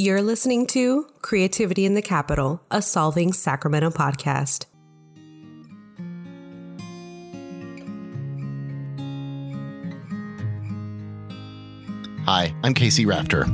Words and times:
You're 0.00 0.22
listening 0.22 0.68
to 0.68 1.08
Creativity 1.22 1.84
in 1.84 1.94
the 1.94 2.02
Capital, 2.02 2.62
a 2.70 2.80
Solving 2.80 3.32
Sacramento 3.32 3.90
podcast. 3.90 4.66
Hi, 12.26 12.54
I'm 12.62 12.74
Casey 12.74 13.06
Rafter. 13.06 13.46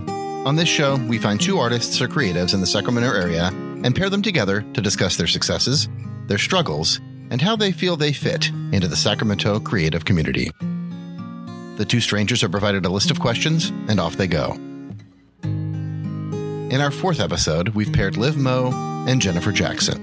On 0.47 0.55
this 0.55 0.69
show, 0.69 0.97
we 1.09 1.17
find 1.17 1.41
two 1.41 1.57
artists 1.57 2.03
or 2.03 2.09
creatives 2.09 2.53
in 2.53 2.61
the 2.61 2.67
Sacramento 2.67 3.11
area 3.11 3.47
and 3.83 3.97
pair 3.97 4.11
them 4.11 4.21
together 4.21 4.61
to 4.75 4.83
discuss 4.83 5.17
their 5.17 5.27
successes, 5.27 5.89
their 6.27 6.37
struggles, 6.37 7.01
and 7.31 7.41
how 7.41 7.57
they 7.57 7.73
feel 7.73 7.97
they 7.97 8.13
fit 8.13 8.51
into 8.71 8.87
the 8.87 8.97
Sacramento 8.97 9.61
creative 9.61 10.05
community. 10.05 10.51
The 11.79 11.87
two 11.89 12.03
strangers 12.03 12.45
are 12.45 12.51
provided 12.51 12.85
a 12.85 12.91
list 12.91 13.11
of 13.11 13.19
questions, 13.19 13.71
and 13.89 13.99
off 13.99 14.19
they 14.19 14.27
go. 14.29 14.59
In 16.75 16.81
our 16.81 16.91
fourth 16.91 17.21
episode, 17.21 17.69
we've 17.69 17.93
paired 17.93 18.17
Liv 18.17 18.37
Moe 18.37 18.73
and 19.07 19.23
Jennifer 19.23 19.53
Jackson. 19.53 19.95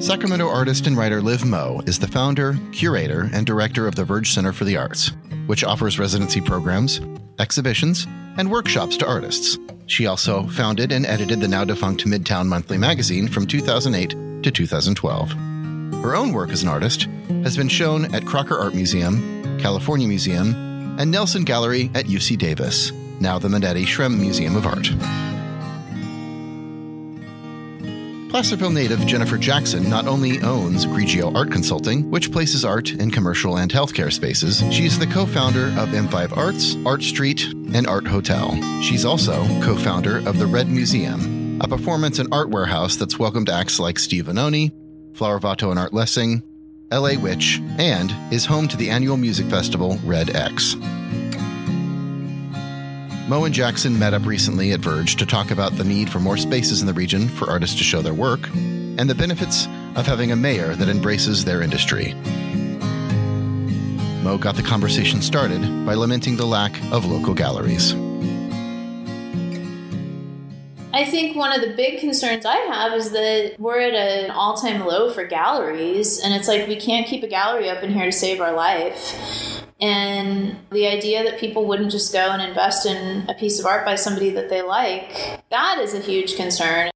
Sacramento 0.00 0.48
artist 0.48 0.86
and 0.86 0.96
writer 0.96 1.20
Liv 1.20 1.44
Moe 1.44 1.82
is 1.84 1.98
the 1.98 2.06
founder, 2.06 2.56
curator, 2.70 3.28
and 3.32 3.44
director 3.44 3.88
of 3.88 3.96
the 3.96 4.04
Verge 4.04 4.30
Center 4.30 4.52
for 4.52 4.62
the 4.64 4.76
Arts, 4.76 5.10
which 5.46 5.64
offers 5.64 5.98
residency 5.98 6.40
programs, 6.40 7.00
exhibitions, 7.40 8.06
and 8.38 8.52
workshops 8.52 8.96
to 8.98 9.06
artists. 9.08 9.58
She 9.86 10.06
also 10.06 10.46
founded 10.46 10.92
and 10.92 11.04
edited 11.04 11.40
the 11.40 11.48
now 11.48 11.64
defunct 11.64 12.06
Midtown 12.06 12.46
Monthly 12.46 12.78
magazine 12.78 13.26
from 13.26 13.48
2008 13.48 14.44
to 14.44 14.50
2012. 14.52 15.32
Her 16.04 16.14
own 16.14 16.32
work 16.32 16.50
as 16.50 16.62
an 16.62 16.68
artist 16.68 17.08
has 17.42 17.56
been 17.56 17.68
shown 17.68 18.14
at 18.14 18.26
Crocker 18.26 18.56
Art 18.56 18.76
Museum, 18.76 19.58
California 19.58 20.06
Museum, 20.06 20.54
and 21.00 21.10
Nelson 21.10 21.42
Gallery 21.42 21.90
at 21.96 22.06
UC 22.06 22.38
Davis, 22.38 22.92
now 23.20 23.38
the 23.38 23.48
Manetti 23.48 23.84
Shrem 23.84 24.18
Museum 24.18 24.56
of 24.56 24.66
Art. 24.66 24.90
Placerville 28.30 28.70
native 28.70 29.04
Jennifer 29.06 29.36
Jackson 29.36 29.90
not 29.90 30.06
only 30.06 30.40
owns 30.42 30.86
Grigio 30.86 31.34
Art 31.34 31.50
Consulting, 31.50 32.08
which 32.12 32.30
places 32.30 32.64
art 32.64 32.92
in 32.92 33.10
commercial 33.10 33.58
and 33.58 33.72
healthcare 33.72 34.12
spaces, 34.12 34.62
she 34.72 34.86
is 34.86 34.98
the 34.98 35.06
co 35.06 35.26
founder 35.26 35.66
of 35.80 35.88
M5 35.88 36.36
Arts, 36.36 36.76
Art 36.86 37.02
Street, 37.02 37.44
and 37.74 37.88
Art 37.88 38.06
Hotel. 38.06 38.54
She's 38.82 39.04
also 39.04 39.32
co 39.62 39.74
founder 39.74 40.18
of 40.28 40.38
the 40.38 40.46
Red 40.46 40.68
Museum, 40.68 41.60
a 41.60 41.66
performance 41.66 42.20
and 42.20 42.32
art 42.32 42.50
warehouse 42.50 42.94
that's 42.94 43.18
welcomed 43.18 43.50
acts 43.50 43.80
like 43.80 43.98
Steve 43.98 44.26
Vanoni, 44.26 44.72
Flower 45.16 45.40
Vato 45.40 45.70
and 45.70 45.78
Art 45.78 45.92
Lessing, 45.92 46.42
LA 46.92 47.18
Witch, 47.20 47.60
and 47.78 48.14
is 48.32 48.46
home 48.46 48.68
to 48.68 48.76
the 48.76 48.90
annual 48.90 49.16
music 49.16 49.46
festival 49.46 49.98
Red 50.04 50.36
X. 50.36 50.76
Moe 53.30 53.44
and 53.44 53.54
Jackson 53.54 53.96
met 53.96 54.12
up 54.12 54.26
recently 54.26 54.72
at 54.72 54.80
Verge 54.80 55.14
to 55.14 55.24
talk 55.24 55.52
about 55.52 55.76
the 55.76 55.84
need 55.84 56.10
for 56.10 56.18
more 56.18 56.36
spaces 56.36 56.80
in 56.80 56.88
the 56.88 56.92
region 56.92 57.28
for 57.28 57.48
artists 57.48 57.78
to 57.78 57.84
show 57.84 58.02
their 58.02 58.12
work 58.12 58.44
and 58.48 59.08
the 59.08 59.14
benefits 59.14 59.68
of 59.94 60.04
having 60.04 60.32
a 60.32 60.36
mayor 60.36 60.74
that 60.74 60.88
embraces 60.88 61.44
their 61.44 61.62
industry. 61.62 62.14
Moe 64.24 64.36
got 64.36 64.56
the 64.56 64.64
conversation 64.64 65.22
started 65.22 65.60
by 65.86 65.94
lamenting 65.94 66.36
the 66.36 66.44
lack 66.44 66.76
of 66.90 67.06
local 67.06 67.32
galleries. 67.32 67.92
I 70.92 71.04
think 71.04 71.36
one 71.36 71.52
of 71.52 71.60
the 71.60 71.72
big 71.76 72.00
concerns 72.00 72.44
I 72.44 72.56
have 72.56 72.94
is 72.94 73.12
that 73.12 73.54
we're 73.60 73.78
at 73.78 73.94
an 73.94 74.32
all 74.32 74.56
time 74.56 74.84
low 74.84 75.12
for 75.12 75.24
galleries, 75.24 76.18
and 76.18 76.34
it's 76.34 76.48
like 76.48 76.66
we 76.66 76.74
can't 76.74 77.06
keep 77.06 77.22
a 77.22 77.28
gallery 77.28 77.70
open 77.70 77.92
here 77.92 78.06
to 78.06 78.12
save 78.12 78.40
our 78.40 78.52
life. 78.52 79.60
And 79.80 80.56
the 80.70 80.86
idea 80.86 81.24
that 81.24 81.38
people 81.38 81.64
wouldn't 81.66 81.90
just 81.90 82.12
go 82.12 82.30
and 82.30 82.42
invest 82.42 82.86
in 82.86 83.28
a 83.28 83.34
piece 83.34 83.58
of 83.58 83.66
art 83.66 83.84
by 83.84 83.94
somebody 83.94 84.30
that 84.30 84.48
they 84.50 84.62
like, 84.62 85.42
that 85.50 85.78
is 85.78 85.94
a 85.94 86.00
huge 86.00 86.36
concern. 86.36 86.90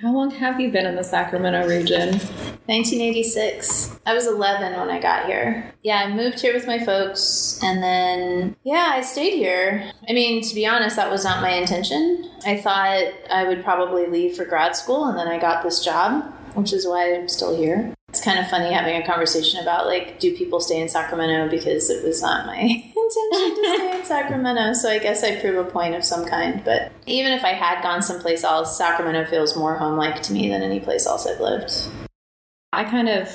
How 0.00 0.14
long 0.14 0.30
have 0.30 0.58
you 0.58 0.70
been 0.70 0.86
in 0.86 0.96
the 0.96 1.04
Sacramento 1.04 1.68
region? 1.68 2.12
1986. 2.70 4.00
I 4.06 4.14
was 4.14 4.26
11 4.26 4.78
when 4.78 4.88
I 4.88 4.98
got 4.98 5.26
here. 5.26 5.74
Yeah, 5.82 5.96
I 5.96 6.08
moved 6.14 6.40
here 6.40 6.54
with 6.54 6.66
my 6.66 6.78
folks 6.78 7.60
and 7.62 7.82
then, 7.82 8.56
yeah, 8.64 8.92
I 8.94 9.02
stayed 9.02 9.34
here. 9.34 9.92
I 10.08 10.12
mean, 10.14 10.42
to 10.42 10.54
be 10.54 10.66
honest, 10.66 10.96
that 10.96 11.10
was 11.10 11.24
not 11.24 11.42
my 11.42 11.50
intention. 11.50 12.30
I 12.46 12.56
thought 12.56 13.12
I 13.30 13.44
would 13.44 13.62
probably 13.62 14.06
leave 14.06 14.36
for 14.36 14.46
grad 14.46 14.74
school 14.74 15.04
and 15.04 15.18
then 15.18 15.28
I 15.28 15.38
got 15.38 15.62
this 15.62 15.84
job, 15.84 16.32
which 16.54 16.72
is 16.72 16.86
why 16.86 17.12
I'm 17.12 17.28
still 17.28 17.54
here. 17.54 17.92
It's 18.10 18.20
kind 18.24 18.40
of 18.40 18.48
funny 18.48 18.72
having 18.72 19.00
a 19.00 19.06
conversation 19.06 19.60
about 19.60 19.86
like, 19.86 20.18
do 20.18 20.36
people 20.36 20.58
stay 20.58 20.80
in 20.80 20.88
Sacramento 20.88 21.48
because 21.48 21.88
it 21.90 22.04
was 22.04 22.20
not 22.20 22.44
my 22.44 22.56
intention 22.58 23.54
to 23.54 23.76
stay 23.76 23.98
in 23.98 24.04
Sacramento. 24.04 24.72
So 24.72 24.90
I 24.90 24.98
guess 24.98 25.22
I 25.22 25.40
prove 25.40 25.64
a 25.64 25.70
point 25.70 25.94
of 25.94 26.04
some 26.04 26.26
kind. 26.26 26.62
But 26.64 26.90
even 27.06 27.30
if 27.30 27.44
I 27.44 27.52
had 27.52 27.82
gone 27.82 28.02
someplace 28.02 28.42
else, 28.42 28.76
Sacramento 28.76 29.30
feels 29.30 29.56
more 29.56 29.76
home 29.76 29.96
like 29.96 30.22
to 30.22 30.32
me 30.32 30.48
than 30.48 30.60
any 30.60 30.80
place 30.80 31.06
else 31.06 31.24
I've 31.24 31.40
lived. 31.40 31.72
I 32.72 32.82
kind 32.82 33.08
of 33.08 33.28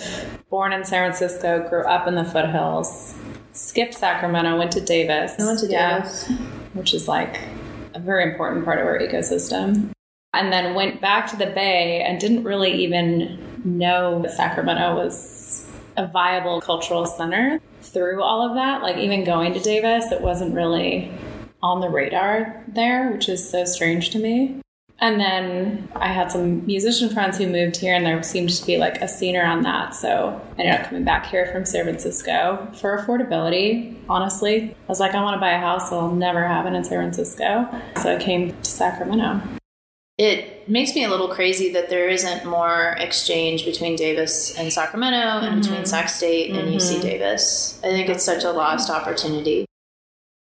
born 0.49 0.73
in 0.73 0.83
San 0.83 1.09
Francisco, 1.09 1.67
grew 1.69 1.83
up 1.83 2.05
in 2.05 2.15
the 2.15 2.25
foothills, 2.25 3.15
skipped 3.53 3.93
Sacramento, 3.93 4.57
went 4.57 4.71
to 4.73 4.81
Davis. 4.81 5.33
I 5.39 5.45
went 5.45 5.59
to 5.59 5.67
Davis. 5.67 6.27
Yeah, 6.29 6.37
which 6.73 6.93
is 6.93 7.07
like 7.07 7.39
a 7.93 7.99
very 7.99 8.29
important 8.29 8.65
part 8.65 8.79
of 8.79 8.85
our 8.85 8.99
ecosystem. 8.99 9.91
And 10.33 10.51
then 10.51 10.75
went 10.75 10.99
back 10.99 11.27
to 11.27 11.37
the 11.37 11.45
Bay 11.47 12.01
and 12.01 12.19
didn't 12.19 12.43
really 12.43 12.73
even 12.83 13.54
know 13.65 14.21
that 14.21 14.31
Sacramento 14.31 14.95
was 14.95 15.65
a 15.97 16.07
viable 16.07 16.61
cultural 16.61 17.05
center 17.05 17.59
through 17.81 18.21
all 18.21 18.47
of 18.47 18.55
that. 18.55 18.81
Like 18.81 18.97
even 18.97 19.23
going 19.23 19.53
to 19.53 19.59
Davis, 19.59 20.11
it 20.11 20.21
wasn't 20.21 20.53
really 20.53 21.11
on 21.61 21.81
the 21.81 21.89
radar 21.89 22.63
there, 22.67 23.11
which 23.11 23.27
is 23.27 23.49
so 23.49 23.65
strange 23.65 24.11
to 24.11 24.19
me. 24.19 24.61
And 24.99 25.19
then 25.19 25.89
I 25.95 26.07
had 26.07 26.31
some 26.31 26.65
musician 26.65 27.09
friends 27.09 27.37
who 27.37 27.47
moved 27.47 27.75
here, 27.75 27.93
and 27.93 28.05
there 28.05 28.21
seemed 28.23 28.49
to 28.51 28.65
be 28.65 28.77
like 28.77 29.01
a 29.01 29.09
scene 29.09 29.35
around 29.35 29.63
that. 29.63 29.93
So 29.93 30.41
I 30.57 30.61
ended 30.61 30.79
up 30.79 30.87
coming 30.87 31.03
back 31.03 31.25
here 31.25 31.47
from 31.47 31.65
San 31.65 31.83
Francisco 31.83 32.71
for 32.75 32.97
affordability. 32.97 33.97
Honestly, 34.07 34.71
I 34.71 34.87
was 34.87 35.01
like, 35.01 35.13
I 35.13 35.21
want 35.21 35.35
to 35.35 35.41
buy 35.41 35.51
a 35.51 35.59
house 35.59 35.91
I'll 35.91 36.11
never 36.11 36.47
have 36.47 36.65
it 36.65 36.73
in 36.73 36.83
San 36.85 36.99
Francisco. 36.99 37.67
So 38.01 38.15
I 38.15 38.19
came 38.19 38.51
to 38.61 38.71
Sacramento. 38.71 39.41
It 40.17 40.69
makes 40.69 40.95
me 40.95 41.03
a 41.03 41.09
little 41.09 41.27
crazy 41.27 41.73
that 41.73 41.89
there 41.89 42.07
isn't 42.07 42.45
more 42.45 42.95
exchange 42.99 43.65
between 43.65 43.97
Davis 43.97 44.57
and 44.57 44.71
Sacramento 44.71 45.17
mm-hmm. 45.17 45.45
and 45.45 45.61
between 45.61 45.85
Sac 45.85 46.07
State 46.07 46.51
and 46.51 46.69
mm-hmm. 46.69 46.77
UC 46.77 47.01
Davis. 47.01 47.79
I 47.83 47.87
think 47.87 48.07
it's 48.07 48.23
such 48.23 48.45
a 48.45 48.51
lost 48.51 48.89
opportunity. 48.89 49.65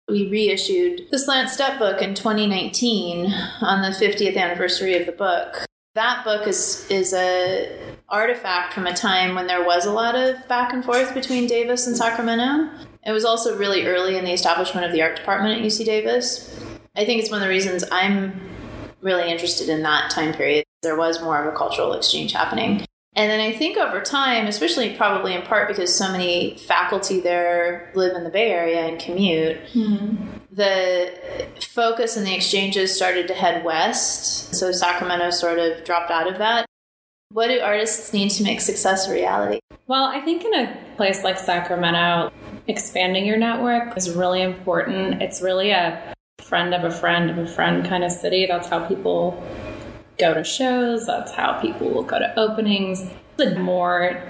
We 0.10 0.30
reissued 0.30 1.08
the 1.10 1.18
Slant 1.18 1.50
Step 1.50 1.80
book 1.80 2.02
in 2.02 2.14
2019 2.14 3.34
on 3.62 3.82
the 3.82 3.90
50th 3.90 4.38
anniversary 4.38 4.98
of 4.98 5.06
the 5.06 5.14
book. 5.14 5.66
That 5.96 6.26
book 6.26 6.46
is 6.48 6.86
is 6.92 7.14
a 7.14 7.80
artifact 8.10 8.74
from 8.74 8.86
a 8.86 8.94
time 8.94 9.34
when 9.36 9.48
there 9.48 9.66
was 9.66 9.86
a 9.86 9.92
lot 9.92 10.16
of 10.16 10.48
back 10.50 10.74
and 10.74 10.84
forth 10.84 11.14
between 11.14 11.48
Davis 11.48 11.88
and 11.88 11.96
Sacramento. 11.96 12.70
It 13.04 13.14
was 13.14 13.24
also 13.24 13.58
really 13.58 13.88
early 13.88 14.18
in 14.18 14.26
the 14.26 14.34
establishment 14.34 14.86
of 14.86 14.92
the 14.92 15.02
art 15.02 15.16
department 15.16 15.60
at 15.60 15.66
UC 15.66 15.86
Davis. 15.86 16.54
I 16.96 17.06
think 17.06 17.22
it's 17.22 17.32
one 17.32 17.42
of 17.42 17.48
the 17.48 17.50
reasons 17.50 17.84
I'm 17.92 18.45
really 19.06 19.32
interested 19.32 19.70
in 19.70 19.84
that 19.84 20.10
time 20.10 20.34
period. 20.34 20.66
There 20.82 20.98
was 20.98 21.22
more 21.22 21.42
of 21.42 21.54
a 21.54 21.56
cultural 21.56 21.94
exchange 21.94 22.34
happening. 22.34 22.84
And 23.16 23.32
then 23.32 23.40
I 23.40 23.56
think 23.56 23.78
over 23.78 24.02
time, 24.02 24.48
especially 24.48 24.94
probably 24.96 25.34
in 25.34 25.44
part 25.44 25.70
because 25.70 25.96
so 25.96 26.12
many 26.12 26.58
faculty 26.58 27.22
there 27.22 27.92
live 27.96 28.14
in 28.14 28.26
the 28.26 28.30
Bay 28.30 28.52
Area 28.52 28.86
and 28.86 29.00
commute, 29.00 29.58
mm-hmm. 29.74 30.38
the 30.52 31.14
focus 31.62 32.18
and 32.18 32.28
the 32.28 32.36
exchanges 32.36 32.94
started 32.94 33.30
to 33.30 33.34
head 33.34 33.64
west. 33.64 34.54
So 34.54 34.72
Sacramento 34.74 35.30
sort 35.30 35.60
of 35.60 35.86
dropped 35.86 36.12
out 36.12 36.28
of 36.28 36.40
that. 36.40 36.66
What 37.30 37.48
do 37.48 37.60
artists 37.60 38.12
need 38.12 38.30
to 38.32 38.44
make 38.44 38.60
success 38.60 39.08
a 39.08 39.14
reality? 39.14 39.60
Well, 39.88 40.06
I 40.06 40.20
think 40.20 40.44
in 40.44 40.54
a 40.54 40.78
place 40.98 41.24
like 41.24 41.38
Sacramento, 41.38 42.34
expanding 42.68 43.26
your 43.26 43.38
network 43.38 43.96
is 43.96 44.12
really 44.12 44.42
important. 44.42 45.22
It's 45.22 45.42
really 45.42 45.72
a 45.72 46.14
friend 46.46 46.76
of 46.76 46.84
a 46.84 46.92
friend 46.92 47.30
of 47.30 47.38
a 47.38 47.48
friend 47.48 47.86
kind 47.86 48.04
of 48.04 48.12
city. 48.12 48.46
That's 48.46 48.70
how 48.70 48.88
people 48.88 49.44
go 50.18 50.34
to 50.34 50.44
shows, 50.44 51.06
that's 51.06 51.32
how 51.32 51.60
people 51.60 51.90
will 51.90 52.04
go 52.04 52.20
to 52.20 52.40
openings. 52.40 53.06
The 53.38 53.60
more 53.60 54.24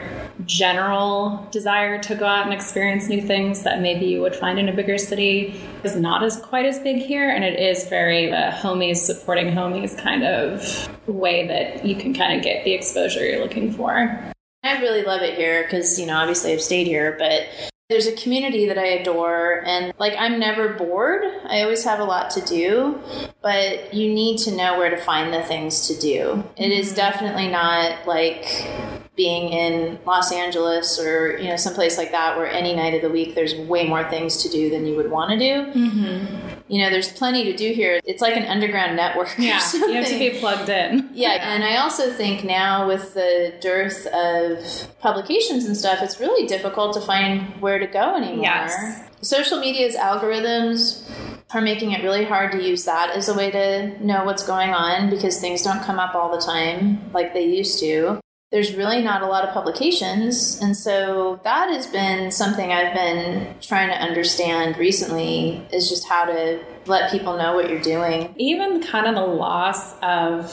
general 0.46 1.48
desire 1.52 2.02
to 2.02 2.16
go 2.16 2.26
out 2.26 2.46
and 2.46 2.54
experience 2.54 3.08
new 3.08 3.22
things 3.22 3.62
that 3.62 3.80
maybe 3.80 4.08
you 4.08 4.22
would 4.22 4.36
find 4.36 4.58
in 4.58 4.68
a 4.68 4.74
bigger 4.74 4.98
city 4.98 5.62
is 5.84 5.96
not 5.96 6.24
as 6.24 6.38
quite 6.38 6.66
as 6.66 6.80
big 6.80 6.98
here, 6.98 7.30
and 7.30 7.44
it 7.44 7.60
is 7.60 7.88
very 7.88 8.32
uh, 8.32 8.52
homies 8.52 8.98
supporting 8.98 9.54
homies 9.54 9.96
kind 9.96 10.24
of 10.24 10.90
way 11.08 11.48
that 11.48 11.86
you 11.86 11.96
can 11.96 12.16
kind 12.16 12.36
of 12.36 12.44
get 12.44 12.64
the 12.64 12.74
exposure 12.74 13.24
you're 13.24 13.44
looking 13.44 13.72
for. 13.72 14.34
I 14.64 14.82
really 14.82 15.04
love 15.04 15.22
it 15.22 15.36
here 15.36 15.62
because, 15.62 16.00
you 16.00 16.08
know, 16.08 16.18
obviously 16.18 16.54
I've 16.54 16.62
stayed 16.62 16.88
here, 16.88 17.16
but 17.20 17.48
there's 17.90 18.08
a 18.08 18.16
community 18.16 18.68
that 18.68 18.78
I 18.78 18.86
adore, 18.86 19.64
and 19.66 19.94
like 20.00 20.16
I'm 20.18 20.40
never 20.40 20.74
bored 20.74 21.24
I 21.48 21.62
always 21.62 21.84
have 21.84 22.00
a 22.00 22.04
lot 22.04 22.32
to 22.32 22.42
do, 22.42 23.00
but 23.42 23.94
you 23.94 24.14
need 24.14 24.40
to 24.40 24.56
know 24.56 24.78
where 24.78 24.90
to 24.90 24.98
find 24.98 25.34
the 25.34 25.44
things 25.44 25.88
to 25.88 26.00
do. 26.00 26.44
It 26.58 26.72
is 26.72 26.88
mm-hmm. 26.88 26.96
definitely 26.96 27.48
not 27.48 28.08
like 28.08 28.68
being 29.16 29.52
in 29.52 29.98
Los 30.06 30.32
Angeles 30.32 31.00
or 31.00 31.38
you 31.38 31.48
know 31.50 31.56
someplace 31.56 31.98
like 31.98 32.12
that 32.12 32.38
where 32.38 32.48
any 32.48 32.76
night 32.76 32.94
of 32.94 33.02
the 33.02 33.10
week 33.10 33.34
there's 33.34 33.56
way 33.56 33.88
more 33.88 34.10
things 34.10 34.38
to 34.44 34.50
do 34.50 34.70
than 34.70 34.86
you 34.86 34.96
would 34.96 35.10
want 35.10 35.32
to 35.32 35.38
do. 35.38 35.80
Mm-hmm. 35.80 36.56
You 36.68 36.82
know, 36.82 36.90
there's 36.90 37.12
plenty 37.12 37.44
to 37.46 37.56
do 37.56 37.74
here. 37.74 38.02
It's 38.06 38.22
like 38.22 38.36
an 38.36 38.46
underground 38.46 38.96
network. 38.96 39.38
or 39.38 39.42
Yeah, 39.42 39.62
you 39.74 39.94
have 39.94 40.08
to 40.08 40.18
be 40.18 40.32
plugged 40.40 40.68
in. 40.68 41.10
Yeah, 41.14 41.54
and 41.54 41.64
I 41.64 41.78
also 41.78 42.12
think 42.12 42.44
now 42.44 42.88
with 42.88 43.14
the 43.14 43.54
dearth 43.62 44.08
of 44.08 45.00
publications 45.00 45.66
and 45.66 45.78
stuff, 45.78 46.00
it's 46.02 46.20
really 46.20 46.48
difficult 46.48 46.94
to 46.94 47.02
find 47.02 47.62
where 47.62 47.78
to 47.78 47.88
go 47.88 48.16
anymore. 48.16 48.44
Yes. 48.44 49.04
Social 49.22 49.60
media's 49.60 49.96
algorithms 49.96 51.08
are 51.54 51.62
making 51.62 51.92
it 51.92 52.04
really 52.04 52.26
hard 52.26 52.52
to 52.52 52.62
use 52.62 52.86
that 52.86 53.12
as 53.12 53.30
a 53.30 53.34
way 53.34 53.52
to 53.52 54.04
know 54.04 54.24
what's 54.26 54.46
going 54.46 54.72
on 54.72 55.10
because 55.10 55.40
things 55.40 55.62
don't 55.62 55.82
come 55.84 56.00
up 56.00 56.16
all 56.16 56.36
the 56.36 56.42
time 56.42 57.12
like 57.14 57.34
they 57.34 57.46
used 57.46 57.80
to. 57.80 58.20
There's 58.52 58.76
really 58.76 59.02
not 59.02 59.22
a 59.22 59.26
lot 59.26 59.44
of 59.44 59.54
publications, 59.54 60.60
and 60.62 60.78
so 60.78 61.40
that 61.44 61.70
has 61.70 61.88
been 61.88 62.32
something 62.32 62.72
I've 62.72 62.94
been 62.94 63.56
trying 63.60 63.90
to 63.90 63.96
understand 63.96 64.78
recently 64.78 65.66
is 65.74 65.90
just 65.90 66.08
how 66.08 66.26
to 66.26 66.60
let 66.88 67.12
people 67.12 67.38
know 67.38 67.54
what 67.56 67.70
you're 67.70 67.80
doing. 67.82 68.34
Even 68.38 68.82
kind 68.84 69.08
of 69.08 69.16
the 69.16 69.22
loss 69.26 69.94
of, 70.02 70.46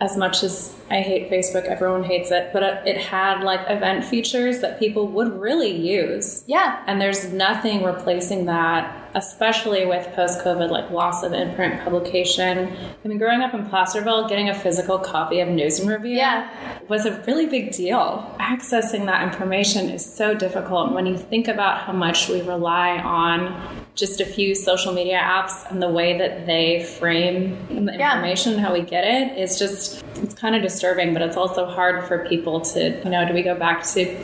as 0.00 0.16
much 0.16 0.42
as 0.42 0.74
I 0.90 1.00
hate 1.00 1.30
Facebook, 1.30 1.64
everyone 1.64 2.04
hates 2.04 2.30
it, 2.30 2.50
but 2.52 2.62
it, 2.86 2.96
had 2.96 3.42
like 3.42 3.60
event 3.68 4.04
features 4.04 4.60
that 4.60 4.78
people 4.78 5.08
would 5.08 5.38
really 5.38 5.70
use. 5.70 6.44
Yeah, 6.46 6.82
And 6.86 7.00
there's 7.00 7.32
nothing 7.32 7.84
replacing 7.84 8.46
that, 8.46 9.10
especially 9.14 9.84
with 9.86 10.06
post 10.14 10.40
COVID, 10.40 10.70
like 10.70 10.90
loss 10.90 11.22
of 11.22 11.32
in 11.32 11.54
print 11.54 11.82
publication. 11.84 12.74
I 13.04 13.08
mean, 13.08 13.18
growing 13.18 13.40
up 13.42 13.54
in 13.54 13.66
Placerville, 13.66 14.28
getting 14.28 14.48
a 14.48 14.54
physical 14.54 14.98
copy 14.98 15.40
of 15.40 15.48
News 15.48 15.78
and 15.78 15.88
Review 15.88 16.16
Yeah. 16.16 16.48
was 16.88 17.04
a 17.06 17.22
really 17.26 17.46
big 17.46 17.72
deal. 17.72 18.34
Accessing 18.40 19.06
that 19.06 19.22
information 19.22 19.90
is 19.90 20.04
so 20.04 20.34
difficult 20.34 20.92
when 20.92 21.06
you 21.06 21.16
think 21.18 21.48
about 21.48 21.80
how 21.80 21.92
much 21.92 22.28
we 22.28 22.40
rely 22.42 22.98
on 22.98 23.84
just 23.94 24.20
a 24.20 24.24
few 24.24 24.54
social 24.54 24.92
media 24.92 25.18
apps 25.18 25.57
and 25.70 25.82
the 25.82 25.88
way 25.88 26.18
that 26.18 26.46
they 26.46 26.82
frame 26.82 27.56
the 27.68 27.92
Yeah. 27.98 28.14
information, 28.14 28.58
how 28.58 28.72
we 28.72 28.82
get 28.82 29.04
it 29.04 29.38
is 29.38 29.58
just, 29.58 30.04
it's 30.22 30.34
kind 30.34 30.54
of 30.54 30.62
disturbing, 30.62 31.12
but 31.12 31.22
it's 31.22 31.36
also 31.36 31.66
hard 31.66 32.04
for 32.04 32.26
people 32.26 32.60
to, 32.60 33.00
you 33.04 33.10
know, 33.10 33.26
do 33.26 33.34
we 33.34 33.42
go 33.42 33.54
back 33.54 33.84
to 33.94 34.16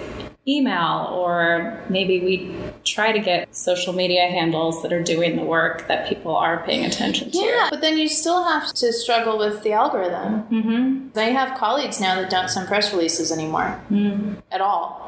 email 0.47 1.09
or 1.11 1.83
maybe 1.89 2.21
we 2.21 2.55
try 2.85 3.13
to 3.13 3.19
get 3.19 3.55
social 3.57 3.95
media 3.95 4.29
handles 4.29 4.83
that 4.83 4.93
are 4.93 5.03
doing 5.03 5.37
the 5.37 5.43
work 5.43 5.89
that 5.89 6.07
people 6.07 6.37
are 6.37 6.63
paying 6.65 6.85
attention 6.85 7.31
to. 7.31 7.39
Yeah, 7.39 7.69
but 7.71 7.81
then 7.81 7.97
you 7.97 8.09
still 8.09 8.45
have 8.45 8.73
to 8.75 8.93
struggle 8.93 9.39
with 9.39 9.63
the 9.63 9.73
algorithm. 9.73 10.43
Mm-hmm. 10.51 11.19
I 11.19 11.31
have 11.31 11.57
colleagues 11.57 11.99
now 11.99 12.21
that 12.21 12.29
don't 12.29 12.49
send 12.51 12.69
press 12.69 12.93
releases 12.93 13.33
anymore 13.33 13.81
at 14.53 14.61
all. 14.61 15.01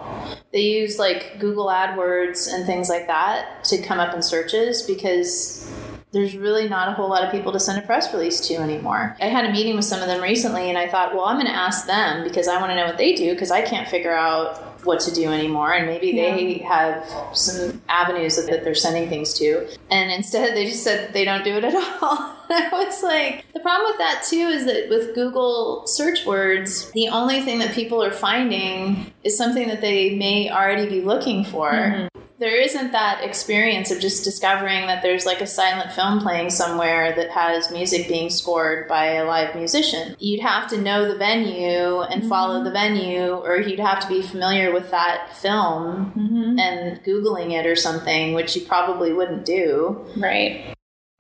They 0.53 0.63
use 0.63 0.99
like 0.99 1.39
Google 1.39 1.67
AdWords 1.67 2.51
and 2.51 2.65
things 2.65 2.89
like 2.89 3.07
that 3.07 3.65
to 3.65 3.83
come 3.83 4.01
up 4.01 4.15
in 4.15 4.23
searches 4.23 4.83
because 4.83 5.71
there's 6.13 6.37
really 6.37 6.69
not 6.69 6.89
a 6.89 6.93
whole 6.93 7.09
lot 7.09 7.25
of 7.25 7.31
people 7.31 7.53
to 7.53 7.61
send 7.61 7.83
a 7.83 7.87
press 7.87 8.13
release 8.13 8.41
to 8.49 8.55
anymore. 8.55 9.17
I 9.21 9.27
had 9.27 9.45
a 9.45 9.53
meeting 9.53 9.77
with 9.77 9.85
some 9.85 10.01
of 10.01 10.07
them 10.07 10.23
recently 10.23 10.69
and 10.69 10.79
I 10.79 10.89
thought, 10.89 11.15
well, 11.15 11.25
I'm 11.25 11.37
going 11.37 11.47
to 11.47 11.53
ask 11.53 11.87
them 11.87 12.25
because 12.25 12.49
I 12.49 12.59
want 12.59 12.71
to 12.71 12.77
know 12.77 12.87
what 12.87 12.99
they 12.99 13.15
do 13.15 13.33
because 13.33 13.51
I 13.51 13.63
can't 13.63 13.89
figure 13.89 14.15
out 14.15 14.63
what 14.85 15.01
to 15.01 15.13
do 15.13 15.33
anymore 15.33 15.73
and 15.73 15.87
maybe 15.87 16.13
they 16.13 16.59
have 16.59 17.05
some 17.37 17.83
avenues 17.89 18.37
that, 18.37 18.65
they're 18.65 18.75
sending 18.75 19.09
things 19.09 19.35
to. 19.35 19.69
And 19.91 20.13
instead 20.13 20.57
they 20.57 20.67
just 20.67 20.85
said 20.85 21.13
they 21.13 21.25
don't 21.25 21.45
do 21.45 21.57
it 21.57 21.65
at 21.65 21.75
all. 22.03 22.37
I 22.49 22.69
was 22.73 23.03
like 23.03 23.45
the 23.53 23.61
problem 23.61 23.91
with 23.91 23.99
that 23.99 24.25
too 24.29 24.37
is 24.37 24.65
that 24.67 24.89
with 24.89 25.15
google 25.17 25.85
search 25.87 26.25
words 26.25 26.91
the 26.93 27.09
only 27.09 27.41
thing 27.41 27.59
that 27.59 27.73
people 27.75 28.01
are 28.01 28.13
finding 28.13 29.13
is 29.25 29.37
something 29.37 29.67
that 29.67 29.81
they 29.81 30.15
may 30.15 30.49
already 30.49 30.89
be 30.89 31.01
looking 31.01 31.45
for 31.45 31.73
mm-hmm. 31.73 32.16
There 32.39 32.61
isn't 32.61 32.93
that 32.93 33.25
experience 33.25 33.91
of 33.91 34.01
just 34.01 34.25
discovering 34.25 34.87
that 34.87 35.03
there's 35.03 35.25
like 35.25 35.41
a 35.41 35.47
silent 35.47 35.93
film 35.93 36.21
playing 36.21 36.51
somewhere 36.51 37.15
that 37.17 37.31
has 37.31 37.71
music 37.71 38.09
being 38.09 38.29
scored 38.29 38.87
by 38.89 39.07
a 39.07 39.25
live 39.25 39.55
musician. 39.55 40.15
You'd 40.19 40.43
have 40.43 40.69
to 40.71 40.81
know 40.81 41.11
the 41.11 41.17
venue 41.17 42.03
and 42.03 42.29
follow 42.29 42.63
the 42.63 42.71
mm-hmm. 42.71 42.97
venue, 42.97 43.35
or 43.35 43.59
you'd 43.59 43.81
have 43.81 44.01
to 44.01 44.09
be 44.09 44.23
familiar 44.23 44.73
with 44.73 44.91
that 44.91 45.35
film 45.37 46.13
mm-hmm. 46.17 46.59
and 46.59 47.03
Googling 47.05 47.53
it 47.53 47.67
or 47.67 47.77
something, 47.77 48.35
which 48.35 48.55
you 48.55 48.67
probably 48.67 49.13
wouldn't 49.13 49.45
do. 49.47 50.05
Right. 50.17 50.76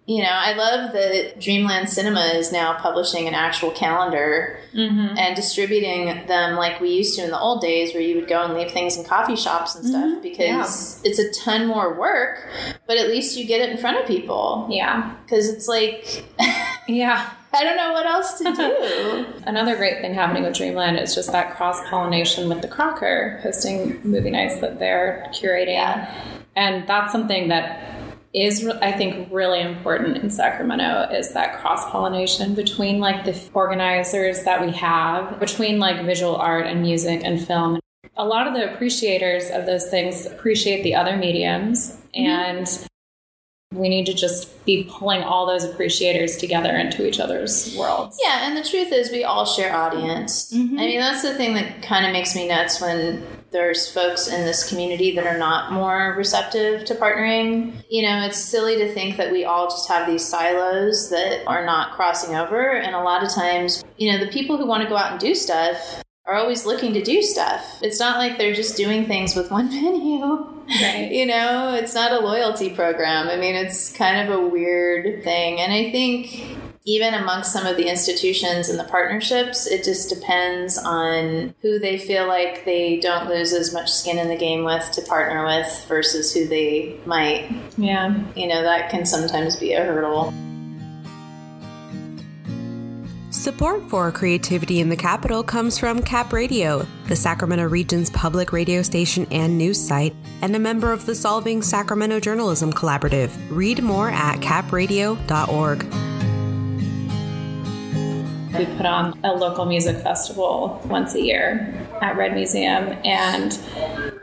You 0.06 0.23
know, 0.23 0.31
I 0.31 0.53
love 0.55 0.93
that 0.93 1.41
Dreamland 1.41 1.88
Cinema 1.91 2.20
is 2.35 2.53
now 2.53 2.75
publishing 2.79 3.26
an 3.26 3.35
actual 3.35 3.70
calendar 3.73 4.61
Mm-hmm. 4.76 5.17
and 5.17 5.35
distributing 5.35 6.26
them 6.26 6.56
like 6.56 6.82
we 6.82 6.91
used 6.91 7.17
to 7.17 7.25
in 7.25 7.31
the 7.31 7.38
old 7.38 7.62
days 7.62 7.94
where 7.94 8.03
you 8.03 8.14
would 8.17 8.29
go 8.29 8.43
and 8.44 8.53
leave 8.53 8.70
things 8.73 8.99
in 8.99 9.05
coffee 9.06 9.35
shops 9.35 9.75
and 9.75 9.87
stuff 9.87 10.23
because 10.23 11.00
it's 11.03 11.19
a 11.19 11.32
ton 11.43 11.67
more 11.67 11.99
work, 11.99 12.47
but 12.87 12.99
at 12.99 13.08
least 13.08 13.38
you 13.38 13.47
get 13.47 13.62
it 13.62 13.70
in 13.70 13.79
front 13.79 13.97
of 13.99 14.06
people. 14.06 14.67
Yeah. 14.70 15.14
Because 15.25 15.49
it's 15.49 15.67
like, 15.67 16.25
Yeah. 16.88 17.31
I 17.55 17.64
don't 17.64 17.79
know 17.79 17.93
what 17.94 18.05
else 18.05 18.35
to 18.38 18.53
do. 18.55 19.26
Another 19.47 19.76
great 19.76 20.03
thing 20.03 20.12
happening 20.12 20.43
with 20.43 20.55
Dreamland 20.55 20.99
is 20.99 21.14
just 21.14 21.32
that 21.32 21.56
cross 21.56 21.81
pollination 21.88 22.50
with 22.50 22.61
the 22.61 22.69
Crocker 22.69 23.41
hosting 23.43 23.99
movie 24.05 24.31
nights 24.31 24.61
that 24.61 24.79
they're 24.79 25.26
curating. 25.32 25.69
Yeah. 25.69 26.14
And 26.55 26.87
that's 26.87 27.12
something 27.12 27.49
that 27.49 27.95
is, 28.32 28.67
I 28.69 28.93
think, 28.93 29.28
really 29.32 29.61
important 29.61 30.19
in 30.19 30.31
Sacramento 30.31 31.08
is 31.12 31.32
that 31.32 31.61
cross 31.61 31.88
pollination 31.90 32.55
between 32.55 32.99
like 33.00 33.25
the 33.25 33.40
organizers 33.55 34.44
that 34.44 34.64
we 34.64 34.73
have, 34.73 35.40
between 35.40 35.78
like 35.78 36.05
visual 36.05 36.37
art 36.37 36.67
and 36.67 36.82
music 36.82 37.23
and 37.25 37.44
film. 37.44 37.81
A 38.17 38.25
lot 38.25 38.46
of 38.46 38.55
the 38.55 38.73
appreciators 38.73 39.50
of 39.50 39.67
those 39.67 39.88
things 39.88 40.26
appreciate 40.26 40.82
the 40.82 40.94
other 40.94 41.17
mediums 41.17 41.93
mm-hmm. 41.93 42.26
and 42.26 42.88
we 43.73 43.88
need 43.88 44.06
to 44.06 44.14
just 44.14 44.64
be 44.64 44.88
pulling 44.90 45.22
all 45.22 45.46
those 45.46 45.64
appreciators 45.64 46.37
together 46.37 46.76
into 46.76 47.06
each 47.06 47.19
other's 47.19 47.76
worlds. 47.76 48.19
Yeah, 48.22 48.46
and 48.46 48.56
the 48.56 48.62
truth 48.62 48.93
is, 48.93 49.11
we 49.11 49.25
all 49.25 49.44
share 49.44 49.75
audience. 49.75 50.52
Mm-hmm. 50.52 50.79
I 50.79 50.82
mean, 50.82 51.00
that's 51.00 51.22
the 51.22 51.34
thing 51.34 51.55
that 51.55 51.82
kind 51.82 52.06
of 52.06 52.12
makes 52.12 52.34
me 52.37 52.46
nuts 52.46 52.81
when 52.81 53.26
there's 53.50 53.90
folks 53.90 54.28
in 54.28 54.44
this 54.44 54.69
community 54.69 55.14
that 55.14 55.26
are 55.26 55.38
not 55.38 55.72
more 55.72 56.14
receptive 56.16 56.84
to 56.87 56.94
partnering. 56.94 57.72
You 57.88 58.02
know, 58.02 58.26
it's 58.26 58.38
silly 58.38 58.76
to 58.76 58.93
think 58.93 59.16
that 59.16 59.32
we 59.32 59.44
all 59.44 59.69
just 59.69 59.88
have 59.88 60.06
these 60.06 60.26
silos 60.26 61.10
that 61.10 61.46
are 61.46 61.64
not 61.64 61.93
crossing 61.93 62.34
over. 62.34 62.72
And 62.72 62.94
a 62.94 63.02
lot 63.02 63.22
of 63.22 63.32
times, 63.32 63.84
you 63.96 64.12
know, 64.12 64.25
the 64.25 64.31
people 64.31 64.56
who 64.56 64.66
want 64.66 64.82
to 64.82 64.88
go 64.88 64.96
out 64.96 65.12
and 65.12 65.20
do 65.20 65.34
stuff 65.34 66.02
are 66.26 66.34
always 66.34 66.66
looking 66.66 66.93
to 66.93 67.02
do 67.02 67.22
stuff. 67.22 67.78
It's 67.82 68.00
not 68.00 68.19
like 68.19 68.37
they're 68.37 68.54
just 68.54 68.76
doing 68.76 69.06
things 69.06 69.37
with 69.37 69.50
one 69.50 69.69
venue. 69.70 70.52
Right. 70.82 71.10
You 71.12 71.26
know, 71.26 71.75
it's 71.75 71.94
not 71.94 72.12
a 72.12 72.19
loyalty 72.19 72.70
program. 72.70 73.28
I 73.28 73.37
mean, 73.37 73.54
it's 73.54 73.93
kind 73.93 74.28
of 74.28 74.37
a 74.37 74.46
weird 74.46 75.22
thing. 75.22 75.60
And 75.60 75.72
I 75.72 75.93
think 75.93 76.58
even 76.88 77.15
amongst 77.15 77.53
some 77.53 77.67
of 77.67 77.77
the 77.77 77.88
institutions 77.88 78.69
and 78.69 78.79
the 78.79 78.85
partnerships, 78.85 79.67
it 79.67 79.82
just 79.82 80.08
depends 80.08 80.79
on 80.79 81.53
who 81.60 81.81
they 81.81 81.99
feel 81.99 82.29
like 82.29 82.65
they 82.65 83.01
don't 83.01 83.29
lose 83.29 83.53
as 83.53 83.75
much 83.75 83.91
skin 83.93 84.19
in 84.19 84.29
the 84.29 84.37
game 84.37 84.63
with 84.63 84.89
to 84.93 85.03
partner 85.03 85.44
with 85.44 85.84
versus 85.89 86.32
who 86.32 86.46
they 86.46 86.96
might. 87.05 87.51
Yeah. 87.77 88.17
You 88.37 88.46
know, 88.46 88.63
that 88.63 88.89
can 88.89 89.05
sometimes 89.05 89.56
be 89.56 89.72
a 89.72 89.84
hurdle. 89.84 90.32
Support 93.31 93.91
for 93.91 94.13
creativity 94.13 94.81
in 94.81 94.89
the 94.89 94.96
capital 94.96 95.43
comes 95.43 95.79
from 95.79 96.03
Cap 96.03 96.32
Radio, 96.32 96.87
the 97.08 97.17
Sacramento 97.17 97.65
region's 97.69 98.10
public 98.10 98.53
radio 98.53 98.82
station 98.82 99.27
and 99.32 99.58
news 99.58 99.81
site, 99.81 100.15
and 100.41 100.55
a 100.55 100.58
member 100.60 100.93
of 100.93 101.05
the 101.05 101.15
Solving 101.17 101.63
Sacramento 101.63 102.20
Journalism 102.20 102.72
Collaborative. 102.72 103.31
Read 103.51 103.82
more 103.82 104.10
at 104.10 104.39
capradio.org. 104.39 106.16
We 108.58 108.65
put 108.77 108.86
on 108.86 109.19
a 109.22 109.32
local 109.32 109.67
music 109.67 109.96
festival 109.98 110.81
once 110.86 111.15
a 111.15 111.20
year 111.20 111.75
at 112.01 112.17
Red 112.17 112.34
Museum, 112.34 112.96
and 113.05 113.53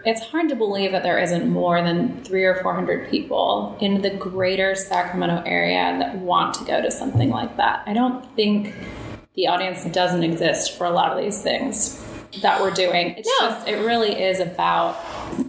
it's 0.05 0.21
hard 0.21 0.49
to 0.49 0.55
believe 0.55 0.91
that 0.91 1.03
there 1.03 1.19
isn't 1.19 1.49
more 1.49 1.81
than 1.81 2.23
three 2.23 2.43
or 2.43 2.55
four 2.61 2.73
hundred 2.73 3.09
people 3.09 3.77
in 3.79 4.01
the 4.01 4.09
greater 4.09 4.75
Sacramento 4.75 5.43
area 5.45 5.97
that 5.99 6.15
want 6.17 6.55
to 6.55 6.65
go 6.65 6.81
to 6.81 6.89
something 6.89 7.29
like 7.29 7.57
that. 7.57 7.83
I 7.85 7.93
don't 7.93 8.25
think 8.35 8.73
the 9.35 9.47
audience 9.47 9.85
doesn't 9.85 10.23
exist 10.23 10.77
for 10.77 10.85
a 10.85 10.91
lot 10.91 11.11
of 11.11 11.23
these 11.23 11.41
things 11.41 12.03
that 12.41 12.59
we're 12.61 12.71
doing. 12.71 13.15
It's 13.17 13.29
No. 13.39 13.49
just, 13.49 13.67
it 13.67 13.85
really 13.85 14.21
is 14.23 14.39
about 14.39 14.97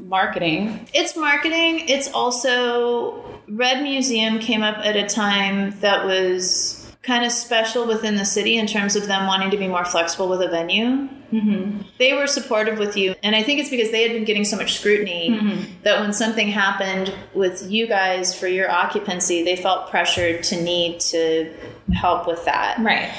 marketing. 0.03 0.87
It's 0.93 1.17
marketing. 1.17 1.89
It's 1.89 2.13
also 2.13 3.25
Red 3.49 3.83
Museum 3.83 4.39
came 4.39 4.63
up 4.63 4.79
at 4.79 4.97
a 4.97 5.07
time 5.07 5.79
that 5.81 6.05
was 6.05 6.84
kind 7.05 7.25
of 7.25 7.33
special 7.33 7.87
within 7.87 8.17
the 8.17 8.25
city 8.25 8.57
in 8.57 8.67
terms 8.67 8.97
of 8.97 9.07
them 9.07 9.27
wanting 9.27 9.51
to 9.51 9.59
be 9.59 9.69
more 9.69 9.85
flexible 9.85 10.29
with 10.29 10.41
a 10.41 10.49
venue. 10.49 11.09
Mm-hmm. 11.33 11.83
They 11.99 12.15
were 12.15 12.27
supportive 12.27 12.79
with 12.79 12.97
you. 12.97 13.15
And 13.23 13.37
I 13.37 13.43
think 13.43 13.61
it's 13.61 13.69
because 13.69 13.91
they 13.91 14.03
had 14.03 14.13
been 14.13 14.25
getting 14.25 14.45
so 14.45 14.57
much 14.57 14.79
scrutiny 14.79 15.31
mm-hmm. 15.31 15.73
that 15.83 16.01
when 16.01 16.13
something 16.13 16.49
happened 16.49 17.15
with 17.35 17.71
you 17.71 17.87
guys 17.87 18.39
for 18.39 18.47
your 18.47 18.71
occupancy, 18.71 19.45
they 19.45 19.57
felt 19.57 19.91
pressured 19.91 20.43
to 20.45 20.63
need 20.63 21.01
to 21.01 21.53
help 21.93 22.27
with 22.27 22.45
that. 22.47 22.79
Right. 22.79 23.11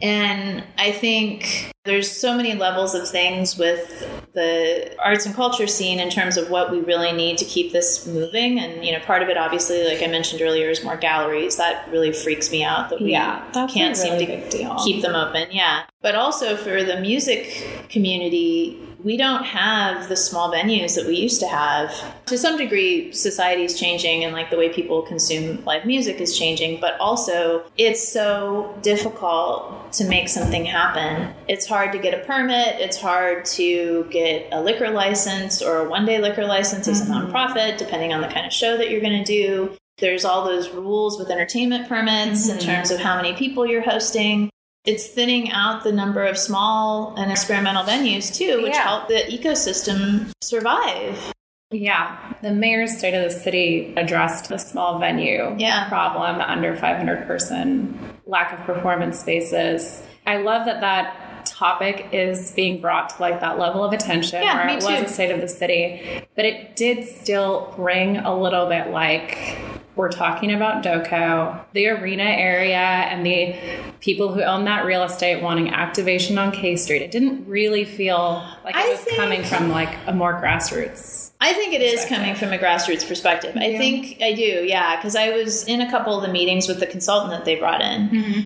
And 0.00 0.64
I 0.78 0.92
think 0.92 1.72
there's 1.84 2.10
so 2.10 2.34
many 2.34 2.54
levels 2.54 2.94
of 2.94 3.08
things 3.08 3.58
with 3.58 4.23
the 4.34 4.94
arts 5.02 5.26
and 5.26 5.34
culture 5.34 5.66
scene 5.66 6.00
in 6.00 6.10
terms 6.10 6.36
of 6.36 6.50
what 6.50 6.70
we 6.70 6.80
really 6.80 7.12
need 7.12 7.38
to 7.38 7.44
keep 7.44 7.72
this 7.72 8.06
moving. 8.06 8.58
And, 8.58 8.84
you 8.84 8.92
know, 8.92 8.98
part 9.00 9.22
of 9.22 9.28
it, 9.28 9.36
obviously, 9.36 9.84
like 9.84 10.02
I 10.02 10.08
mentioned 10.08 10.42
earlier, 10.42 10.68
is 10.68 10.84
more 10.84 10.96
galleries. 10.96 11.56
That 11.56 11.88
really 11.90 12.12
freaks 12.12 12.50
me 12.50 12.64
out 12.64 12.90
that 12.90 13.00
we 13.00 13.12
yeah, 13.12 13.48
can't 13.52 13.74
really 13.74 13.94
seem 13.94 14.18
to 14.18 14.76
keep 14.84 15.02
them 15.02 15.14
open. 15.14 15.48
Yeah. 15.50 15.84
But 16.02 16.14
also 16.16 16.56
for 16.56 16.82
the 16.82 17.00
music 17.00 17.86
community, 17.88 18.78
we 19.04 19.18
don't 19.18 19.44
have 19.44 20.08
the 20.08 20.16
small 20.16 20.50
venues 20.50 20.96
that 20.96 21.06
we 21.06 21.14
used 21.14 21.38
to 21.40 21.46
have. 21.46 21.92
To 22.26 22.38
some 22.38 22.56
degree, 22.56 23.12
society 23.12 23.62
is 23.64 23.78
changing 23.78 24.24
and 24.24 24.32
like 24.32 24.50
the 24.50 24.56
way 24.56 24.70
people 24.70 25.02
consume 25.02 25.62
live 25.66 25.84
music 25.84 26.20
is 26.20 26.36
changing, 26.36 26.80
but 26.80 26.98
also 26.98 27.64
it's 27.76 28.06
so 28.06 28.76
difficult 28.80 29.92
to 29.92 30.04
make 30.08 30.30
something 30.30 30.64
happen. 30.64 31.34
It's 31.48 31.66
hard 31.66 31.92
to 31.92 31.98
get 31.98 32.14
a 32.14 32.24
permit, 32.24 32.80
it's 32.80 32.96
hard 32.96 33.44
to 33.46 34.04
get 34.10 34.48
a 34.50 34.60
liquor 34.60 34.90
license 34.90 35.60
or 35.60 35.84
a 35.84 35.88
one 35.88 36.06
day 36.06 36.18
liquor 36.18 36.46
license 36.46 36.88
as 36.88 37.02
a 37.02 37.04
mm-hmm. 37.04 37.30
nonprofit, 37.30 37.76
depending 37.76 38.14
on 38.14 38.22
the 38.22 38.28
kind 38.28 38.46
of 38.46 38.52
show 38.52 38.78
that 38.78 38.90
you're 38.90 39.02
going 39.02 39.22
to 39.22 39.24
do. 39.24 39.76
There's 39.98 40.24
all 40.24 40.44
those 40.44 40.70
rules 40.70 41.18
with 41.18 41.30
entertainment 41.30 41.88
permits 41.88 42.48
mm-hmm. 42.48 42.58
in 42.58 42.64
terms 42.64 42.90
of 42.90 43.00
how 43.00 43.16
many 43.16 43.34
people 43.34 43.66
you're 43.66 43.82
hosting 43.82 44.50
it's 44.84 45.06
thinning 45.06 45.50
out 45.50 45.82
the 45.82 45.92
number 45.92 46.24
of 46.24 46.36
small 46.36 47.14
and 47.16 47.30
experimental 47.30 47.84
venues 47.84 48.34
too, 48.34 48.62
which 48.62 48.74
yeah. 48.74 48.82
help 48.82 49.08
the 49.08 49.22
ecosystem 49.30 50.30
survive. 50.42 51.32
Yeah, 51.70 52.34
the 52.42 52.52
mayor's 52.52 52.96
state 52.98 53.14
of 53.14 53.24
the 53.24 53.36
city 53.36 53.94
addressed 53.96 54.48
the 54.48 54.58
small 54.58 54.98
venue 54.98 55.56
yeah. 55.58 55.88
problem, 55.88 56.40
under 56.40 56.76
500 56.76 57.26
person 57.26 57.98
lack 58.26 58.58
of 58.58 58.64
performance 58.64 59.18
spaces. 59.18 60.02
I 60.26 60.38
love 60.38 60.66
that 60.66 60.80
that 60.80 61.46
topic 61.46 62.08
is 62.12 62.52
being 62.52 62.80
brought 62.80 63.10
to 63.10 63.20
like 63.20 63.40
that 63.40 63.58
level 63.58 63.84
of 63.84 63.92
attention 63.92 64.42
yeah, 64.42 64.66
where 64.66 64.76
it 64.76 64.82
was 64.82 65.10
a 65.10 65.12
state 65.12 65.30
of 65.30 65.40
the 65.40 65.48
city, 65.48 66.26
but 66.36 66.44
it 66.44 66.76
did 66.76 67.06
still 67.06 67.74
ring 67.76 68.18
a 68.18 68.36
little 68.36 68.68
bit 68.68 68.90
like 68.90 69.58
we're 69.96 70.10
talking 70.10 70.52
about 70.52 70.82
Doco, 70.82 71.60
the 71.72 71.88
arena 71.88 72.24
area, 72.24 72.76
and 72.76 73.24
the 73.24 73.54
people 74.00 74.32
who 74.32 74.42
own 74.42 74.64
that 74.64 74.84
real 74.84 75.02
estate 75.04 75.42
wanting 75.42 75.70
activation 75.70 76.36
on 76.38 76.52
K 76.52 76.76
Street. 76.76 77.02
It 77.02 77.10
didn't 77.10 77.46
really 77.46 77.84
feel 77.84 78.44
like 78.64 78.74
it 78.74 78.84
I 78.84 78.88
was 78.88 79.00
think, 79.00 79.16
coming 79.16 79.44
from 79.44 79.70
like 79.70 79.96
a 80.06 80.12
more 80.12 80.40
grassroots. 80.40 81.32
I 81.40 81.52
think 81.52 81.74
it 81.74 81.82
is 81.82 82.04
coming 82.06 82.34
from 82.34 82.52
a 82.52 82.58
grassroots 82.58 83.06
perspective. 83.06 83.56
I 83.56 83.76
think 83.76 84.20
I 84.22 84.32
do, 84.32 84.64
yeah, 84.66 84.96
because 84.96 85.14
I 85.14 85.30
was 85.30 85.64
in 85.64 85.80
a 85.80 85.90
couple 85.90 86.16
of 86.16 86.22
the 86.22 86.32
meetings 86.32 86.66
with 86.66 86.80
the 86.80 86.86
consultant 86.86 87.32
that 87.32 87.44
they 87.44 87.56
brought 87.56 87.82
in. 87.82 88.08
Mm-hmm. 88.08 88.40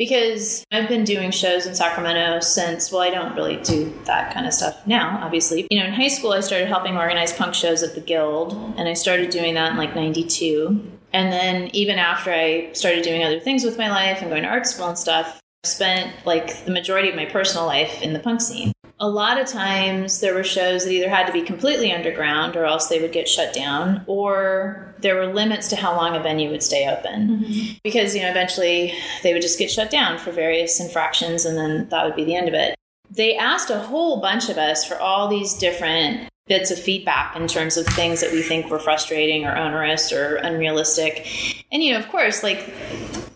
Because 0.00 0.64
I've 0.72 0.88
been 0.88 1.04
doing 1.04 1.30
shows 1.30 1.66
in 1.66 1.74
Sacramento 1.74 2.40
since, 2.40 2.90
well, 2.90 3.02
I 3.02 3.10
don't 3.10 3.36
really 3.36 3.58
do 3.58 3.92
that 4.06 4.32
kind 4.32 4.46
of 4.46 4.54
stuff 4.54 4.86
now, 4.86 5.20
obviously. 5.22 5.66
You 5.70 5.78
know, 5.78 5.84
in 5.84 5.92
high 5.92 6.08
school, 6.08 6.32
I 6.32 6.40
started 6.40 6.68
helping 6.68 6.96
organize 6.96 7.34
punk 7.34 7.52
shows 7.52 7.82
at 7.82 7.94
the 7.94 8.00
Guild, 8.00 8.54
and 8.78 8.88
I 8.88 8.94
started 8.94 9.28
doing 9.28 9.52
that 9.56 9.72
in 9.72 9.76
like 9.76 9.94
92. 9.94 10.90
And 11.12 11.30
then 11.30 11.68
even 11.74 11.98
after 11.98 12.32
I 12.32 12.72
started 12.72 13.04
doing 13.04 13.22
other 13.22 13.40
things 13.40 13.62
with 13.62 13.76
my 13.76 13.90
life 13.90 14.22
and 14.22 14.30
going 14.30 14.44
to 14.44 14.48
art 14.48 14.66
school 14.66 14.88
and 14.88 14.96
stuff, 14.96 15.38
I 15.64 15.68
spent 15.68 16.14
like 16.24 16.64
the 16.64 16.70
majority 16.70 17.10
of 17.10 17.14
my 17.14 17.26
personal 17.26 17.66
life 17.66 18.00
in 18.00 18.14
the 18.14 18.20
punk 18.20 18.40
scene 18.40 18.72
a 19.00 19.08
lot 19.08 19.40
of 19.40 19.46
times 19.46 20.20
there 20.20 20.34
were 20.34 20.44
shows 20.44 20.84
that 20.84 20.92
either 20.92 21.08
had 21.08 21.26
to 21.26 21.32
be 21.32 21.42
completely 21.42 21.90
underground 21.90 22.54
or 22.54 22.66
else 22.66 22.88
they 22.88 23.00
would 23.00 23.12
get 23.12 23.26
shut 23.26 23.52
down 23.54 24.04
or 24.06 24.94
there 24.98 25.16
were 25.16 25.32
limits 25.32 25.68
to 25.68 25.76
how 25.76 25.96
long 25.96 26.14
a 26.14 26.20
venue 26.20 26.50
would 26.50 26.62
stay 26.62 26.86
open 26.86 27.28
mm-hmm. 27.28 27.72
because 27.82 28.14
you 28.14 28.20
know 28.20 28.28
eventually 28.28 28.92
they 29.22 29.32
would 29.32 29.42
just 29.42 29.58
get 29.58 29.70
shut 29.70 29.90
down 29.90 30.18
for 30.18 30.30
various 30.30 30.78
infractions 30.78 31.46
and 31.46 31.56
then 31.56 31.88
that 31.88 32.04
would 32.04 32.14
be 32.14 32.24
the 32.24 32.36
end 32.36 32.46
of 32.46 32.54
it 32.54 32.74
they 33.10 33.36
asked 33.36 33.70
a 33.70 33.78
whole 33.78 34.20
bunch 34.20 34.48
of 34.48 34.58
us 34.58 34.84
for 34.84 34.96
all 35.00 35.28
these 35.28 35.54
different 35.54 36.29
bits 36.46 36.70
of 36.70 36.78
feedback 36.78 37.36
in 37.36 37.46
terms 37.46 37.76
of 37.76 37.86
things 37.86 38.20
that 38.20 38.32
we 38.32 38.42
think 38.42 38.70
were 38.70 38.78
frustrating 38.78 39.46
or 39.46 39.56
onerous 39.56 40.12
or 40.12 40.36
unrealistic 40.36 41.64
and 41.70 41.82
you 41.82 41.92
know 41.92 41.98
of 41.98 42.08
course 42.08 42.42
like 42.42 42.72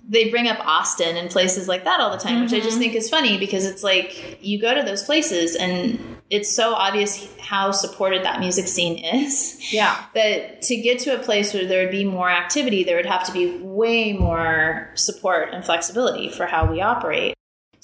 they 0.07 0.31
bring 0.31 0.49
up 0.49 0.59
Austin 0.67 1.17
and 1.17 1.31
places 1.31 1.67
like 1.67 1.85
that 1.85 2.01
all 2.01 2.11
the 2.11 2.19
time, 2.19 2.35
mm-hmm. 2.35 2.43
which 2.45 2.53
I 2.53 2.59
just 2.59 2.73
mm-hmm. 2.73 2.81
think 2.81 2.95
is 2.95 3.09
funny 3.09 3.39
because 3.39 3.65
it's 3.65 3.83
like 3.83 4.39
you 4.43 4.61
go 4.61 4.75
to 4.75 4.83
those 4.83 5.03
places 5.03 5.57
and 5.57 5.99
it's 6.31 6.55
so 6.55 6.75
obvious 6.75 7.29
how 7.39 7.71
supported 7.71 8.25
that 8.25 8.41
music 8.41 8.67
scene 8.67 8.99
is. 8.99 9.73
Yeah. 9.73 9.97
That 10.15 10.63
to 10.63 10.77
get 10.77 10.99
to 11.01 11.19
a 11.19 11.23
place 11.23 11.53
where 11.55 11.67
there 11.67 11.83
would 11.83 11.93
be 11.93 12.05
more 12.05 12.31
activity, 12.31 12.85
there 12.85 12.97
would 12.97 13.07
have 13.07 13.25
to 13.27 13.33
be 13.33 13.57
way 13.59 14.13
more 14.13 14.91
support 14.95 15.51
and 15.53 15.65
flexibility 15.65 16.29
for 16.29 16.47
how 16.47 16.71
we 16.71 16.81
operate. 16.81 17.35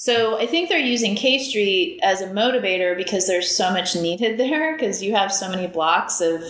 So 0.01 0.39
I 0.39 0.47
think 0.47 0.71
they're 0.71 0.79
using 0.79 1.15
K 1.15 1.39
Street 1.39 2.01
as 2.03 2.23
a 2.23 2.29
motivator 2.29 2.97
because 2.97 3.27
there's 3.27 3.55
so 3.55 3.71
much 3.71 3.95
needed 3.95 4.39
there 4.39 4.75
because 4.75 5.03
you 5.03 5.15
have 5.15 5.31
so 5.31 5.47
many 5.47 5.67
blocks 5.67 6.23
of 6.23 6.43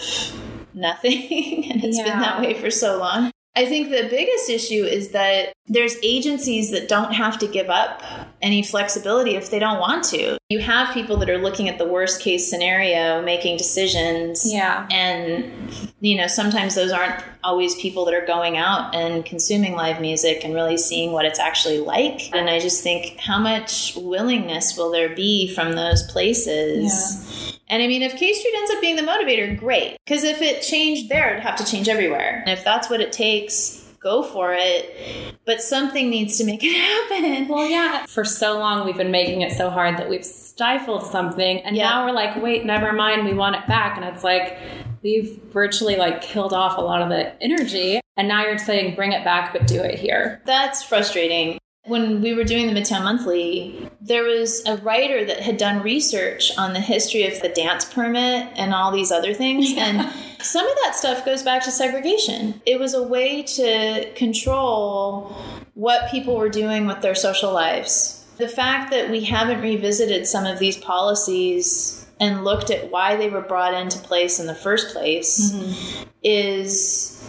nothing 0.73 1.65
and 1.69 1.83
it's 1.83 1.99
yeah. 1.99 2.05
been 2.05 2.21
that 2.21 2.41
way 2.41 2.55
for 2.55 2.71
so 2.71 2.97
long. 2.97 3.33
I 3.57 3.67
think 3.67 3.91
the 3.91 4.07
biggest 4.09 4.49
issue 4.49 4.85
is 4.85 5.09
that 5.09 5.53
there's 5.67 5.97
agencies 6.05 6.71
that 6.71 6.87
don't 6.87 7.13
have 7.13 7.41
to 7.41 7.49
give 7.49 7.69
up 7.69 8.01
any 8.43 8.63
flexibility 8.63 9.37
if 9.37 9.51
they 9.51 9.59
don't 9.59 9.81
want 9.81 10.05
to. 10.05 10.39
You 10.49 10.61
have 10.61 10.93
people 10.95 11.17
that 11.19 11.31
are 11.31 11.39
looking 11.39 11.69
at 11.69 11.79
the 11.79 11.87
worst 11.87 12.21
case 12.21 12.49
scenario, 12.49 13.23
making 13.23 13.57
decisions. 13.57 14.51
Yeah. 14.51 14.87
And, 14.91 15.53
you 16.01 16.17
know, 16.17 16.27
sometimes 16.27 16.75
those 16.75 16.91
aren't 16.91 17.23
always 17.45 17.75
people 17.77 18.05
that 18.07 18.15
are 18.15 18.27
going 18.27 18.57
out 18.57 18.95
and 18.95 19.25
consuming 19.25 19.75
live 19.75 20.01
music 20.01 20.45
and 20.45 20.55
really 20.55 20.77
seeing 20.77 21.13
what 21.13 21.25
it's 21.25 21.39
actually 21.39 21.79
like. 21.79 22.35
And 22.35 22.51
I 22.51 22.59
just 22.59 22.83
think, 22.83 23.19
how 23.19 23.39
much 23.39 23.95
willingness 23.97 24.77
will 24.77 24.91
there 24.91 25.15
be 25.15 25.55
from 25.55 25.73
those 25.73 26.03
places? 26.11 27.47
Yeah. 27.47 27.53
And 27.69 27.83
I 27.83 27.87
mean, 27.87 28.03
if 28.03 28.17
K 28.17 28.33
Street 28.33 28.55
ends 28.57 28.71
up 28.73 28.81
being 28.81 28.97
the 28.97 29.03
motivator, 29.03 29.57
great. 29.57 29.97
Because 30.05 30.25
if 30.25 30.43
it 30.43 30.63
changed 30.63 31.09
there, 31.09 31.31
it'd 31.31 31.45
have 31.45 31.57
to 31.57 31.65
change 31.65 31.89
everywhere. 31.89 32.43
And 32.45 32.51
if 32.51 32.65
that's 32.65 32.91
what 32.91 33.01
it 33.01 33.13
takes, 33.13 33.80
go 34.01 34.23
for 34.23 34.55
it. 34.55 35.37
But 35.45 35.61
something 35.63 36.11
needs 36.11 36.39
to 36.39 36.45
make 36.45 36.63
it 36.63 36.75
happen. 37.11 37.49
Well, 37.49 37.67
yeah. 37.67 38.07
For 38.07 38.25
so 38.25 38.59
long, 38.59 38.87
we've 38.87 38.97
been 38.97 39.11
making 39.11 39.43
it 39.43 39.53
so 39.53 39.71
hard 39.71 39.97
that 39.99 40.09
we've 40.09 40.25
stifled 40.25 41.07
something. 41.07 41.61
And 41.61 41.77
yeah. 41.77 41.91
now 41.91 42.07
we're 42.07 42.13
like, 42.13 42.43
wait, 42.43 42.65
never 42.65 42.93
mind, 42.93 43.25
we 43.25 43.35
want 43.35 43.57
it 43.57 43.67
back. 43.67 43.97
And 43.97 44.05
it's 44.05 44.25
like, 44.25 44.59
we've 45.03 45.41
virtually 45.53 45.97
like 45.97 46.21
killed 46.21 46.53
off 46.53 46.79
a 46.79 46.81
lot 46.81 47.03
of 47.03 47.09
the 47.09 47.41
energy. 47.43 48.01
And 48.17 48.29
now 48.29 48.45
you're 48.45 48.59
saying, 48.59 48.97
bring 48.97 49.13
it 49.13 49.25
back, 49.25 49.53
but 49.53 49.67
do 49.67 49.81
it 49.81 49.99
here. 49.99 50.43
That's 50.45 50.83
frustrating. 50.83 51.59
When 51.91 52.23
we 52.23 52.35
were 52.35 52.45
doing 52.45 52.73
the 52.73 52.81
Midtown 52.81 53.03
Monthly, 53.03 53.91
there 54.01 54.23
was 54.23 54.65
a 54.65 54.77
writer 54.77 55.25
that 55.25 55.41
had 55.41 55.57
done 55.57 55.83
research 55.83 56.57
on 56.57 56.73
the 56.73 56.79
history 56.81 57.27
of 57.27 57.43
the 57.43 57.49
dance 57.49 57.85
permit 57.85 58.47
and 58.55 58.73
all 58.73 58.93
these 58.93 59.11
other 59.11 59.35
things. 59.35 59.73
Yeah. 59.73 59.87
And 59.87 60.13
some 60.41 60.69
of 60.69 60.77
that 60.85 60.95
stuff 60.95 61.25
goes 61.25 61.43
back 61.43 61.65
to 61.65 61.73
segregation. 61.73 62.63
It 62.65 62.79
was 62.79 62.95
a 62.95 63.03
way 63.03 63.43
to 63.43 64.09
control 64.15 65.37
what 65.75 66.09
people 66.13 66.37
were 66.37 66.49
doing 66.49 66.87
with 66.87 67.01
their 67.01 67.17
social 67.17 67.53
lives. 67.53 68.25
The 68.37 68.49
fact 68.49 68.93
that 68.93 69.11
we 69.11 69.25
haven't 69.25 69.61
revisited 69.61 70.29
some 70.29 70.47
of 70.47 70.61
these 70.61 70.77
policies 70.77 72.07
and 72.21 72.45
looked 72.45 72.71
at 72.71 72.93
why 72.93 73.17
they 73.17 73.31
were 73.31 73.41
brought 73.41 73.75
into 73.75 73.99
place 73.99 74.39
in 74.39 74.47
the 74.47 74.55
first 74.55 74.95
place 74.95 75.51
mm-hmm. 75.51 76.09
is 76.23 77.21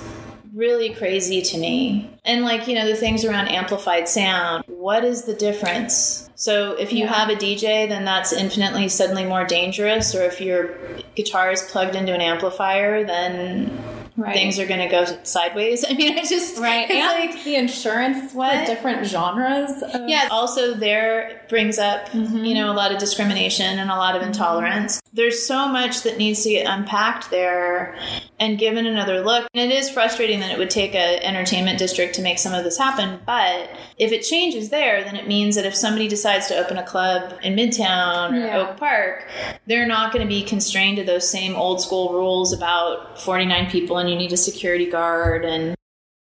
really 0.53 0.93
crazy 0.93 1.41
to 1.41 1.58
me. 1.58 2.10
And 2.25 2.43
like, 2.43 2.67
you 2.67 2.75
know, 2.75 2.88
the 2.88 2.96
things 2.96 3.24
around 3.25 3.48
amplified 3.48 4.08
sound, 4.08 4.63
what 4.67 5.03
is 5.03 5.24
the 5.24 5.34
difference? 5.34 6.29
So 6.36 6.74
if 6.74 6.91
you 6.91 7.05
yeah. 7.05 7.13
have 7.13 7.29
a 7.29 7.36
DJ, 7.36 7.88
then 7.88 8.03
that's 8.05 8.34
infinitely 8.34 8.89
suddenly 8.89 9.25
more 9.25 9.46
dangerous. 9.46 10.15
Or 10.15 10.24
if 10.24 10.41
your 10.41 10.75
guitar 11.15 11.51
is 11.51 11.62
plugged 11.63 11.96
into 11.96 12.13
an 12.13 12.22
amplifier, 12.22 13.03
then 13.03 13.72
right. 14.17 14.34
things 14.34 14.60
are 14.60 14.65
going 14.65 14.79
to 14.79 14.88
go 14.88 15.05
sideways. 15.24 15.86
I 15.89 15.93
mean, 15.93 16.17
I 16.17 16.24
just 16.24 16.58
right. 16.58 16.89
And 16.89 17.31
like 17.31 17.43
the 17.43 17.55
insurance 17.55 18.34
what? 18.34 18.60
for 18.60 18.65
different 18.65 19.05
genres. 19.05 19.81
Of- 19.81 20.10
yeah. 20.10 20.27
Also, 20.31 20.74
there 20.74 21.41
brings 21.50 21.77
up 21.77 22.08
mm-hmm. 22.10 22.43
you 22.43 22.55
know 22.55 22.72
a 22.72 22.74
lot 22.74 22.91
of 22.91 22.98
discrimination 22.98 23.79
and 23.79 23.89
a 23.89 23.96
lot 23.96 24.15
of 24.15 24.22
intolerance. 24.22 25.00
There's 25.13 25.46
so 25.46 25.68
much 25.68 26.03
that 26.03 26.18
needs 26.18 26.44
to 26.44 26.50
get 26.50 26.68
unpacked 26.68 27.30
there 27.30 27.98
and 28.39 28.58
given 28.58 28.86
another 28.86 29.22
look. 29.22 29.48
And 29.53 29.72
it 29.72 29.75
is 29.75 29.89
frustrating 29.89 30.39
that 30.39 30.51
it 30.51 30.58
would 30.58 30.70
take 30.70 30.96
an 30.96 31.22
entertainment 31.22 31.80
district 31.80 32.15
to 32.15 32.22
make 32.22 32.39
some 32.39 32.53
of 32.53 32.63
this 32.63 32.77
happen. 32.77 33.20
But 33.25 33.70
if 33.98 34.13
it 34.13 34.22
changes 34.22 34.70
there, 34.70 35.03
then 35.03 35.18
it 35.18 35.27
means 35.27 35.56
that 35.56 35.65
if 35.65 35.75
somebody 35.75 36.08
decides 36.08 36.48
to 36.48 36.58
open 36.58 36.77
a 36.77 36.84
club 36.84 37.38
in 37.44 37.56
Midtown 37.56 38.32
or 38.32 38.46
yeah. 38.46 38.58
Oak 38.58 38.77
Park, 38.77 39.27
they're 39.68 39.88
not 39.88 40.13
going 40.13 40.25
to 40.25 40.30
be 40.30 40.44
constrained 40.44 40.98
to 40.98 41.03
those 41.03 41.30
same 41.30 41.56
old 41.56 41.82
school 41.82 42.13
rules 42.13 42.53
about 42.53 43.20
49 43.22 43.70
people 43.70 43.98
and 43.98 44.10
you 44.10 44.15
need 44.15 44.32
a 44.32 44.38
security 44.38 44.89
guard 44.89 45.44
and 45.44 45.75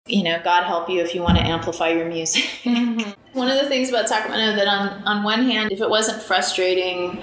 you 0.05 0.24
know, 0.24 0.39
God 0.43 0.63
help 0.63 0.89
you 0.89 1.01
if 1.01 1.13
you 1.13 1.22
want 1.22 1.38
to 1.38 1.43
amplify 1.43 1.89
your 1.89 2.07
music. 2.07 2.43
Mm-hmm. 2.63 3.12
one 3.38 3.50
of 3.50 3.62
the 3.62 3.67
things 3.67 3.89
about 3.89 4.07
Sacramento 4.07 4.55
that 4.55 4.67
on 4.67 5.03
on 5.03 5.24
one 5.24 5.43
hand, 5.43 5.72
if 5.72 5.81
it 5.81 5.89
wasn't 5.89 6.22
frustrating, 6.22 7.22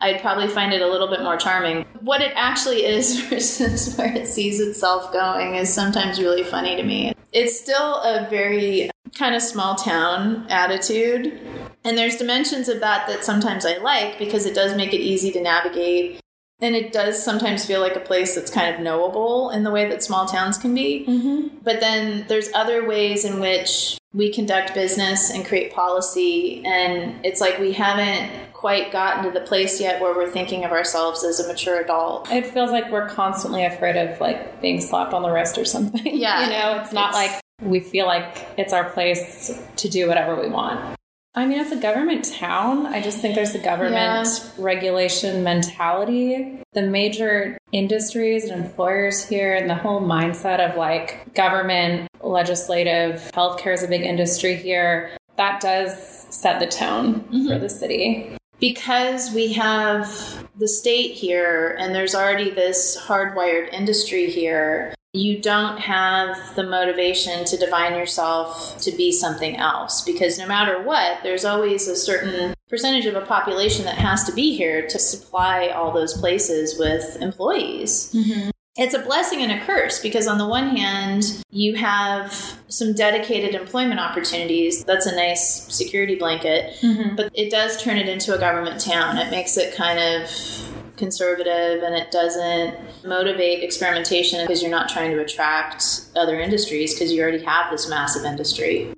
I'd 0.00 0.20
probably 0.20 0.48
find 0.48 0.72
it 0.72 0.80
a 0.80 0.86
little 0.86 1.08
bit 1.08 1.22
more 1.22 1.36
charming. 1.36 1.84
What 2.00 2.20
it 2.20 2.32
actually 2.36 2.84
is 2.84 3.20
versus 3.28 3.96
where 3.96 4.14
it 4.14 4.26
sees 4.26 4.60
itself 4.60 5.12
going 5.12 5.54
is 5.56 5.72
sometimes 5.72 6.20
really 6.20 6.44
funny 6.44 6.76
to 6.76 6.82
me. 6.82 7.14
It's 7.32 7.58
still 7.58 7.96
a 8.02 8.26
very 8.30 8.90
kind 9.14 9.34
of 9.34 9.42
small 9.42 9.74
town 9.74 10.46
attitude. 10.48 11.40
And 11.84 11.96
there's 11.96 12.16
dimensions 12.16 12.68
of 12.68 12.80
that 12.80 13.08
that 13.08 13.24
sometimes 13.24 13.64
I 13.66 13.78
like 13.78 14.18
because 14.18 14.46
it 14.46 14.54
does 14.54 14.76
make 14.76 14.92
it 14.92 15.00
easy 15.00 15.32
to 15.32 15.40
navigate 15.40 16.20
and 16.60 16.74
it 16.74 16.92
does 16.92 17.22
sometimes 17.22 17.64
feel 17.64 17.80
like 17.80 17.94
a 17.94 18.00
place 18.00 18.34
that's 18.34 18.50
kind 18.50 18.74
of 18.74 18.80
knowable 18.80 19.50
in 19.50 19.62
the 19.62 19.70
way 19.70 19.88
that 19.88 20.02
small 20.02 20.26
towns 20.26 20.58
can 20.58 20.74
be. 20.74 21.04
Mm-hmm. 21.06 21.58
But 21.62 21.80
then 21.80 22.24
there's 22.28 22.52
other 22.52 22.86
ways 22.86 23.24
in 23.24 23.38
which 23.38 23.96
we 24.12 24.32
conduct 24.32 24.74
business 24.74 25.30
and 25.30 25.46
create 25.46 25.72
policy. 25.72 26.64
And 26.64 27.24
it's 27.24 27.40
like 27.40 27.60
we 27.60 27.72
haven't 27.72 28.47
quite 28.58 28.90
gotten 28.90 29.22
to 29.22 29.30
the 29.30 29.46
place 29.46 29.80
yet 29.80 30.00
where 30.00 30.12
we're 30.12 30.28
thinking 30.28 30.64
of 30.64 30.72
ourselves 30.72 31.22
as 31.22 31.38
a 31.38 31.46
mature 31.46 31.80
adult. 31.80 32.28
It 32.28 32.44
feels 32.44 32.72
like 32.72 32.90
we're 32.90 33.08
constantly 33.08 33.64
afraid 33.64 33.94
of 33.94 34.20
like 34.20 34.60
being 34.60 34.80
slapped 34.80 35.14
on 35.14 35.22
the 35.22 35.30
wrist 35.30 35.56
or 35.58 35.64
something. 35.64 36.02
Yeah. 36.18 36.44
you 36.44 36.50
know, 36.50 36.82
it's 36.82 36.92
not 36.92 37.10
it's, 37.10 37.14
like 37.14 37.40
we 37.62 37.78
feel 37.78 38.06
like 38.06 38.48
it's 38.56 38.72
our 38.72 38.90
place 38.90 39.62
to 39.76 39.88
do 39.88 40.08
whatever 40.08 40.34
we 40.34 40.48
want. 40.48 40.96
I 41.36 41.46
mean, 41.46 41.60
it's 41.60 41.70
a 41.70 41.76
government 41.76 42.24
town. 42.24 42.86
I 42.86 43.00
just 43.00 43.20
think 43.20 43.36
there's 43.36 43.54
a 43.54 43.60
government 43.60 44.26
yeah. 44.26 44.50
regulation 44.58 45.44
mentality. 45.44 46.60
The 46.72 46.82
major 46.82 47.58
industries 47.70 48.44
and 48.46 48.64
employers 48.64 49.24
here, 49.24 49.54
and 49.54 49.70
the 49.70 49.76
whole 49.76 50.00
mindset 50.00 50.58
of 50.58 50.76
like 50.76 51.32
government, 51.34 52.08
legislative, 52.20 53.30
healthcare 53.32 53.74
is 53.74 53.84
a 53.84 53.88
big 53.88 54.02
industry 54.02 54.56
here. 54.56 55.16
That 55.36 55.60
does 55.60 56.26
set 56.30 56.58
the 56.58 56.66
tone 56.66 57.20
mm-hmm. 57.20 57.46
for 57.46 57.58
the 57.60 57.68
city 57.68 58.34
because 58.60 59.32
we 59.32 59.52
have 59.52 60.46
the 60.56 60.68
state 60.68 61.12
here 61.12 61.76
and 61.78 61.94
there's 61.94 62.14
already 62.14 62.50
this 62.50 62.98
hardwired 63.00 63.72
industry 63.72 64.30
here, 64.30 64.94
you 65.14 65.40
don't 65.40 65.78
have 65.78 66.36
the 66.54 66.62
motivation 66.62 67.44
to 67.46 67.56
define 67.56 67.94
yourself 67.94 68.78
to 68.80 68.92
be 68.92 69.10
something 69.10 69.56
else 69.56 70.02
because 70.02 70.38
no 70.38 70.46
matter 70.46 70.82
what, 70.82 71.22
there's 71.22 71.44
always 71.44 71.88
a 71.88 71.96
certain 71.96 72.54
percentage 72.68 73.06
of 73.06 73.14
a 73.14 73.24
population 73.24 73.84
that 73.84 73.96
has 73.96 74.24
to 74.24 74.32
be 74.32 74.56
here 74.56 74.86
to 74.86 74.98
supply 74.98 75.68
all 75.68 75.92
those 75.92 76.18
places 76.18 76.78
with 76.78 77.16
employees. 77.22 78.12
Mm-hmm. 78.14 78.50
It's 78.78 78.94
a 78.94 79.00
blessing 79.00 79.42
and 79.42 79.50
a 79.50 79.64
curse 79.64 80.00
because, 80.00 80.28
on 80.28 80.38
the 80.38 80.46
one 80.46 80.76
hand, 80.76 81.42
you 81.50 81.74
have 81.74 82.32
some 82.68 82.94
dedicated 82.94 83.56
employment 83.56 83.98
opportunities. 83.98 84.84
That's 84.84 85.04
a 85.04 85.16
nice 85.16 85.64
security 85.74 86.14
blanket, 86.14 86.76
mm-hmm. 86.80 87.16
but 87.16 87.32
it 87.34 87.50
does 87.50 87.82
turn 87.82 87.96
it 87.96 88.08
into 88.08 88.36
a 88.36 88.38
government 88.38 88.80
town. 88.80 89.18
It 89.18 89.32
makes 89.32 89.56
it 89.56 89.74
kind 89.74 89.98
of 89.98 90.30
conservative 90.96 91.82
and 91.82 91.96
it 91.96 92.12
doesn't 92.12 92.76
motivate 93.04 93.64
experimentation 93.64 94.44
because 94.44 94.62
you're 94.62 94.70
not 94.70 94.88
trying 94.88 95.10
to 95.10 95.20
attract 95.20 96.02
other 96.14 96.38
industries 96.38 96.94
because 96.94 97.12
you 97.12 97.20
already 97.20 97.42
have 97.42 97.72
this 97.72 97.88
massive 97.88 98.24
industry. 98.24 98.94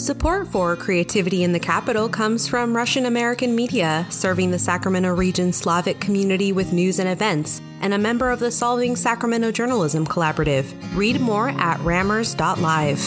Support 0.00 0.48
for 0.48 0.76
creativity 0.76 1.44
in 1.44 1.52
the 1.52 1.60
capital 1.60 2.08
comes 2.08 2.48
from 2.48 2.74
Russian 2.74 3.04
American 3.04 3.54
Media, 3.54 4.06
serving 4.08 4.50
the 4.50 4.58
Sacramento 4.58 5.14
region 5.14 5.52
Slavic 5.52 6.00
community 6.00 6.52
with 6.52 6.72
news 6.72 6.98
and 6.98 7.06
events, 7.06 7.60
and 7.82 7.92
a 7.92 7.98
member 7.98 8.30
of 8.30 8.40
the 8.40 8.50
Solving 8.50 8.96
Sacramento 8.96 9.52
Journalism 9.52 10.06
Collaborative. 10.06 10.72
Read 10.96 11.20
more 11.20 11.50
at 11.50 11.78
rammers.live. 11.80 12.98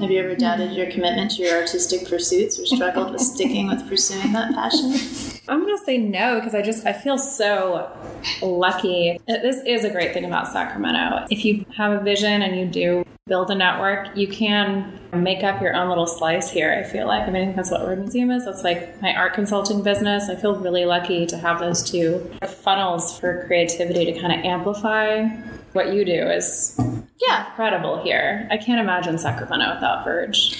Have 0.00 0.10
you 0.10 0.18
ever 0.18 0.34
doubted 0.34 0.72
your 0.72 0.90
commitment 0.90 1.32
to 1.32 1.42
your 1.42 1.58
artistic 1.58 2.08
pursuits 2.08 2.58
or 2.58 2.64
struggled 2.64 3.12
with 3.12 3.20
sticking 3.20 3.66
with 3.66 3.86
pursuing 3.86 4.32
that 4.32 4.54
passion? 4.54 5.29
I'm 5.48 5.66
to 5.66 5.84
say 5.84 5.98
no 5.98 6.36
because 6.36 6.54
I 6.54 6.62
just 6.62 6.86
I 6.86 6.92
feel 6.92 7.18
so 7.18 7.90
lucky. 8.42 9.18
This 9.26 9.62
is 9.66 9.84
a 9.84 9.90
great 9.90 10.12
thing 10.12 10.24
about 10.24 10.48
Sacramento. 10.48 11.26
If 11.30 11.44
you 11.44 11.64
have 11.76 12.00
a 12.00 12.04
vision 12.04 12.42
and 12.42 12.58
you 12.58 12.66
do 12.66 13.04
build 13.26 13.50
a 13.50 13.54
network, 13.54 14.16
you 14.16 14.26
can 14.26 14.98
make 15.12 15.42
up 15.42 15.62
your 15.62 15.74
own 15.74 15.88
little 15.88 16.06
slice 16.06 16.50
here. 16.50 16.72
I 16.72 16.88
feel 16.88 17.06
like 17.06 17.26
I 17.28 17.30
mean 17.30 17.54
that's 17.56 17.70
what 17.70 17.86
Red 17.86 17.98
Museum 17.98 18.30
is. 18.30 18.44
That's 18.44 18.64
like 18.64 19.00
my 19.02 19.14
art 19.14 19.34
consulting 19.34 19.82
business. 19.82 20.28
I 20.28 20.36
feel 20.36 20.56
really 20.56 20.84
lucky 20.84 21.26
to 21.26 21.36
have 21.38 21.60
those 21.60 21.88
two 21.88 22.30
funnels 22.46 23.18
for 23.18 23.44
creativity 23.46 24.12
to 24.12 24.20
kind 24.20 24.32
of 24.32 24.44
amplify 24.44 25.26
what 25.72 25.92
you 25.92 26.04
do 26.04 26.12
is 26.12 26.78
yeah 27.26 27.48
incredible 27.50 28.02
here. 28.02 28.48
I 28.50 28.56
can't 28.56 28.80
imagine 28.80 29.18
Sacramento 29.18 29.74
without 29.74 30.04
Verge. 30.04 30.56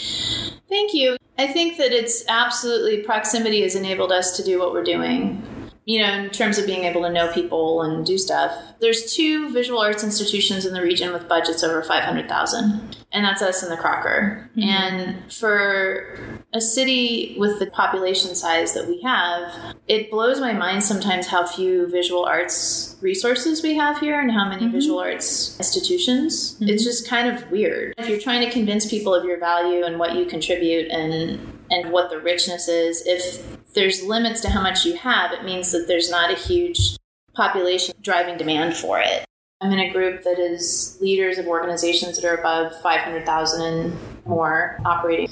Thank 0.68 0.94
you. 0.94 1.16
I 1.38 1.46
think 1.46 1.78
that 1.78 1.92
it's 1.92 2.24
absolutely 2.28 3.02
proximity 3.02 3.62
has 3.62 3.74
enabled 3.74 4.12
us 4.12 4.36
to 4.36 4.44
do 4.44 4.58
what 4.58 4.72
we're 4.72 4.84
doing. 4.84 5.42
You 5.86 6.02
know, 6.02 6.12
in 6.24 6.30
terms 6.30 6.58
of 6.58 6.66
being 6.66 6.84
able 6.84 7.02
to 7.02 7.10
know 7.10 7.32
people 7.32 7.82
and 7.82 8.04
do 8.06 8.18
stuff. 8.18 8.52
There's 8.80 9.14
two 9.14 9.50
visual 9.50 9.80
arts 9.80 10.04
institutions 10.04 10.64
in 10.64 10.74
the 10.74 10.82
region 10.82 11.12
with 11.12 11.28
budgets 11.28 11.64
over 11.64 11.82
500,000, 11.82 12.96
and 13.12 13.24
that's 13.24 13.42
us 13.42 13.62
and 13.62 13.72
the 13.72 13.76
Crocker. 13.76 14.50
Mm-hmm. 14.56 14.68
And 14.68 15.32
for 15.32 16.18
a 16.52 16.60
city 16.60 17.36
with 17.38 17.58
the 17.58 17.66
population 17.66 18.34
size 18.34 18.74
that 18.74 18.86
we 18.88 19.00
have, 19.02 19.74
it 19.88 20.10
blows 20.10 20.40
my 20.40 20.52
mind 20.52 20.82
sometimes 20.82 21.26
how 21.26 21.46
few 21.46 21.88
visual 21.88 22.24
arts 22.24 22.96
resources 23.00 23.62
we 23.62 23.76
have 23.76 23.98
here 23.98 24.20
and 24.20 24.30
how 24.30 24.48
many 24.48 24.64
mm-hmm. 24.64 24.72
visual 24.72 24.98
arts 24.98 25.56
institutions. 25.58 26.54
Mm-hmm. 26.54 26.68
It's 26.68 26.84
just 26.84 27.08
kind 27.08 27.28
of 27.28 27.50
weird. 27.50 27.94
If 27.98 28.08
you're 28.08 28.20
trying 28.20 28.44
to 28.44 28.50
convince 28.50 28.88
people 28.88 29.14
of 29.14 29.24
your 29.24 29.38
value 29.38 29.84
and 29.84 29.98
what 29.98 30.14
you 30.14 30.26
contribute 30.26 30.90
and 30.90 31.56
and 31.70 31.92
what 31.92 32.10
the 32.10 32.18
richness 32.18 32.66
is, 32.66 33.02
if 33.06 33.59
there's 33.74 34.02
limits 34.02 34.40
to 34.42 34.50
how 34.50 34.62
much 34.62 34.84
you 34.84 34.96
have, 34.96 35.32
it 35.32 35.44
means 35.44 35.72
that 35.72 35.86
there's 35.86 36.10
not 36.10 36.30
a 36.30 36.34
huge 36.34 36.96
population 37.34 37.94
driving 38.00 38.36
demand 38.36 38.76
for 38.76 38.98
it. 39.00 39.24
I'm 39.60 39.72
in 39.72 39.78
a 39.78 39.92
group 39.92 40.22
that 40.22 40.38
is 40.38 40.96
leaders 41.00 41.36
of 41.36 41.46
organizations 41.46 42.18
that 42.18 42.26
are 42.26 42.34
above 42.34 42.72
500,000 42.80 43.62
and 43.62 43.98
more 44.24 44.80
operating. 44.86 45.28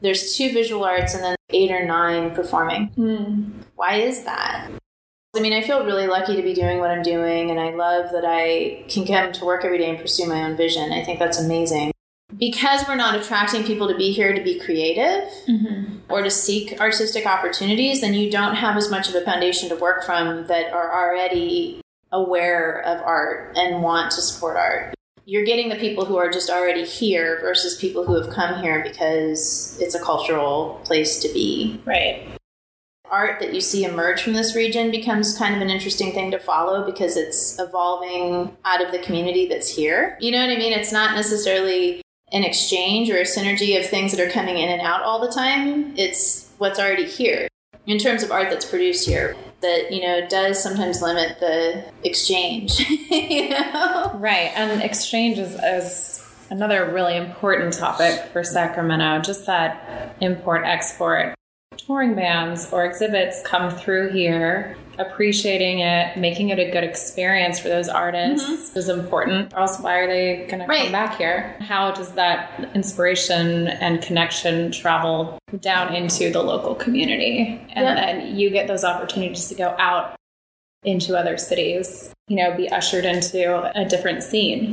There's 0.00 0.34
two 0.34 0.52
visual 0.52 0.84
arts 0.84 1.14
and 1.14 1.22
then 1.22 1.36
eight 1.50 1.70
or 1.70 1.84
nine 1.84 2.34
performing. 2.34 2.90
Mm. 2.96 3.50
Why 3.74 3.96
is 3.96 4.24
that? 4.24 4.70
I 5.36 5.40
mean, 5.40 5.52
I 5.52 5.60
feel 5.60 5.84
really 5.84 6.06
lucky 6.06 6.34
to 6.36 6.42
be 6.42 6.54
doing 6.54 6.78
what 6.78 6.90
I'm 6.90 7.02
doing, 7.02 7.50
and 7.50 7.60
I 7.60 7.74
love 7.74 8.10
that 8.12 8.24
I 8.24 8.84
can 8.88 9.06
come 9.06 9.32
to 9.32 9.44
work 9.44 9.66
every 9.66 9.76
day 9.76 9.90
and 9.90 9.98
pursue 9.98 10.26
my 10.26 10.44
own 10.44 10.56
vision. 10.56 10.92
I 10.92 11.04
think 11.04 11.18
that's 11.18 11.38
amazing. 11.38 11.92
Because 12.38 12.86
we're 12.86 12.96
not 12.96 13.14
attracting 13.14 13.64
people 13.64 13.88
to 13.88 13.96
be 13.96 14.12
here 14.12 14.34
to 14.34 14.42
be 14.42 14.58
creative 14.58 15.28
mm-hmm. 15.48 15.98
or 16.10 16.22
to 16.22 16.30
seek 16.30 16.78
artistic 16.80 17.26
opportunities, 17.26 18.02
then 18.02 18.14
you 18.14 18.30
don't 18.30 18.56
have 18.56 18.76
as 18.76 18.90
much 18.90 19.08
of 19.08 19.14
a 19.14 19.22
foundation 19.22 19.68
to 19.70 19.76
work 19.76 20.04
from 20.04 20.46
that 20.46 20.72
are 20.72 20.92
already 20.92 21.80
aware 22.12 22.80
of 22.82 23.00
art 23.02 23.52
and 23.56 23.82
want 23.82 24.10
to 24.12 24.20
support 24.20 24.56
art. 24.56 24.94
You're 25.24 25.44
getting 25.44 25.70
the 25.70 25.76
people 25.76 26.04
who 26.04 26.16
are 26.18 26.30
just 26.30 26.50
already 26.50 26.84
here 26.84 27.40
versus 27.40 27.76
people 27.76 28.04
who 28.04 28.14
have 28.20 28.32
come 28.32 28.62
here 28.62 28.82
because 28.82 29.76
it's 29.80 29.94
a 29.94 30.00
cultural 30.00 30.80
place 30.84 31.18
to 31.20 31.28
be. 31.32 31.80
Right. 31.84 32.28
Art 33.10 33.40
that 33.40 33.52
you 33.52 33.60
see 33.60 33.84
emerge 33.84 34.22
from 34.22 34.34
this 34.34 34.54
region 34.54 34.90
becomes 34.90 35.36
kind 35.36 35.54
of 35.54 35.62
an 35.62 35.70
interesting 35.70 36.12
thing 36.12 36.30
to 36.32 36.38
follow 36.38 36.84
because 36.84 37.16
it's 37.16 37.58
evolving 37.58 38.56
out 38.64 38.84
of 38.84 38.92
the 38.92 38.98
community 38.98 39.48
that's 39.48 39.68
here. 39.68 40.16
You 40.20 40.30
know 40.32 40.40
what 40.40 40.50
I 40.50 40.58
mean? 40.58 40.72
It's 40.72 40.92
not 40.92 41.14
necessarily 41.14 42.02
an 42.32 42.44
exchange 42.44 43.10
or 43.10 43.18
a 43.18 43.24
synergy 43.24 43.78
of 43.78 43.86
things 43.86 44.12
that 44.12 44.20
are 44.20 44.30
coming 44.30 44.58
in 44.58 44.68
and 44.68 44.80
out 44.80 45.02
all 45.02 45.20
the 45.20 45.32
time. 45.32 45.96
It's 45.96 46.50
what's 46.58 46.78
already 46.78 47.06
here 47.06 47.48
in 47.86 47.98
terms 47.98 48.22
of 48.22 48.30
art 48.30 48.50
that's 48.50 48.64
produced 48.64 49.06
here 49.06 49.36
that 49.60 49.92
you 49.92 50.00
know 50.00 50.26
does 50.28 50.62
sometimes 50.62 51.00
limit 51.00 51.38
the 51.40 51.84
exchange 52.04 52.80
you 53.10 53.48
know 53.48 54.12
right 54.14 54.52
and 54.54 54.82
exchange 54.82 55.38
is, 55.38 55.54
is 55.62 56.22
another 56.50 56.90
really 56.92 57.16
important 57.16 57.72
topic 57.72 58.20
for 58.32 58.42
sacramento 58.42 59.20
just 59.20 59.46
that 59.46 60.14
import 60.20 60.62
export 60.64 61.34
touring 61.76 62.14
bands 62.14 62.72
or 62.72 62.84
exhibits 62.84 63.42
come 63.44 63.70
through 63.70 64.10
here 64.10 64.76
appreciating 64.98 65.80
it, 65.80 66.16
making 66.16 66.50
it 66.50 66.58
a 66.58 66.70
good 66.70 66.84
experience 66.84 67.58
for 67.58 67.68
those 67.68 67.88
artists 67.88 68.48
mm-hmm. 68.48 68.78
is 68.78 68.88
important. 68.88 69.52
Or 69.52 69.60
else, 69.60 69.78
why 69.80 69.98
are 69.98 70.06
they 70.06 70.46
going 70.48 70.66
right. 70.66 70.78
to 70.78 70.82
come 70.84 70.92
back 70.92 71.18
here? 71.18 71.56
How 71.60 71.92
does 71.92 72.12
that 72.12 72.70
inspiration 72.74 73.68
and 73.68 74.02
connection 74.02 74.72
travel 74.72 75.38
down 75.60 75.94
into 75.94 76.30
the 76.30 76.42
local 76.42 76.74
community? 76.74 77.60
And 77.70 77.84
yeah. 77.84 77.94
then 77.94 78.36
you 78.36 78.50
get 78.50 78.66
those 78.66 78.84
opportunities 78.84 79.48
to 79.48 79.54
go 79.54 79.74
out 79.78 80.16
into 80.82 81.16
other 81.16 81.36
cities, 81.36 82.12
you 82.28 82.36
know, 82.36 82.56
be 82.56 82.68
ushered 82.68 83.04
into 83.04 83.72
a 83.78 83.84
different 83.84 84.22
scene. 84.22 84.72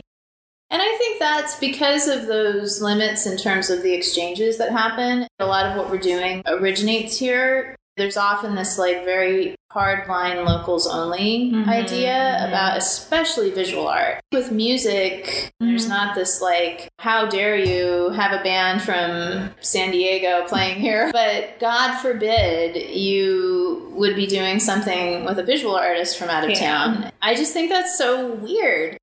And 0.69 0.81
I 0.81 0.97
think 0.97 1.19
that's 1.19 1.59
because 1.59 2.07
of 2.07 2.25
those 2.25 2.81
limits 2.81 3.27
in 3.27 3.37
terms 3.37 3.69
of 3.69 3.83
the 3.83 3.93
exchanges 3.93 4.57
that 4.57 4.71
happen. 4.71 5.27
A 5.39 5.45
lot 5.45 5.67
of 5.67 5.77
what 5.77 5.91
we're 5.91 5.99
doing 5.99 6.41
originates 6.47 7.17
here 7.17 7.75
there's 7.97 8.17
often 8.17 8.55
this 8.55 8.77
like 8.77 9.05
very 9.05 9.55
hard 9.71 10.07
line 10.07 10.43
locals 10.45 10.87
only 10.87 11.51
Mhm, 11.51 11.67
idea 11.67 12.37
mhm. 12.41 12.47
about 12.49 12.77
especially 12.77 13.49
visual 13.51 13.87
art 13.87 14.19
with 14.31 14.51
music 14.51 15.51
there's 15.59 15.85
Mhm. 15.85 15.89
not 15.89 16.15
this 16.15 16.41
like 16.41 16.89
how 16.99 17.25
dare 17.25 17.55
you 17.57 18.09
have 18.11 18.39
a 18.39 18.43
band 18.43 18.81
from 18.83 19.49
san 19.61 19.89
diego 19.91 20.45
playing 20.47 20.79
here 20.79 21.09
but 21.13 21.59
god 21.59 21.97
forbid 21.99 22.75
you 22.95 23.89
would 23.95 24.15
be 24.15 24.27
doing 24.27 24.59
something 24.59 25.25
with 25.25 25.39
a 25.39 25.43
visual 25.43 25.75
artist 25.75 26.17
from 26.17 26.29
out 26.29 26.43
of 26.43 26.51
Yeah. 26.51 26.59
town 26.59 27.11
i 27.21 27.33
just 27.35 27.53
think 27.53 27.69
that's 27.69 27.97
so 27.97 28.27
weird 28.27 28.97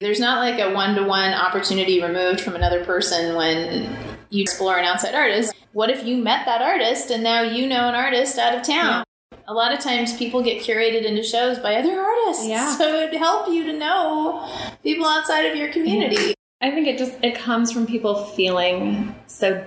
there's 0.00 0.20
not 0.20 0.38
like 0.40 0.58
a 0.60 0.74
one-to-one 0.74 1.32
opportunity 1.34 2.02
removed 2.02 2.40
from 2.40 2.54
another 2.56 2.84
person 2.84 3.36
when 3.36 3.86
you 4.30 4.42
explore 4.42 4.78
an 4.78 4.84
outside 4.84 5.14
artist. 5.14 5.54
What 5.72 5.90
if 5.90 6.04
you 6.04 6.16
met 6.16 6.46
that 6.46 6.62
artist 6.62 7.10
and 7.10 7.22
now 7.22 7.42
you 7.42 7.66
know 7.66 7.88
an 7.88 7.94
artist 7.94 8.38
out 8.38 8.56
of 8.56 8.62
town? 8.62 9.04
A 9.46 9.52
lot 9.52 9.72
of 9.72 9.80
times 9.80 10.16
people 10.16 10.42
get 10.42 10.62
curated 10.62 11.04
into 11.04 11.22
shows 11.22 11.58
by 11.58 11.76
other 11.76 12.00
artists. 12.00 12.46
Yeah. 12.46 12.74
so 12.76 12.94
it'd 12.94 13.18
help 13.18 13.48
you 13.48 13.64
to 13.64 13.72
know 13.72 14.48
people 14.82 15.06
outside 15.06 15.42
of 15.42 15.56
your 15.56 15.68
community. 15.68 16.34
I 16.60 16.70
think 16.70 16.86
it 16.86 16.96
just 16.96 17.12
it 17.22 17.34
comes 17.34 17.70
from 17.70 17.86
people 17.86 18.24
feeling 18.24 19.14
so 19.26 19.62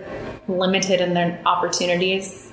limited 0.48 1.00
in 1.00 1.14
their 1.14 1.40
opportunities. 1.46 2.47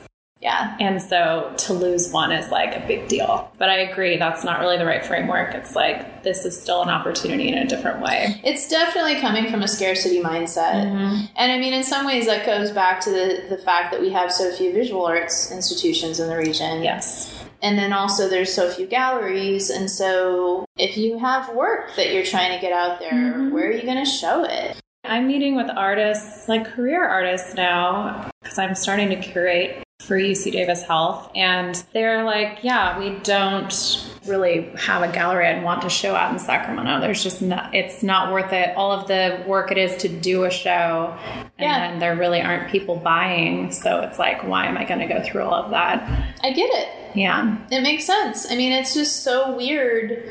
Yeah 0.45 0.77
And 0.79 1.01
so 1.03 1.53
to 1.65 1.73
lose 1.73 2.13
one 2.13 2.31
is 2.31 2.51
like 2.51 2.77
a 2.77 2.87
big 2.87 3.09
deal. 3.09 3.51
But 3.59 3.69
I 3.71 3.79
agree, 3.89 4.17
that's 4.19 4.45
not 4.45 4.61
really 4.61 4.77
the 4.79 4.85
right 4.87 5.05
framework. 5.05 5.55
It's 5.55 5.75
like 5.75 6.23
this 6.23 6.45
is 6.45 6.55
still 6.61 6.83
an 6.83 6.89
opportunity 6.91 7.49
in 7.49 7.59
a 7.59 7.67
different 7.67 8.01
way. 8.01 8.41
it's 8.45 8.69
definitely 8.69 9.17
coming 9.21 9.51
from 9.51 9.63
a 9.63 9.69
scarcity 9.69 10.21
mindset 10.21 10.75
Mm-hmm. 10.85 11.27
and 11.37 11.53
i 11.53 11.59
mean 11.59 11.73
in 11.73 11.83
some 11.85 12.05
ways 12.07 12.27
that 12.27 12.45
goes 12.47 12.71
back 12.71 13.01
to 13.07 13.11
the, 13.11 13.45
the 13.49 13.59
fact 13.59 13.91
that 13.93 14.01
we 14.01 14.11
have 14.11 14.31
so 14.33 14.51
few 14.53 14.73
visual 14.73 15.05
arts 15.07 15.51
institutions 15.53 16.21
in 16.21 16.29
the 16.29 16.37
region 16.37 16.83
Yes. 16.83 17.33
and 17.63 17.79
then 17.79 17.93
also 17.93 18.29
there's 18.29 18.53
so 18.53 18.71
few 18.71 18.87
galleries 18.87 19.71
and 19.71 19.91
so 19.91 20.65
if 20.79 20.97
you 20.97 21.19
have 21.19 21.55
work 21.55 21.95
that 21.97 22.13
you're 22.13 22.25
trying 22.35 22.53
to 22.55 22.61
get 22.61 22.73
out 22.73 22.99
there 22.99 23.13
Mhm. 23.13 23.53
where 23.53 23.69
are 23.69 23.73
you 23.73 23.83
going 23.83 24.03
to 24.05 24.11
show 24.11 24.45
it 24.45 24.77
I'm 25.07 25.27
meeting 25.27 25.55
with 25.55 25.69
artists, 25.77 26.49
like 26.49 26.65
career 26.75 27.05
artists 27.07 27.53
now, 27.53 28.31
because 28.43 28.59
I'm 28.59 28.75
starting 28.75 29.11
to 29.11 29.17
curate 29.17 29.84
for 30.01 30.19
UC 30.19 30.53
Davis 30.53 30.83
Health. 30.83 31.31
And 31.35 31.75
they're 31.93 32.25
like, 32.25 32.59
yeah, 32.63 32.99
we 32.99 33.19
don't 33.21 34.11
really 34.27 34.71
have 34.77 35.03
a 35.03 35.13
gallery 35.13 35.47
I'd 35.47 35.63
want 35.63 35.83
to 35.83 35.89
show 35.91 36.15
out 36.15 36.33
in 36.33 36.39
Sacramento. 36.39 37.01
There's 37.01 37.23
just 37.23 37.41
not, 37.41 37.75
it's 37.75 38.03
not 38.03 38.33
worth 38.33 38.53
it. 38.53 38.77
All 38.77 38.93
of 38.93 39.07
the 39.07 39.43
work 39.47 39.71
it 39.71 39.79
is 39.79 39.97
to 40.03 40.09
do 40.09 40.45
a 40.45 40.51
show, 40.51 41.17
and 41.23 41.51
Yeah. 41.59 41.91
then 41.91 41.99
there 42.01 42.17
really 42.17 42.41
aren't 42.41 42.71
people 42.71 42.97
buying. 42.97 43.71
So 43.73 44.01
it's 44.01 44.19
like, 44.19 44.43
why 44.47 44.67
am 44.67 44.77
I 44.77 44.85
going 44.85 45.01
to 45.01 45.07
go 45.07 45.23
through 45.23 45.43
all 45.43 45.55
of 45.65 45.71
that? 45.71 46.03
i 46.43 46.53
get 46.53 46.71
it 46.73 46.89
Yeah. 47.17 47.57
It 47.71 47.83
makes 47.83 48.05
sense. 48.05 48.51
I 48.51 48.57
mean, 48.57 48.73
it's 48.73 48.95
just 48.95 49.23
so 49.23 49.55
weird. 49.57 50.29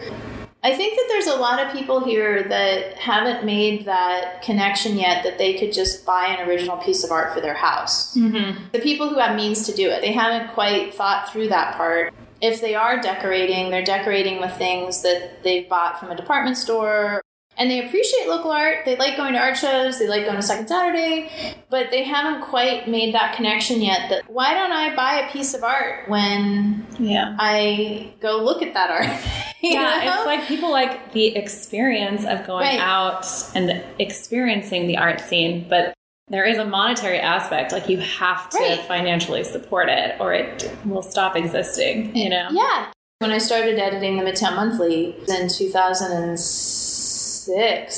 I 0.63 0.73
think 0.75 0.95
that 0.95 1.05
there's 1.09 1.27
a 1.27 1.35
lot 1.35 1.59
of 1.59 1.73
people 1.73 2.05
here 2.05 2.43
that 2.43 2.97
haven't 2.97 3.45
made 3.45 3.85
that 3.85 4.41
connection 4.41 4.97
yet 4.97 5.23
that 5.25 5.37
they 5.37 5.55
could 5.55 5.73
just 5.73 6.05
buy 6.05 6.27
an 6.27 6.47
original 6.47 6.77
piece 6.77 7.03
of 7.03 7.11
art 7.11 7.33
for 7.33 7.41
their 7.41 7.53
house. 7.53 8.15
Mm-hmm. 8.15 8.67
The 8.71 8.79
people 8.79 9.09
who 9.09 9.19
have 9.19 9.35
means 9.35 9.65
to 9.65 9.73
do 9.73 9.89
it, 9.89 10.01
they 10.01 10.13
haven't 10.13 10.53
quite 10.53 10.93
thought 10.93 11.29
through 11.29 11.49
that 11.49 11.75
part. 11.75 12.13
If 12.39 12.61
they 12.61 12.75
are 12.75 13.01
decorating, 13.01 13.71
they're 13.71 13.83
decorating 13.83 14.39
with 14.39 14.53
things 14.53 15.01
that 15.01 15.43
they've 15.43 15.67
bought 15.67 15.99
from 15.99 16.11
a 16.11 16.15
department 16.15 16.57
store. 16.57 17.21
And 17.57 17.69
they 17.69 17.85
appreciate 17.85 18.27
local 18.27 18.51
art. 18.51 18.79
They 18.85 18.95
like 18.95 19.15
going 19.15 19.33
to 19.33 19.39
art 19.39 19.57
shows. 19.57 19.99
They 19.99 20.07
like 20.07 20.23
going 20.25 20.37
to 20.37 20.41
Second 20.41 20.67
Saturday. 20.67 21.29
But 21.69 21.91
they 21.91 22.03
haven't 22.03 22.41
quite 22.41 22.87
made 22.87 23.13
that 23.13 23.35
connection 23.35 23.81
yet 23.81 24.09
that 24.09 24.29
why 24.29 24.53
don't 24.55 24.71
I 24.71 24.95
buy 24.95 25.19
a 25.19 25.31
piece 25.31 25.53
of 25.53 25.63
art 25.63 26.09
when 26.09 26.85
Yeah. 26.99 27.35
I 27.39 28.11
go 28.21 28.37
look 28.43 28.61
at 28.63 28.73
that 28.73 28.89
art. 28.89 29.09
Yeah, 29.65 30.01
know? 30.03 30.13
it's 30.17 30.25
like 30.25 30.45
people 30.45 30.71
like 30.71 31.13
the 31.13 31.37
experience 31.37 32.25
of 32.25 32.45
going 32.45 32.65
Right. 32.65 32.79
out 32.81 33.25
and 33.55 33.81
experiencing 33.97 34.87
the 34.87 34.97
art 34.97 35.21
scene, 35.21 35.67
but 35.69 35.93
there 36.27 36.43
is 36.43 36.57
a 36.57 36.65
monetary 36.65 37.17
aspect. 37.17 37.71
Like 37.71 37.87
you 37.87 37.99
have 37.99 38.49
to 38.49 38.57
Right. 38.57 38.81
financially 38.81 39.45
support 39.45 39.87
it 39.87 40.15
or 40.19 40.33
it 40.33 40.69
will 40.85 41.01
stop 41.01 41.37
existing, 41.37 42.13
you 42.13 42.29
know? 42.29 42.49
yeah. 42.51 42.87
When 43.19 43.31
I 43.31 43.37
started 43.37 43.79
editing 43.79 44.17
the 44.17 44.25
Midtown 44.29 44.57
Monthly 44.57 45.15
in 45.29 45.47
2006, 45.47 46.82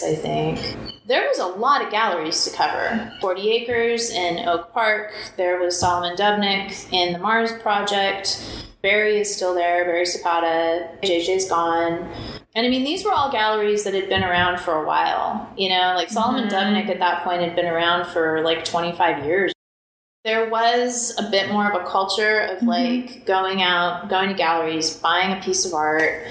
I 0.04 0.16
think, 0.16 0.60
there 1.08 1.28
was 1.28 1.40
a 1.40 1.46
lot 1.46 1.84
of 1.84 1.92
galleries 1.92 2.44
to 2.46 2.56
cover. 2.56 3.12
40 3.22 3.52
Acres 3.52 4.10
in 4.10 4.48
Oak 4.48 4.74
Park. 4.74 5.14
There 5.38 5.60
was 5.60 5.80
Solomon 5.80 6.18
Dubnick 6.18 6.92
in 6.92 7.14
the 7.14 7.20
Mars 7.20 7.52
Project. 7.62 8.44
Barry 8.82 9.20
is 9.20 9.36
still 9.36 9.54
there. 9.54 9.86
Barry 9.86 10.06
Sakata. 10.06 11.00
JJ's 11.02 11.48
gone. 11.50 12.12
And 12.56 12.66
I 12.66 12.70
mean, 12.70 12.84
these 12.84 13.04
were 13.04 13.12
all 13.12 13.32
galleries 13.32 13.84
that 13.84 13.94
had 13.94 14.08
been 14.10 14.24
around 14.24 14.60
for 14.60 14.82
a 14.82 14.86
while. 14.86 15.52
You 15.58 15.70
know, 15.70 15.94
like 15.96 16.10
Solomon 16.10 16.48
mm-hmm. 16.48 16.56
Dubnick 16.56 16.90
at 16.90 17.00
that 17.00 17.24
point 17.24 17.42
had 17.42 17.56
been 17.56 17.66
around 17.66 18.08
for 18.08 18.42
like 18.42 18.64
25 18.64 19.26
years. 19.26 19.52
There 20.24 20.50
was 20.50 21.14
a 21.20 21.30
bit 21.30 21.52
more 21.52 21.72
of 21.72 21.80
a 21.80 21.86
culture 21.86 22.40
of 22.40 22.58
mm-hmm. 22.58 22.68
like 22.68 23.26
going 23.26 23.62
out, 23.62 24.10
going 24.10 24.30
to 24.30 24.36
galleries, 24.36 24.96
buying 24.96 25.38
a 25.38 25.42
piece 25.42 25.66
of 25.66 25.74
art. 25.74 26.26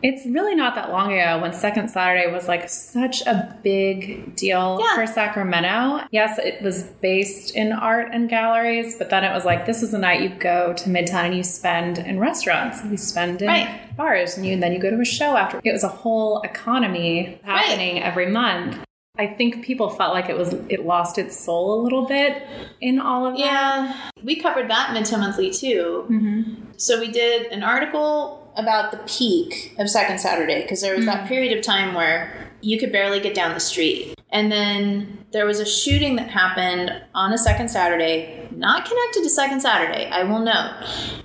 It's 0.00 0.24
really 0.26 0.54
not 0.54 0.76
that 0.76 0.90
long 0.90 1.12
ago 1.12 1.40
when 1.40 1.52
Second 1.52 1.88
Saturday 1.90 2.30
was 2.32 2.46
like 2.46 2.68
such 2.68 3.22
a 3.26 3.56
big 3.64 4.36
deal 4.36 4.78
Yeah. 4.80 4.94
for 4.94 5.06
Sacramento. 5.06 6.06
Yes, 6.12 6.38
it 6.38 6.62
was 6.62 6.84
based 7.02 7.56
in 7.56 7.72
art 7.72 8.08
and 8.12 8.28
galleries, 8.28 8.96
but 8.96 9.10
then 9.10 9.24
it 9.24 9.32
was 9.32 9.44
like 9.44 9.66
this 9.66 9.82
is 9.82 9.90
the 9.90 9.98
night 9.98 10.20
you 10.20 10.28
go 10.28 10.72
to 10.74 10.88
Midtown 10.88 11.24
and 11.24 11.36
you 11.36 11.42
spend 11.42 11.98
in 11.98 12.20
restaurants, 12.20 12.84
you 12.84 12.96
spend 12.96 13.42
in 13.42 13.48
Right. 13.48 13.96
bars, 13.96 14.36
and 14.36 14.46
you 14.46 14.52
and 14.52 14.62
then 14.62 14.72
you 14.72 14.78
go 14.78 14.90
to 14.90 15.00
a 15.00 15.04
show 15.04 15.36
after. 15.36 15.60
It 15.64 15.72
was 15.72 15.82
a 15.84 15.88
whole 15.88 16.42
economy 16.42 17.38
happening 17.42 18.00
every 18.02 18.26
month. 18.26 18.78
I 19.18 19.26
think 19.26 19.64
people 19.64 19.90
felt 19.90 20.14
like 20.14 20.28
it 20.28 20.36
was 20.36 20.52
it 20.68 20.86
lost 20.86 21.18
its 21.18 21.38
soul 21.38 21.80
a 21.80 21.82
little 21.82 22.06
bit 22.06 22.42
in 22.80 23.00
all 23.00 23.26
of 23.26 23.34
that. 23.34 23.40
Yeah, 23.40 24.10
we 24.22 24.36
covered 24.36 24.70
that 24.70 24.94
Midtown 24.96 25.20
Monthly 25.20 25.50
too. 25.50 26.04
hmm 26.06 26.42
So 26.76 27.00
we 27.00 27.10
did 27.10 27.46
an 27.52 27.62
article 27.62 28.52
about 28.56 28.90
the 28.92 28.98
peak 29.06 29.74
of 29.78 29.88
Second 29.90 30.18
Saturday 30.20 30.62
because 30.62 30.80
there 30.80 30.96
was 30.96 31.04
that 31.06 31.28
period 31.28 31.56
of 31.56 31.64
time 31.64 31.94
where 31.94 32.50
you 32.60 32.78
could 32.78 32.90
barely 32.90 33.20
get 33.20 33.34
down 33.34 33.54
the 33.54 33.60
street. 33.60 34.14
And 34.30 34.52
then 34.52 35.24
there 35.32 35.46
was 35.46 35.58
a 35.58 35.64
shooting 35.64 36.16
that 36.16 36.28
happened 36.28 36.92
on 37.14 37.32
a 37.32 37.38
second 37.38 37.70
Saturday, 37.70 38.46
not 38.50 38.84
connected 38.84 39.22
to 39.22 39.30
Second 39.30 39.60
Saturday, 39.60 40.06
I 40.10 40.24
will 40.24 40.40
note. 40.40 40.74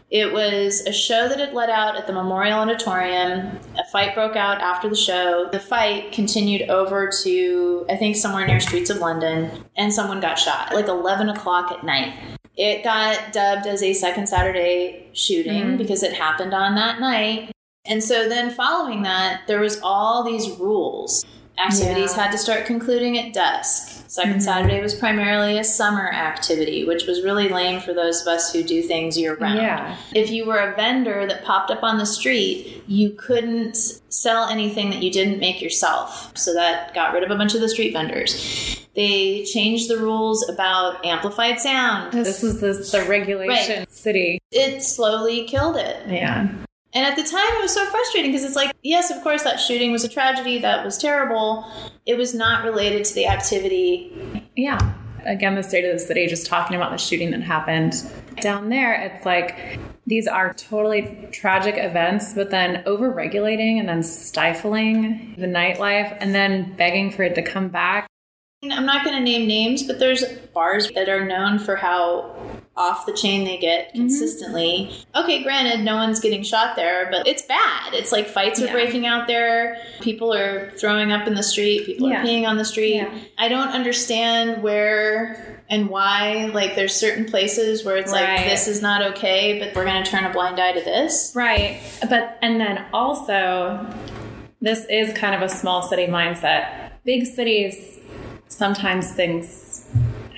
It 0.10 0.32
was 0.32 0.82
a 0.82 0.94
show 0.94 1.28
that 1.28 1.39
had 1.39 1.54
let 1.54 1.70
out 1.70 1.98
at 1.98 2.08
the 2.08 2.13
Memorial 2.13 2.60
Auditorium. 2.60 3.60
A 3.78 3.84
fight 3.92 4.13
broke 4.16 4.36
out 4.36 4.62
after 4.62 4.88
the 4.88 4.96
show. 4.96 5.50
The 5.52 5.60
fight 5.60 6.12
continued 6.12 6.70
over 6.70 7.10
to, 7.24 7.86
I 7.89 7.98
think, 7.98 8.16
somewhere 8.16 8.46
near 8.46 8.60
Streets 8.60 8.89
of 8.89 8.98
London, 8.98 9.52
and 9.76 9.94
someone 9.94 10.22
got 10.22 10.39
shot 10.39 10.74
like 10.74 10.88
11 10.88 11.30
o'clock 11.30 11.72
at 11.72 11.84
night. 11.84 12.13
It 12.56 12.84
got 12.84 13.34
dubbed 13.34 13.66
as 13.66 13.82
a 13.82 13.94
Second 13.94 14.28
Saturday 14.28 15.08
shooting 15.13 15.74
Mhm. 15.74 15.78
because 15.78 16.04
it 16.04 16.13
happened 16.13 16.54
on 16.54 16.76
that 16.76 17.00
night. 17.00 17.52
And 17.86 18.02
so 18.04 18.30
then 18.30 18.52
following 18.52 19.02
that, 19.04 19.42
there 19.48 19.60
was 19.60 19.82
all 19.82 20.24
these 20.24 20.50
rules. 20.52 21.26
Activities 21.58 22.13
Yeah. 22.16 22.24
had 22.24 22.32
to 22.32 22.38
start 22.38 22.66
concluding 22.66 23.18
at 23.18 23.34
dusk. 23.34 23.89
2nd 24.08 24.38
Mhm. 24.38 24.42
Saturday 24.42 24.82
was 24.82 24.94
primarily 24.94 25.58
a 25.58 25.63
summer 25.63 26.12
activity, 26.12 26.84
which 26.84 27.06
was 27.08 27.24
really 27.24 27.50
lame 27.50 27.80
for 27.80 27.94
those 27.94 28.22
of 28.22 28.28
us 28.28 28.52
who 28.54 28.62
do 28.63 28.82
things 28.84 29.18
year 29.18 29.36
round. 29.36 29.58
Yeah. 29.58 29.96
If 30.13 30.30
you 30.30 30.46
were 30.46 30.58
a 30.58 30.76
vendor 30.76 31.26
that 31.28 31.44
popped 31.44 31.72
up 31.72 31.84
on 31.84 31.98
the 31.98 32.06
street, 32.06 32.84
you 32.88 33.12
couldn't 33.12 33.76
sell 34.10 34.48
anything 34.50 34.89
that 34.92 35.02
you 35.02 35.12
didn't 35.12 35.39
make 35.39 35.62
yourself. 35.62 36.32
So 36.36 36.54
that 36.54 36.94
got 36.94 37.13
rid 37.13 37.24
of 37.24 37.32
a 37.32 37.36
bunch 37.36 37.56
of 37.56 37.62
the 37.62 37.70
street 37.70 37.94
vendors. 37.94 38.78
They 38.96 39.44
changed 39.52 39.89
the 39.89 39.98
rules 39.98 40.48
about 40.48 41.04
amplified 41.04 41.60
sound. 41.60 42.13
This 42.13 42.44
is 42.44 42.62
the, 42.62 42.74
the 42.74 43.04
regulation 43.06 43.88
city. 43.89 44.39
It 44.52 44.84
slowly 44.84 45.46
killed 45.46 45.78
it. 45.78 45.98
Yeah. 46.08 46.48
And 46.95 47.06
at 47.06 47.15
the 47.15 47.23
time, 47.23 47.56
it 47.56 47.62
was 47.62 47.73
so 47.73 47.86
frustrating 47.88 48.32
because 48.32 48.45
it's 48.45 48.56
like, 48.56 48.71
yes, 48.84 49.10
of 49.10 49.21
course, 49.23 49.43
that 49.43 49.60
shooting 49.60 49.91
was 49.91 50.03
a 50.03 50.10
tragedy. 50.10 50.60
That 50.60 50.86
was 50.86 50.97
terrible. 50.97 51.65
It 52.06 52.17
was 52.17 52.36
not 52.36 52.63
related 52.63 53.03
to 53.06 53.15
the 53.15 53.27
activity. 53.27 54.47
Yeah. 54.56 54.93
Again, 55.25 55.56
the 55.56 55.63
state 55.63 55.86
of 55.86 55.93
the 55.93 55.99
city, 55.99 56.27
just 56.27 56.45
talking 56.45 56.75
about 56.75 56.91
the 56.91 56.97
shooting 56.97 57.32
that 57.32 57.41
happened 57.41 57.95
down 58.41 58.69
there, 58.69 58.93
it's 58.93 59.25
like 59.25 59.79
these 60.06 60.27
are 60.27 60.53
totally 60.53 61.29
tragic 61.32 61.75
events, 61.77 62.34
but 62.34 62.51
then 62.51 62.84
over 62.86 63.10
regulating 63.10 63.79
and 63.79 63.88
then 63.88 64.03
stifling 64.03 65.36
the 65.38 65.47
nightlife 65.47 66.15
and 66.19 66.36
then 66.36 66.75
begging 66.75 67.10
for 67.10 67.23
it 67.23 67.36
to 67.36 67.41
come 67.41 67.69
back. 67.69 68.06
I'm 68.63 68.86
not 68.86 69.03
going 69.03 69.17
to 69.17 69.23
name 69.23 69.47
names, 69.47 69.84
but 69.84 69.99
there's 69.99 70.23
bars 70.53 70.91
that 70.91 71.10
are 71.10 71.25
known 71.25 71.58
for 71.58 71.75
how 71.75 72.36
off 72.76 73.06
the 73.06 73.14
chain 73.14 73.44
they 73.46 73.58
get 73.58 73.90
Mm-hmm. 73.90 73.98
consistently. 74.00 74.92
Okay, 75.16 75.44
granted, 75.44 75.84
no 75.86 75.96
one's 75.96 76.20
getting 76.20 76.42
shot 76.44 76.76
there, 76.76 77.08
but 77.12 77.28
it's 77.28 77.44
bad. 77.44 77.94
It's 77.94 78.12
like 78.12 78.28
fights 78.28 78.60
are 78.62 78.66
Yeah. 78.66 78.72
breaking 78.74 79.06
out 79.06 79.28
there. 79.28 79.78
People 80.02 80.34
are 80.34 80.72
throwing 80.72 81.12
up 81.12 81.28
in 81.28 81.36
the 81.36 81.44
street. 81.44 81.86
People 81.86 82.10
Yeah. 82.10 82.22
are 82.22 82.26
peeing 82.26 82.48
on 82.48 82.58
the 82.58 82.66
street. 82.66 82.96
Yeah. 82.96 83.10
I 83.38 83.48
don't 83.48 83.70
understand 83.70 84.64
where 84.64 85.62
and 85.70 85.88
why. 85.90 86.50
Like, 86.54 86.76
there's 86.76 86.96
certain 86.96 87.26
places 87.26 87.86
where 87.86 87.96
it's 87.98 88.12
like, 88.12 88.46
this 88.46 88.68
is 88.68 88.82
not 88.82 89.02
okay, 89.14 89.60
but 89.60 89.76
we're 89.76 89.86
going 89.86 90.04
to 90.04 90.10
turn 90.10 90.24
a 90.26 90.32
blind 90.34 90.60
eye 90.60 90.72
to 90.74 90.82
this. 90.82 91.32
Right. 91.36 91.80
But, 92.10 92.38
and 92.42 92.60
then 92.60 92.86
also, 92.92 93.86
this 94.62 94.86
is 94.90 95.16
kind 95.18 95.36
of 95.36 95.42
a 95.42 95.50
small 95.50 95.82
city 95.84 96.08
mindset. 96.08 96.92
Big 97.06 97.26
cities, 97.28 98.00
sometimes 98.48 99.12
things 99.12 99.73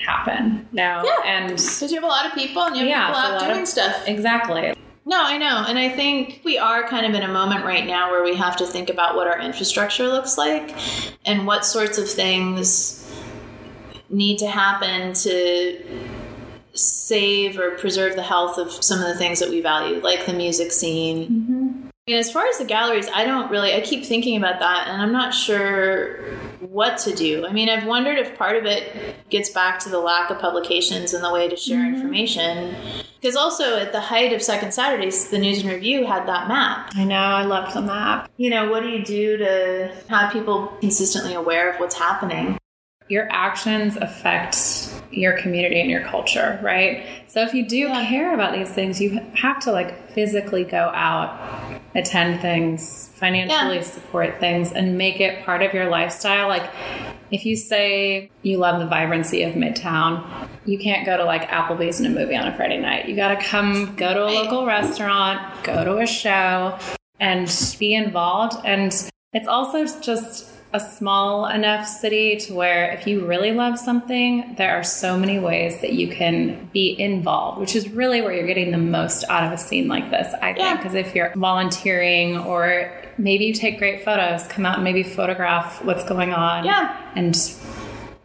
happen 0.06 0.68
now. 0.72 1.04
Yeah. 1.04 1.16
And 1.24 1.50
Because 1.50 1.90
you 1.90 1.96
have 1.96 2.04
a 2.04 2.06
lot 2.06 2.26
of 2.26 2.32
people 2.32 2.62
and 2.62 2.76
you 2.76 2.82
have 2.82 2.88
yeah, 2.88 3.06
people 3.08 3.20
a 3.20 3.34
out 3.34 3.40
doing 3.48 3.62
of 3.62 3.68
stuff. 3.68 4.06
Exactly. 4.06 4.74
No, 5.04 5.22
I 5.22 5.38
know. 5.38 5.64
And 5.68 5.78
I 5.78 5.88
think 5.88 6.40
we 6.44 6.58
are 6.58 6.86
kind 6.88 7.06
of 7.06 7.14
in 7.14 7.22
a 7.22 7.32
moment 7.32 7.64
right 7.64 7.86
now 7.86 8.10
where 8.10 8.24
we 8.24 8.34
have 8.34 8.56
to 8.56 8.66
think 8.66 8.90
about 8.90 9.14
what 9.14 9.28
our 9.28 9.38
infrastructure 9.38 10.08
looks 10.08 10.36
like 10.36 10.74
and 11.24 11.46
what 11.46 11.64
sorts 11.64 11.96
of 11.98 12.08
things 12.08 13.02
need 14.10 14.38
to 14.38 14.48
happen 14.48 15.12
to 15.12 15.80
save 16.74 17.58
or 17.58 17.72
preserve 17.72 18.16
the 18.16 18.22
health 18.22 18.58
of 18.58 18.72
some 18.72 19.00
of 19.00 19.06
the 19.06 19.14
things 19.14 19.38
that 19.40 19.48
we 19.48 19.60
value, 19.60 20.00
like 20.00 20.26
the 20.26 20.32
music 20.32 20.72
scene. 20.72 21.28
Mm-hmm. 21.28 21.85
And 22.08 22.16
as 22.16 22.30
far 22.30 22.46
as 22.46 22.58
the 22.58 22.64
galleries, 22.64 23.08
I 23.12 23.24
don't 23.24 23.50
really, 23.50 23.74
I 23.74 23.80
keep 23.80 24.04
thinking 24.04 24.36
about 24.36 24.60
that 24.60 24.86
and 24.86 25.02
I'm 25.02 25.10
not 25.10 25.34
sure 25.34 26.22
what 26.60 26.98
to 26.98 27.12
do. 27.12 27.44
I 27.44 27.52
mean, 27.52 27.68
I've 27.68 27.84
wondered 27.84 28.16
if 28.16 28.38
part 28.38 28.56
of 28.56 28.64
it 28.64 29.28
gets 29.28 29.50
back 29.50 29.80
to 29.80 29.88
the 29.88 29.98
lack 29.98 30.30
of 30.30 30.38
publications 30.38 31.14
and 31.14 31.24
the 31.24 31.32
way 31.32 31.48
to 31.48 31.56
share 31.56 31.78
mm-hmm. 31.78 31.96
information. 31.96 32.76
Because 33.20 33.34
also 33.34 33.76
at 33.76 33.90
the 33.90 34.00
height 34.00 34.32
of 34.32 34.40
Second 34.40 34.72
Saturdays, 34.72 35.30
the 35.30 35.38
News 35.38 35.64
and 35.64 35.72
Review 35.72 36.06
had 36.06 36.28
that 36.28 36.46
map. 36.46 36.92
I 36.94 37.02
know. 37.02 37.16
I 37.16 37.42
love 37.42 37.74
the 37.74 37.82
map. 37.82 38.30
You 38.36 38.50
know, 38.50 38.70
what 38.70 38.84
do 38.84 38.88
you 38.88 39.04
do 39.04 39.36
to 39.38 39.92
have 40.08 40.32
people 40.32 40.68
consistently 40.78 41.34
aware 41.34 41.72
of 41.72 41.80
what's 41.80 41.96
happening? 41.96 42.56
Your 43.08 43.26
actions 43.32 43.96
affect 43.96 44.92
your 45.10 45.38
community 45.38 45.80
and 45.80 45.90
your 45.90 46.02
culture, 46.02 46.58
right? 46.62 47.04
So 47.26 47.40
if 47.42 47.54
you 47.54 47.66
do 47.66 47.78
Yeah. 47.78 48.08
care 48.08 48.34
about 48.34 48.52
these 48.52 48.70
things, 48.70 49.00
you 49.00 49.20
have 49.34 49.58
to 49.60 49.72
like 49.72 50.10
physically 50.10 50.64
go 50.64 50.90
out, 50.94 51.38
attend 51.96 52.40
things, 52.40 53.10
financially 53.14 53.76
Yeah. 53.76 53.82
support 53.82 54.38
things, 54.38 54.70
and 54.72 54.96
make 54.96 55.20
it 55.20 55.44
part 55.44 55.62
of 55.62 55.72
your 55.74 55.88
lifestyle. 55.88 56.46
Like 56.48 56.70
if 57.30 57.44
you 57.44 57.56
say 57.56 58.30
you 58.42 58.58
love 58.58 58.78
the 58.78 58.86
vibrancy 58.86 59.42
of 59.42 59.54
Midtown, 59.54 60.22
you 60.64 60.78
can't 60.78 61.04
go 61.06 61.16
to 61.16 61.24
like 61.24 61.48
Applebee's 61.48 61.98
and 61.98 62.06
a 62.06 62.20
movie 62.20 62.36
on 62.36 62.46
a 62.46 62.54
Friday 62.54 62.78
night. 62.78 63.08
You 63.08 63.16
got 63.16 63.28
to 63.28 63.44
come, 63.44 63.96
go 63.96 64.14
to 64.14 64.24
a 64.24 64.30
local 64.30 64.66
restaurant, 64.66 65.40
go 65.64 65.84
to 65.84 65.98
a 65.98 66.06
show, 66.06 66.78
and 67.18 67.50
be 67.78 67.94
involved. 67.94 68.54
And 68.64 68.92
it's 69.32 69.48
also 69.48 69.86
just 70.00 70.55
a 70.76 70.80
small 70.80 71.46
enough 71.46 71.86
city 71.86 72.36
to 72.36 72.54
where 72.54 72.90
if 72.92 73.06
you 73.06 73.24
really 73.26 73.52
love 73.52 73.78
something, 73.78 74.54
there 74.58 74.76
are 74.78 74.84
so 74.84 75.16
many 75.18 75.38
ways 75.38 75.80
that 75.80 75.94
you 75.94 76.08
can 76.08 76.68
be 76.72 76.98
involved, 77.00 77.58
which 77.60 77.74
is 77.74 77.88
really 77.90 78.20
where 78.20 78.32
you're 78.32 78.46
getting 78.46 78.70
the 78.70 78.78
most 78.78 79.24
out 79.28 79.44
of 79.44 79.52
a 79.52 79.58
scene 79.58 79.88
like 79.88 80.10
this, 80.10 80.32
I 80.42 80.52
think. 80.52 80.78
Because 80.78 80.94
if 80.94 81.14
you're 81.14 81.32
volunteering 81.34 82.36
or 82.38 82.92
maybe 83.18 83.46
you 83.46 83.54
take 83.54 83.78
great 83.78 84.04
photos, 84.04 84.46
come 84.48 84.66
out 84.66 84.74
and 84.74 84.84
maybe 84.84 85.02
photograph 85.02 85.82
what's 85.84 86.04
going 86.04 86.32
on 86.34 86.64
Yeah. 86.64 86.96
and 87.14 87.34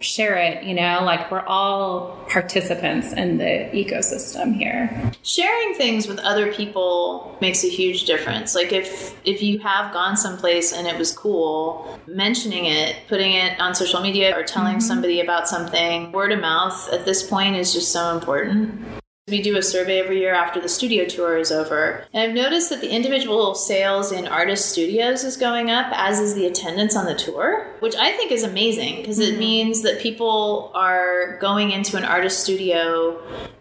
share 0.01 0.35
it, 0.37 0.63
you 0.63 0.73
know, 0.73 0.99
like 1.03 1.31
we're 1.31 1.45
all 1.45 2.25
participants 2.29 3.13
in 3.13 3.37
the 3.37 3.69
ecosystem 3.73 4.55
here. 4.55 5.11
sharing 5.23 5.73
things 5.75 6.07
with 6.07 6.19
other 6.19 6.51
people 6.51 7.37
makes 7.41 7.63
a 7.63 7.69
huge 7.69 8.05
difference. 8.05 8.55
Like 8.55 8.71
if 8.71 9.15
if 9.25 9.41
you 9.41 9.59
have 9.59 9.93
gone 9.93 10.17
someplace 10.17 10.73
and 10.73 10.87
it 10.87 10.97
was 10.97 11.11
cool 11.11 11.99
mentioning 12.07 12.65
it 12.65 12.95
putting 13.07 13.33
it 13.33 13.59
on 13.59 13.75
social 13.75 14.01
media 14.01 14.37
or 14.37 14.43
telling 14.43 14.73
mm-hmm. 14.73 14.81
somebody 14.81 15.21
about 15.21 15.47
something 15.47 16.11
word 16.11 16.31
of 16.31 16.39
mouth 16.39 16.89
at 16.91 17.05
this 17.05 17.27
point 17.27 17.55
is 17.55 17.73
just 17.73 17.91
so 17.91 18.15
important 18.15 19.00
we 19.31 19.41
do 19.41 19.57
a 19.57 19.63
survey 19.63 19.99
every 19.99 20.19
year 20.19 20.33
after 20.33 20.59
the 20.59 20.69
studio 20.69 21.05
tour 21.05 21.37
is 21.37 21.51
over. 21.51 22.05
And 22.13 22.21
I've 22.21 22.35
noticed 22.35 22.69
that 22.69 22.81
the 22.81 22.89
individual 22.89 23.55
sales 23.55 24.11
in 24.11 24.27
artist 24.27 24.69
studios 24.69 25.23
is 25.23 25.37
going 25.37 25.71
up, 25.71 25.87
as 25.93 26.19
is 26.19 26.35
the 26.35 26.45
attendance 26.45 26.95
on 26.95 27.05
the 27.05 27.15
tour, 27.15 27.67
which 27.79 27.95
I 27.95 28.11
think 28.11 28.31
is 28.31 28.43
amazing 28.43 28.97
because 28.97 29.19
it 29.19 29.31
mm-hmm. 29.31 29.39
means 29.39 29.81
that 29.81 29.99
people 29.99 30.71
are 30.75 31.37
going 31.39 31.71
into 31.71 31.97
an 31.97 32.03
artist 32.03 32.43
studio, 32.43 33.13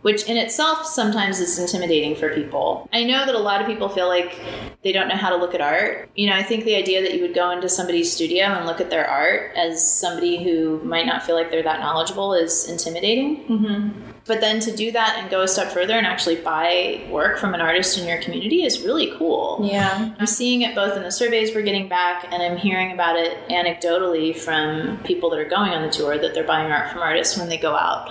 which 0.02 0.24
in 0.24 0.36
itself 0.36 0.84
sometimes 0.84 1.40
is 1.40 1.58
intimidating 1.58 2.16
for 2.16 2.34
people. 2.34 2.88
I 2.92 3.04
know 3.04 3.24
that 3.24 3.34
a 3.34 3.38
lot 3.38 3.60
of 3.60 3.66
people 3.66 3.88
feel 3.88 4.08
like 4.08 4.38
they 4.82 4.92
don't 4.92 5.08
know 5.08 5.16
how 5.16 5.30
to 5.30 5.36
look 5.36 5.54
at 5.54 5.60
art. 5.60 6.10
You 6.14 6.28
know, 6.28 6.36
I 6.36 6.42
think 6.42 6.64
the 6.64 6.74
idea 6.74 7.02
that 7.02 7.14
you 7.14 7.20
would 7.22 7.34
go 7.34 7.50
into 7.50 7.68
somebody's 7.68 8.12
studio 8.12 8.44
and 8.44 8.66
look 8.66 8.80
at 8.80 8.90
their 8.90 9.06
art 9.06 9.52
as 9.56 9.88
somebody 9.88 10.42
who 10.42 10.80
might 10.82 11.06
not 11.06 11.22
feel 11.22 11.36
like 11.36 11.50
they're 11.50 11.62
that 11.62 11.80
knowledgeable 11.80 12.34
is 12.34 12.68
intimidating. 12.68 13.44
Mm-hmm. 13.46 14.10
But 14.30 14.40
then 14.40 14.60
to 14.60 14.70
do 14.70 14.92
that 14.92 15.16
and 15.18 15.28
go 15.28 15.42
a 15.42 15.48
step 15.48 15.72
further 15.72 15.94
and 15.94 16.06
actually 16.06 16.36
buy 16.36 17.04
work 17.10 17.36
from 17.36 17.52
an 17.52 17.60
artist 17.60 17.98
in 17.98 18.06
your 18.06 18.22
community 18.22 18.62
is 18.62 18.80
really 18.82 19.12
cool. 19.16 19.58
Yeah. 19.68 20.14
I'm 20.20 20.26
seeing 20.26 20.62
it 20.62 20.72
both 20.72 20.96
in 20.96 21.02
the 21.02 21.10
surveys 21.10 21.52
we're 21.52 21.62
getting 21.62 21.88
back, 21.88 22.28
and 22.30 22.40
I'm 22.40 22.56
hearing 22.56 22.92
about 22.92 23.16
it 23.16 23.36
anecdotally 23.48 24.36
from 24.36 25.02
people 25.02 25.30
that 25.30 25.40
are 25.40 25.48
going 25.48 25.72
on 25.72 25.82
the 25.82 25.90
tour 25.90 26.16
that 26.16 26.32
they're 26.32 26.46
buying 26.46 26.70
art 26.70 26.92
from 26.92 27.00
artists 27.00 27.36
when 27.36 27.48
they 27.48 27.58
go 27.58 27.74
out. 27.74 28.08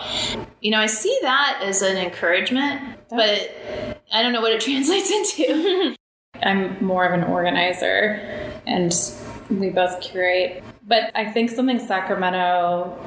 You 0.60 0.72
know, 0.72 0.82
I 0.82 0.88
see 0.88 1.18
that 1.22 1.62
as 1.64 1.82
an 1.82 1.96
encouragement, 1.96 3.00
but 3.10 3.56
I 4.12 4.22
don't 4.22 4.34
know 4.34 4.42
what 4.42 4.52
it 4.52 4.60
translates 4.70 5.10
into. 5.10 5.96
I'm 6.44 6.84
more 6.84 7.06
of 7.06 7.14
an 7.14 7.24
organizer 7.24 8.16
and 8.68 8.94
we 9.50 9.70
both 9.70 10.02
curate. 10.02 10.66
But 10.86 11.12
I 11.16 11.32
think 11.32 11.50
something 11.50 11.80
Sacramento 11.80 13.00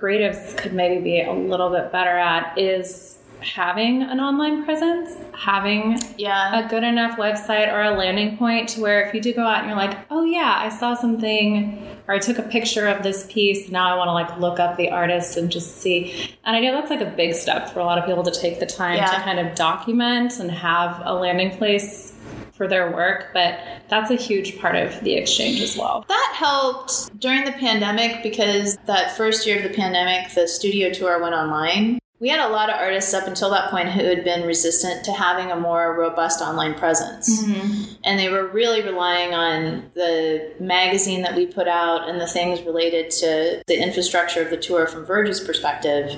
creatives 0.00 0.56
could 0.56 0.72
maybe 0.72 1.02
be 1.02 1.22
a 1.22 1.32
little 1.32 1.70
bit 1.70 1.92
better 1.92 2.16
at 2.16 2.56
is 2.58 3.18
having 3.42 4.02
an 4.02 4.20
online 4.20 4.64
presence, 4.64 5.16
having 5.32 5.98
yeah. 6.18 6.64
a 6.64 6.68
good 6.68 6.84
enough 6.84 7.16
website 7.18 7.72
or 7.72 7.82
a 7.82 7.90
landing 7.90 8.36
point 8.36 8.68
to 8.70 8.80
where 8.80 9.02
if 9.02 9.14
you 9.14 9.20
do 9.20 9.32
go 9.32 9.42
out 9.42 9.60
and 9.60 9.68
you're 9.68 9.76
like, 9.76 9.96
oh 10.10 10.24
yeah, 10.24 10.56
I 10.58 10.68
saw 10.68 10.94
something 10.94 11.86
or 12.06 12.14
I 12.14 12.18
took 12.18 12.38
a 12.38 12.42
picture 12.42 12.86
of 12.86 13.02
this 13.02 13.26
piece, 13.32 13.70
now 13.70 13.92
I 13.92 13.96
want 13.96 14.08
to 14.08 14.12
like 14.12 14.38
look 14.38 14.58
up 14.58 14.76
the 14.76 14.90
artist 14.90 15.36
and 15.36 15.50
just 15.50 15.78
see. 15.78 16.36
And 16.44 16.54
I 16.54 16.60
know 16.60 16.72
that's 16.72 16.90
like 16.90 17.00
a 17.00 17.10
big 17.10 17.34
step 17.34 17.70
for 17.70 17.80
a 17.80 17.84
lot 17.84 17.98
of 17.98 18.04
people 18.04 18.22
to 18.24 18.30
take 18.30 18.60
the 18.60 18.66
time 18.66 18.96
Yeah. 18.96 19.06
to 19.06 19.20
kind 19.22 19.38
of 19.38 19.54
document 19.54 20.38
and 20.38 20.50
have 20.50 21.00
a 21.04 21.14
landing 21.14 21.56
place 21.56 22.14
for 22.60 22.68
their 22.68 22.92
work, 22.92 23.30
but 23.32 23.58
that's 23.88 24.10
a 24.10 24.16
huge 24.16 24.58
part 24.58 24.76
of 24.76 25.00
the 25.00 25.14
exchange 25.14 25.62
as 25.62 25.78
well. 25.78 26.04
That 26.08 26.34
helped 26.36 27.18
during 27.18 27.46
the 27.46 27.52
pandemic 27.52 28.22
because 28.22 28.76
that 28.84 29.16
first 29.16 29.46
year 29.46 29.56
of 29.56 29.62
the 29.62 29.74
pandemic, 29.74 30.34
the 30.34 30.46
studio 30.46 30.90
tour 30.90 31.18
went 31.22 31.34
online. 31.34 31.98
We 32.18 32.28
had 32.28 32.46
a 32.46 32.52
lot 32.52 32.68
of 32.68 32.76
artists 32.76 33.14
up 33.14 33.26
until 33.26 33.48
that 33.48 33.70
point 33.70 33.88
who 33.88 34.04
had 34.04 34.24
been 34.24 34.46
resistant 34.46 35.06
to 35.06 35.12
having 35.12 35.50
a 35.50 35.56
more 35.56 35.98
robust 35.98 36.42
online 36.42 36.74
presence. 36.74 37.42
Mm-hmm. 37.42 37.94
And 38.04 38.18
they 38.18 38.28
were 38.28 38.48
really 38.48 38.82
relying 38.82 39.32
on 39.32 39.90
the 39.94 40.52
magazine 40.60 41.22
that 41.22 41.34
we 41.34 41.46
put 41.46 41.66
out 41.66 42.10
and 42.10 42.20
the 42.20 42.26
things 42.26 42.60
related 42.60 43.10
to 43.12 43.62
the 43.68 43.82
infrastructure 43.82 44.42
of 44.42 44.50
the 44.50 44.58
tour 44.58 44.86
from 44.86 45.06
Verge's 45.06 45.40
perspective. 45.40 46.14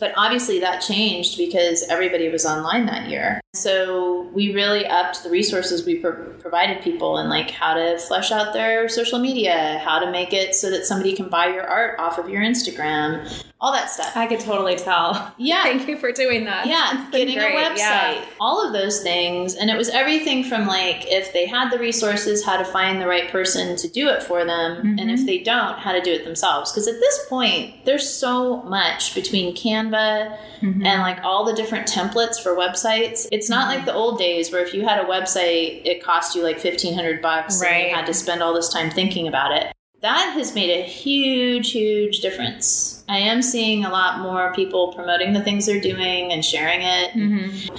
But 0.00 0.12
obviously 0.16 0.60
that 0.60 0.80
changed 0.80 1.38
because 1.38 1.84
everybody 1.88 2.28
was 2.28 2.44
online 2.44 2.86
that 2.86 3.08
year. 3.08 3.40
So 3.54 4.30
we 4.32 4.54
really 4.54 4.86
upped 4.86 5.22
the 5.22 5.30
resources 5.30 5.84
we 5.84 5.96
pro- 5.96 6.32
provided 6.38 6.82
people 6.82 7.18
and 7.18 7.28
like 7.28 7.50
how 7.50 7.74
to 7.74 7.98
flesh 7.98 8.32
out 8.32 8.54
their 8.54 8.88
social 8.88 9.18
media, 9.18 9.78
how 9.84 9.98
to 9.98 10.10
make 10.10 10.32
it 10.32 10.54
so 10.54 10.70
that 10.70 10.86
somebody 10.86 11.14
can 11.14 11.28
buy 11.28 11.48
your 11.48 11.66
art 11.66 11.98
off 12.00 12.18
of 12.18 12.30
your 12.30 12.40
Instagram, 12.40 13.30
all 13.60 13.72
that 13.72 13.90
stuff. 13.90 14.16
I 14.16 14.26
could 14.26 14.40
totally 14.40 14.76
tell. 14.76 15.34
Yeah. 15.36 15.62
Thank 15.64 15.86
you 15.86 15.98
for 15.98 16.12
doing 16.12 16.46
that. 16.46 16.66
Yeah, 16.66 17.08
getting 17.12 17.36
great. 17.36 17.54
a 17.54 17.58
website, 17.58 17.76
Yeah. 17.76 18.24
all 18.40 18.66
of 18.66 18.72
those 18.72 19.02
things. 19.02 19.54
And 19.54 19.68
it 19.68 19.76
was 19.76 19.90
everything 19.90 20.44
from 20.44 20.66
like 20.66 21.04
if 21.06 21.32
they 21.34 21.46
had 21.46 21.70
the 21.70 21.78
resources, 21.78 22.44
how 22.44 22.56
to 22.56 22.64
find 22.64 23.00
the 23.00 23.06
right 23.06 23.30
person 23.30 23.76
to 23.76 23.88
do 23.88 24.08
it 24.08 24.22
for 24.22 24.46
them. 24.46 24.98
And 24.98 25.10
if 25.10 25.18
mm-hmm. 25.18 25.26
they 25.26 25.38
don't, 25.38 25.78
how 25.78 25.92
to 25.92 26.00
do 26.00 26.10
it 26.10 26.24
themselves. 26.24 26.72
Because 26.72 26.88
at 26.88 26.98
this 26.98 27.26
point, 27.28 27.84
there's 27.84 28.08
so 28.08 28.62
much 28.62 29.14
between 29.14 29.54
Canva 29.54 29.81
and 29.90 30.82
like 31.02 31.18
all 31.24 31.44
the 31.44 31.52
different 31.54 31.88
templates 31.88 32.40
for 32.40 32.54
websites. 32.54 33.26
It's 33.32 33.48
not 33.48 33.68
like 33.74 33.84
the 33.84 33.94
old 33.94 34.18
days 34.18 34.52
where 34.52 34.62
if 34.64 34.74
you 34.74 34.86
had 34.86 34.98
a 35.02 35.08
website, 35.08 35.82
it 35.84 36.02
cost 36.02 36.34
you 36.36 36.42
like 36.42 36.62
1500 36.62 37.20
bucks 37.22 37.60
and 37.60 37.70
Right. 37.70 37.88
you 37.88 37.94
had 37.94 38.06
to 38.06 38.14
spend 38.14 38.42
all 38.42 38.54
this 38.54 38.68
time 38.68 38.90
thinking 38.90 39.26
about 39.28 39.52
it. 39.52 39.72
That 40.00 40.32
has 40.34 40.54
made 40.54 40.70
a 40.70 40.82
huge, 40.82 41.70
huge 41.70 42.20
difference. 42.20 43.04
I 43.08 43.18
am 43.18 43.40
seeing 43.40 43.84
a 43.84 43.90
lot 43.90 44.18
more 44.20 44.52
people 44.52 44.92
promoting 44.92 45.32
the 45.32 45.40
things 45.42 45.66
they're 45.66 45.80
doing 45.80 46.32
and 46.32 46.44
sharing 46.44 46.82
it. 46.82 47.10
Mm-hmm. 47.12 47.74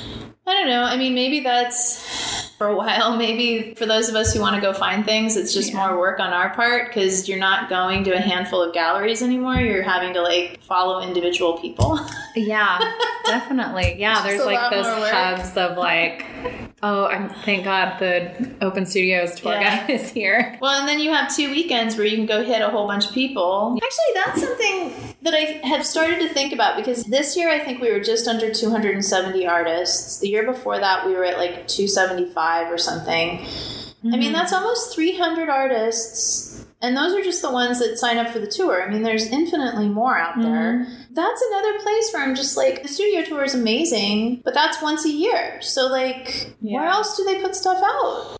I 0.47 0.53
don't 0.53 0.67
know. 0.67 0.83
I 0.83 0.95
mean, 0.97 1.15
maybe 1.15 1.41
that's 1.41 2.42
for 2.57 2.67
a 2.67 2.75
while. 2.75 3.15
Maybe 3.17 3.73
for 3.75 3.85
those 3.85 4.09
of 4.09 4.15
us 4.15 4.33
who 4.33 4.39
want 4.39 4.55
to 4.55 4.61
go 4.61 4.73
find 4.73 5.05
things, 5.05 5.35
it's 5.35 5.53
just 5.53 5.71
Yeah. 5.71 5.87
more 5.87 5.99
work 5.99 6.19
on 6.19 6.31
our 6.33 6.53
part 6.53 6.87
because 6.87 7.27
you're 7.27 7.39
not 7.39 7.69
going 7.69 8.03
to 8.05 8.11
a 8.11 8.19
handful 8.19 8.61
of 8.61 8.73
galleries 8.73 9.21
anymore. 9.21 9.55
You're 9.55 9.83
having 9.83 10.13
to 10.13 10.21
like 10.21 10.61
follow 10.63 11.01
individual 11.01 11.57
people. 11.57 11.99
Yeah, 12.35 12.79
definitely. 13.25 13.97
Yeah, 13.99 14.23
there's 14.23 14.43
like 14.43 14.71
those 14.71 14.87
hubs 14.87 15.55
of 15.55 15.77
like, 15.77 16.25
oh, 16.83 17.05
I'm 17.07 17.29
thank 17.29 17.63
God 17.63 17.97
the 17.99 18.51
Open 18.61 18.85
Studios 18.85 19.39
tour 19.39 19.53
Yeah. 19.53 19.79
guide 19.79 19.89
is 19.89 20.09
here. 20.09 20.57
Well, 20.61 20.79
and 20.79 20.87
then 20.87 20.99
you 20.99 21.11
have 21.11 21.33
two 21.33 21.49
weekends 21.49 21.97
where 21.97 22.05
you 22.05 22.17
can 22.17 22.25
go 22.25 22.43
hit 22.43 22.61
a 22.61 22.69
whole 22.69 22.85
bunch 22.85 23.07
of 23.07 23.13
people. 23.13 23.79
Actually, 23.81 24.13
that's 24.13 24.41
something 24.41 25.15
that 25.23 25.33
I 25.33 25.65
have 25.67 25.85
started 25.85 26.19
to 26.19 26.29
think 26.29 26.53
about 26.53 26.75
because 26.75 27.05
this 27.05 27.35
year 27.35 27.49
I 27.49 27.59
think 27.59 27.81
we 27.81 27.91
were 27.91 28.01
just 28.01 28.27
under 28.27 28.53
270 28.53 29.47
artists. 29.47 30.19
The 30.19 30.27
year 30.27 30.43
before 30.45 30.77
that, 30.79 31.05
we 31.05 31.13
were 31.13 31.23
at 31.23 31.37
like 31.37 31.67
275 31.67 32.71
or 32.71 32.77
something. 32.77 33.39
I 33.39 34.17
mean, 34.17 34.21
mm-hmm. 34.21 34.33
that's 34.33 34.51
almost 34.51 34.93
300 34.93 35.47
artists. 35.47 36.52
And 36.83 36.95
those 36.95 37.13
are 37.13 37.23
just 37.23 37.41
the 37.41 37.51
ones 37.51 37.79
that 37.79 37.97
sign 37.97 38.17
up 38.17 38.27
for 38.27 38.39
the 38.39 38.47
tour. 38.47 38.83
I 38.83 38.89
mean, 38.91 39.01
there's 39.01 39.27
infinitely 39.27 39.87
more 39.87 40.17
out 40.17 40.37
there. 40.37 40.85
That's 41.11 41.41
another 41.41 41.79
place 41.79 42.11
where 42.13 42.23
I'm 42.23 42.35
just 42.35 42.57
like, 42.57 42.83
the 42.83 42.89
studio 42.89 43.23
tour 43.23 43.43
is 43.43 43.55
amazing, 43.55 44.41
but 44.43 44.53
that's 44.53 44.81
once 44.81 45.05
a 45.05 45.09
year. 45.09 45.61
So, 45.61 45.87
like, 45.87 46.53
where 46.59 46.85
else 46.85 47.15
do 47.15 47.23
they 47.23 47.41
put 47.41 47.55
stuff 47.55 47.81
out? 47.81 48.37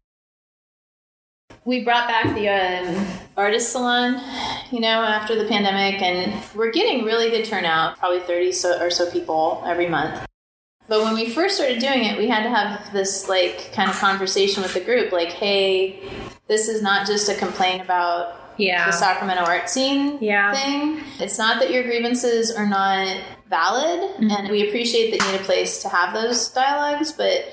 we 1.65 1.83
brought 1.83 2.07
back 2.07 2.35
the 2.35 2.49
um, 2.49 3.07
artist 3.37 3.71
salon, 3.71 4.21
you 4.71 4.79
know, 4.79 5.01
after 5.03 5.35
the 5.35 5.47
pandemic, 5.47 6.01
and 6.01 6.43
we're 6.55 6.71
getting 6.71 7.05
really 7.05 7.29
good 7.29 7.45
turnout, 7.45 7.97
probably 7.97 8.19
30 8.19 8.51
so, 8.51 8.81
or 8.81 8.89
so 8.89 9.09
people 9.09 9.63
every 9.65 9.87
month. 9.87 10.25
But 10.87 11.01
when 11.01 11.13
we 11.15 11.29
first 11.29 11.55
started 11.55 11.79
doing 11.79 12.03
it, 12.03 12.17
we 12.17 12.27
had 12.27 12.43
to 12.43 12.49
have 12.49 12.91
this 12.91 13.29
like 13.29 13.71
kind 13.73 13.89
of 13.89 13.97
conversation 13.97 14.61
with 14.61 14.73
the 14.73 14.81
group, 14.81 15.11
like, 15.11 15.29
hey, 15.29 15.99
this 16.47 16.67
is 16.67 16.81
not 16.81 17.07
just 17.07 17.29
a 17.29 17.35
complaint 17.35 17.81
about 17.81 18.35
Yeah. 18.57 18.85
the 18.85 18.91
Sacramento 18.91 19.43
art 19.43 19.69
scene 19.69 20.17
Yeah. 20.21 20.53
thing. 20.53 21.01
It's 21.19 21.37
not 21.37 21.59
that 21.61 21.71
your 21.71 21.83
grievances 21.83 22.51
are 22.51 22.67
not 22.67 23.17
valid, 23.49 23.99
mm-hmm. 24.01 24.29
and 24.29 24.49
we 24.49 24.67
appreciate 24.67 25.11
that 25.11 25.25
you 25.25 25.31
need 25.31 25.41
a 25.41 25.43
place 25.43 25.81
to 25.83 25.89
have 25.89 26.13
those 26.13 26.49
dialogues, 26.49 27.11
but 27.11 27.45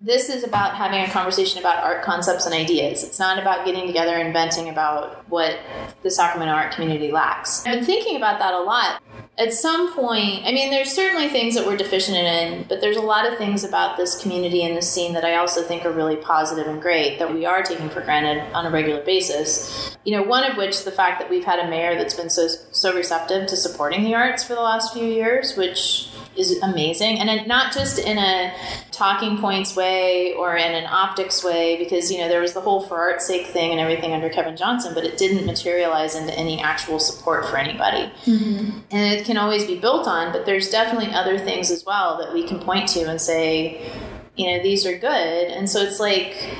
this 0.00 0.28
is 0.28 0.44
about 0.44 0.74
having 0.74 1.02
a 1.02 1.08
conversation 1.08 1.58
about 1.60 1.82
art 1.82 2.02
concepts 2.02 2.46
and 2.46 2.54
ideas. 2.54 3.02
It's 3.04 3.18
not 3.18 3.38
about 3.38 3.64
getting 3.64 3.86
together 3.86 4.14
and 4.14 4.32
venting 4.32 4.68
about 4.68 5.28
what 5.28 5.58
the 6.02 6.10
Sacramento 6.10 6.52
art 6.52 6.72
community 6.72 7.10
lacks. 7.12 7.64
I've 7.66 7.74
been 7.74 7.84
thinking 7.84 8.16
about 8.16 8.38
that 8.38 8.54
a 8.54 8.60
lot. 8.60 9.01
At 9.38 9.52
some 9.54 9.94
point, 9.94 10.44
I 10.44 10.52
mean, 10.52 10.70
there's 10.70 10.92
certainly 10.92 11.28
things 11.28 11.54
that 11.54 11.66
we're 11.66 11.76
deficient 11.76 12.18
in, 12.18 12.66
but 12.68 12.82
there's 12.82 12.98
a 12.98 13.02
lot 13.02 13.26
of 13.26 13.38
things 13.38 13.64
about 13.64 13.96
this 13.96 14.20
community 14.20 14.62
and 14.62 14.76
this 14.76 14.90
scene 14.90 15.14
that 15.14 15.24
I 15.24 15.36
also 15.36 15.62
think 15.62 15.86
are 15.86 15.90
really 15.90 16.16
positive 16.16 16.66
and 16.66 16.82
great 16.82 17.18
that 17.18 17.32
we 17.32 17.46
are 17.46 17.62
taking 17.62 17.88
for 17.88 18.02
granted 18.02 18.42
on 18.52 18.66
a 18.66 18.70
regular 18.70 19.02
basis. 19.02 19.96
You 20.04 20.16
know, 20.16 20.22
one 20.22 20.44
of 20.44 20.58
which 20.58 20.84
the 20.84 20.90
fact 20.90 21.18
that 21.18 21.30
we've 21.30 21.44
had 21.44 21.58
a 21.58 21.68
mayor 21.68 21.96
that's 21.96 22.14
been 22.14 22.28
so 22.28 22.46
so 22.46 22.94
receptive 22.94 23.46
to 23.48 23.56
supporting 23.56 24.04
the 24.04 24.14
arts 24.14 24.44
for 24.44 24.54
the 24.54 24.60
last 24.60 24.92
few 24.92 25.06
years, 25.06 25.56
which 25.56 26.10
is 26.36 26.60
amazing, 26.62 27.18
and 27.18 27.46
not 27.46 27.72
just 27.72 27.98
in 27.98 28.18
a 28.18 28.54
talking 28.90 29.38
points 29.38 29.76
way 29.76 30.34
or 30.34 30.56
in 30.56 30.72
an 30.72 30.86
optics 30.86 31.44
way, 31.44 31.76
because 31.76 32.10
you 32.10 32.18
know 32.18 32.28
there 32.28 32.40
was 32.40 32.52
the 32.52 32.60
whole 32.60 32.80
for 32.80 32.98
art's 32.98 33.26
sake 33.26 33.46
thing 33.46 33.70
and 33.70 33.80
everything 33.80 34.12
under 34.12 34.28
Kevin 34.28 34.56
Johnson, 34.56 34.94
but 34.94 35.04
it 35.04 35.18
didn't 35.18 35.46
materialize 35.46 36.14
into 36.14 36.32
any 36.34 36.60
actual 36.60 36.98
support 36.98 37.46
for 37.46 37.56
anybody. 37.56 38.10
Mm-hmm. 38.24 38.78
And 38.90 39.12
it 39.12 39.24
can 39.24 39.36
always 39.36 39.66
be 39.66 39.78
built 39.78 40.08
on 40.08 40.32
but 40.32 40.46
there's 40.46 40.70
definitely 40.70 41.12
other 41.14 41.38
things 41.38 41.70
as 41.70 41.84
well 41.84 42.18
that 42.18 42.32
we 42.32 42.42
can 42.46 42.58
point 42.58 42.88
to 42.88 43.08
and 43.08 43.20
say 43.20 43.90
you 44.36 44.46
know 44.46 44.62
these 44.62 44.86
are 44.86 44.96
good. 44.96 45.48
And 45.48 45.68
so 45.68 45.80
it's 45.80 46.00
like 46.00 46.56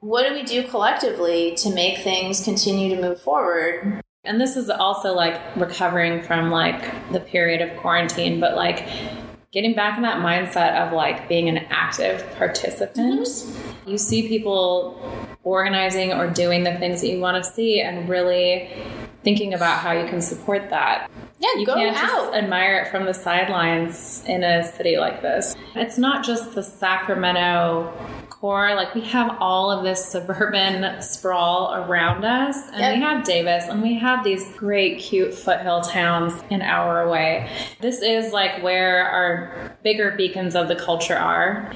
what 0.00 0.26
do 0.26 0.34
we 0.34 0.42
do 0.42 0.66
collectively 0.66 1.54
to 1.56 1.74
make 1.74 1.98
things 1.98 2.42
continue 2.42 2.94
to 2.94 3.00
move 3.00 3.20
forward 3.20 4.00
And 4.24 4.38
this 4.38 4.56
is 4.56 4.68
also 4.68 5.14
like 5.14 5.40
recovering 5.56 6.22
from 6.22 6.50
like 6.50 7.10
the 7.10 7.20
period 7.20 7.62
of 7.62 7.74
quarantine, 7.78 8.38
but 8.38 8.54
like 8.54 8.86
getting 9.50 9.74
back 9.74 9.96
in 9.96 10.02
that 10.02 10.18
mindset 10.18 10.76
of 10.76 10.92
like 10.92 11.26
being 11.26 11.48
an 11.48 11.58
active 11.70 12.24
participant. 12.36 13.20
Mm-hmm. 13.20 13.90
You 13.90 13.96
see 13.96 14.28
people 14.28 15.00
organizing 15.42 16.12
or 16.12 16.28
doing 16.28 16.64
the 16.64 16.74
things 16.74 17.00
that 17.00 17.08
you 17.08 17.18
want 17.18 17.42
to 17.42 17.50
see 17.50 17.80
and 17.80 18.10
really 18.10 18.68
thinking 19.24 19.54
about 19.54 19.78
how 19.78 19.92
you 19.92 20.06
can 20.06 20.20
support 20.20 20.68
that. 20.68 21.10
yeah 21.38 21.48
You 21.56 21.64
go 21.64 21.74
can't 21.74 21.96
out 21.96 22.06
just 22.06 22.34
admire 22.34 22.78
it 22.80 22.90
from 22.90 23.06
the 23.06 23.14
sidelines 23.14 24.22
in 24.26 24.44
a 24.44 24.70
city 24.76 24.98
like 24.98 25.22
this. 25.22 25.56
It's 25.74 25.96
not 25.96 26.24
just 26.24 26.54
the 26.54 26.62
Sacramento 26.62 27.90
core. 28.40 28.74
Like 28.74 28.94
we 28.94 29.02
have 29.02 29.36
all 29.40 29.70
of 29.70 29.84
this 29.84 30.04
suburban 30.04 31.00
sprawl 31.02 31.74
around 31.74 32.24
us, 32.24 32.56
and 32.68 32.78
Yep. 32.80 32.94
we 32.96 33.02
have 33.02 33.24
Davis, 33.24 33.64
and 33.68 33.82
we 33.82 33.98
have 33.98 34.24
these 34.24 34.48
great, 34.56 34.98
cute 34.98 35.34
foothill 35.34 35.82
towns 35.82 36.32
an 36.50 36.62
hour 36.62 37.02
away. 37.02 37.48
This 37.80 38.00
is 38.02 38.32
like 38.32 38.62
where 38.62 39.04
our 39.06 39.76
bigger 39.82 40.12
beacons 40.12 40.54
of 40.54 40.68
the 40.68 40.76
culture 40.76 41.16
are. 41.16 41.72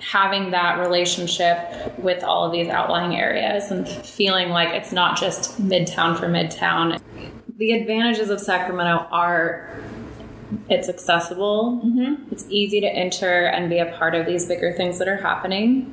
Having 0.00 0.50
that 0.50 0.80
relationship 0.80 1.96
with 1.98 2.24
all 2.24 2.44
of 2.44 2.52
these 2.52 2.68
outlying 2.68 3.14
areas 3.16 3.70
and 3.70 3.86
feeling 3.86 4.48
like 4.48 4.70
it's 4.70 4.92
not 4.92 5.16
just 5.18 5.62
midtown 5.62 6.18
for 6.18 6.26
midtown. 6.26 7.00
The 7.58 7.72
advantages 7.72 8.30
of 8.30 8.40
Sacramento 8.40 9.06
are 9.12 9.80
it's 10.68 10.88
accessible, 10.88 11.80
it's 12.30 12.46
easy 12.48 12.80
to 12.80 12.86
enter 12.86 13.46
and 13.46 13.68
be 13.70 13.78
a 13.78 13.86
part 13.96 14.14
of 14.14 14.26
these 14.26 14.46
bigger 14.46 14.72
things 14.72 14.98
that 14.98 15.08
are 15.08 15.16
happening. 15.16 15.92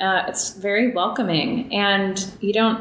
Uh, 0.00 0.24
it's 0.28 0.54
very 0.54 0.92
welcoming, 0.92 1.72
and 1.72 2.30
you 2.40 2.52
don't 2.52 2.80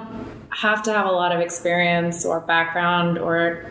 have 0.50 0.82
to 0.84 0.94
have 0.94 1.06
a 1.06 1.12
lot 1.12 1.32
of 1.32 1.40
experience 1.42 2.26
or 2.26 2.40
background 2.42 3.18
or 3.18 3.66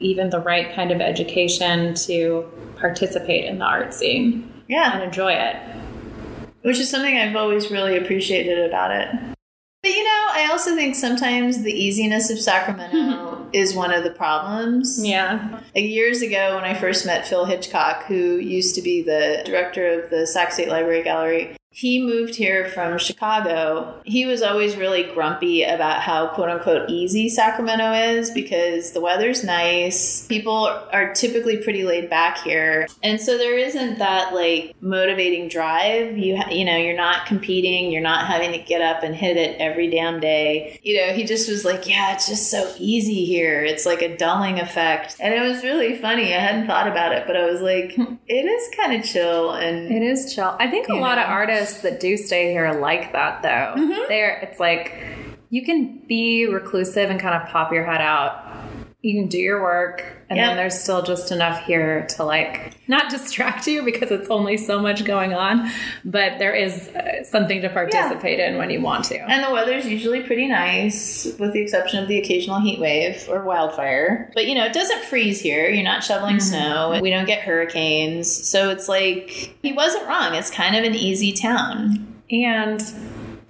even 0.00 0.30
the 0.30 0.40
right 0.40 0.72
kind 0.74 0.90
of 0.90 1.00
education 1.00 1.94
to 1.94 2.44
participate 2.76 3.44
in 3.44 3.58
the 3.58 3.64
art 3.64 3.92
scene 3.94 4.52
Yeah. 4.68 4.94
and 4.94 5.02
enjoy 5.02 5.32
it. 5.32 5.56
which 6.62 6.78
is 6.78 6.88
something 6.90 7.16
i've 7.16 7.34
always 7.36 7.70
really 7.70 7.96
appreciated 7.96 8.58
about 8.68 8.90
it 8.90 9.08
but 9.82 9.90
you 9.92 10.02
know 10.04 10.26
i 10.32 10.48
also 10.50 10.74
think 10.74 10.94
sometimes 10.96 11.62
the 11.62 11.72
easiness 11.72 12.30
of 12.30 12.38
sacramento 12.40 13.36
is 13.52 13.74
one 13.74 13.92
of 13.92 14.04
the 14.04 14.10
problems 14.10 15.04
Yeah. 15.04 15.60
Like 15.74 15.84
years 15.84 16.22
ago, 16.22 16.56
when 16.56 16.64
I 16.64 16.74
first 16.74 17.06
met 17.06 17.26
Phil 17.26 17.44
Hitchcock, 17.44 18.04
who 18.04 18.36
used 18.36 18.74
to 18.74 18.82
be 18.82 19.02
the 19.02 19.42
director 19.44 20.00
of 20.00 20.10
the 20.10 20.26
Sac 20.26 20.52
State 20.52 20.68
Library 20.68 21.02
Gallery, 21.02 21.56
he 21.70 22.04
moved 22.04 22.34
here 22.34 22.66
from 22.70 22.98
Chicago. 22.98 24.00
He 24.04 24.26
was 24.26 24.42
always 24.42 24.76
really 24.76 25.04
grumpy 25.04 25.62
about 25.62 26.00
how 26.00 26.28
quote 26.28 26.48
unquote 26.48 26.88
easy 26.90 27.28
Sacramento 27.28 27.92
is 27.92 28.30
because 28.30 28.92
the 28.92 29.00
weather's 29.00 29.44
nice. 29.44 30.26
People 30.26 30.66
are 30.92 31.12
typically 31.14 31.58
pretty 31.58 31.84
laid 31.84 32.08
back 32.08 32.38
here. 32.38 32.88
And 33.02 33.20
so 33.20 33.36
there 33.36 33.56
isn't 33.56 33.98
that 33.98 34.34
like 34.34 34.74
motivating 34.80 35.48
drive. 35.48 36.16
You 36.16 36.38
ha- 36.38 36.50
you 36.50 36.64
know, 36.64 36.76
you're 36.76 36.96
not 36.96 37.26
competing, 37.26 37.92
you're 37.92 38.02
not 38.02 38.26
having 38.26 38.52
to 38.52 38.58
get 38.58 38.80
up 38.80 39.02
and 39.02 39.14
hit 39.14 39.36
it 39.36 39.60
every 39.60 39.90
damn 39.90 40.20
day. 40.20 40.80
You 40.82 40.96
know, 40.96 41.12
he 41.12 41.24
just 41.24 41.48
was 41.48 41.64
like, 41.64 41.86
yeah, 41.86 42.14
it's 42.14 42.26
just 42.26 42.50
so 42.50 42.74
easy 42.78 43.24
here. 43.26 43.62
It's 43.62 43.84
like 43.86 44.02
a 44.02 44.16
dulling 44.16 44.58
effect. 44.58 45.16
And 45.20 45.34
it 45.34 45.46
was 45.46 45.62
really 45.62 45.96
funny. 45.96 46.34
I 46.34 46.38
hadn't 46.38 46.66
thought 46.66 46.88
about 46.88 47.12
it, 47.12 47.24
but 47.26 47.36
I 47.36 47.44
was 47.44 47.60
like, 47.60 47.96
it 48.26 48.46
is 48.46 48.74
kind 48.74 48.94
of 48.94 49.04
chill 49.06 49.52
and 49.52 49.92
It 49.92 50.02
is 50.02 50.34
chill. 50.34 50.56
I 50.58 50.66
think 50.68 50.88
a 50.88 50.94
lot 50.94 51.18
of 51.18 51.28
know. 51.28 51.57
Artists 51.58 51.82
that 51.82 52.00
do 52.00 52.16
stay 52.16 52.52
here 52.52 52.72
like 52.72 53.12
that 53.12 53.42
though. 53.42 53.80
Mm-hmm. 53.80 54.08
They're 54.08 54.38
it's 54.40 54.60
like 54.60 54.94
you 55.50 55.64
can 55.64 55.98
be 56.06 56.46
reclusive 56.46 57.10
and 57.10 57.20
kind 57.20 57.40
of 57.42 57.48
pop 57.48 57.72
your 57.72 57.84
head 57.84 58.00
out. 58.00 58.44
You 59.00 59.20
can 59.20 59.28
do 59.28 59.38
your 59.38 59.62
work 59.62 60.04
and 60.28 60.36
Yep. 60.36 60.48
then 60.48 60.56
there's 60.56 60.78
still 60.78 61.02
just 61.02 61.30
enough 61.30 61.64
here 61.64 62.04
to 62.16 62.24
like 62.24 62.74
not 62.88 63.10
distract 63.10 63.66
you 63.68 63.84
because 63.84 64.10
it's 64.10 64.28
only 64.28 64.56
so 64.56 64.80
much 64.80 65.04
going 65.04 65.32
on, 65.32 65.70
but 66.04 66.38
there 66.40 66.52
is 66.52 66.88
uh, 66.88 67.22
something 67.22 67.62
to 67.62 67.68
participate 67.68 68.40
in 68.40 68.56
when 68.58 68.70
you 68.70 68.80
want 68.80 69.04
to. 69.06 69.18
And 69.18 69.44
the 69.44 69.52
weather's 69.52 69.86
usually 69.86 70.22
pretty 70.22 70.48
nice, 70.48 71.28
with 71.38 71.52
the 71.52 71.60
exception 71.60 72.02
of 72.02 72.08
the 72.08 72.18
occasional 72.18 72.60
heat 72.60 72.80
wave 72.80 73.24
or 73.30 73.44
wildfire. 73.44 74.32
But 74.34 74.46
you 74.46 74.54
know, 74.56 74.64
it 74.64 74.72
doesn't 74.72 75.04
freeze 75.04 75.40
here. 75.40 75.68
You're 75.68 75.84
not 75.84 76.02
shoveling 76.02 76.40
snow. 76.40 76.98
We 77.00 77.10
don't 77.10 77.26
get 77.26 77.40
hurricanes. 77.42 78.28
So 78.48 78.70
it's 78.70 78.88
like, 78.88 79.54
he 79.62 79.72
wasn't 79.72 80.08
wrong. 80.08 80.34
It's 80.34 80.50
kind 80.50 80.74
of 80.74 80.82
an 80.82 80.96
easy 80.96 81.32
town. 81.32 82.20
And 82.30 82.80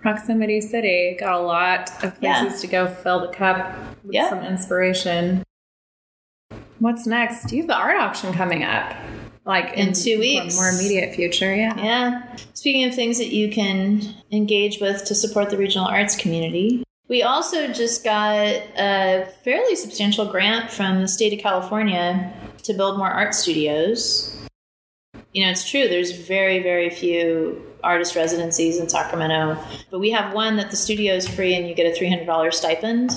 Proximity 0.00 0.60
City 0.60 1.16
got 1.18 1.34
a 1.40 1.42
lot 1.44 1.90
of 2.04 2.18
places 2.20 2.54
Yeah. 2.54 2.60
to 2.60 2.66
go 2.66 2.86
fill 2.88 3.20
the 3.20 3.32
cup 3.34 3.74
with 4.04 4.14
Yeah. 4.14 4.28
some 4.30 4.44
inspiration. 4.44 5.42
What's 6.78 7.06
next? 7.06 7.52
You 7.52 7.58
have 7.62 7.68
the 7.68 7.74
art 7.76 7.98
auction 7.98 8.32
coming 8.32 8.62
up. 8.62 8.94
Like 9.44 9.76
In 9.76 9.94
two 9.94 10.18
weeks. 10.18 10.56
More 10.56 10.68
immediate 10.68 11.14
future, 11.14 11.54
yeah. 11.54 11.72
Yeah. 11.76 12.22
Speaking 12.54 12.84
of 12.84 12.94
things 12.94 13.18
that 13.18 13.28
you 13.28 13.48
can 13.50 14.02
engage 14.30 14.78
with 14.80 15.04
to 15.06 15.14
support 15.14 15.50
the 15.50 15.56
regional 15.56 15.86
arts 15.86 16.14
community, 16.14 16.84
we 17.08 17.22
also 17.22 17.66
just 17.72 18.04
got 18.04 18.36
a 18.78 19.26
fairly 19.42 19.74
substantial 19.74 20.26
grant 20.26 20.70
from 20.70 21.00
the 21.00 21.08
state 21.08 21.32
of 21.32 21.38
California 21.40 22.30
to 22.64 22.74
build 22.74 22.98
more 22.98 23.08
art 23.08 23.34
studios. 23.34 24.36
You 25.32 25.44
know, 25.46 25.50
it's 25.50 25.68
true, 25.68 25.88
there's 25.88 26.10
very, 26.12 26.62
very 26.62 26.90
few 26.90 27.62
artist 27.82 28.16
residencies 28.16 28.78
in 28.78 28.88
Sacramento. 28.88 29.58
But 29.90 30.00
we 30.00 30.10
have 30.10 30.34
one 30.34 30.56
that 30.56 30.70
the 30.70 30.76
studio 30.76 31.14
is 31.14 31.28
free 31.28 31.54
and 31.54 31.68
you 31.68 31.74
get 31.74 31.86
a 31.86 31.98
$300 31.98 32.54
stipend 32.54 33.12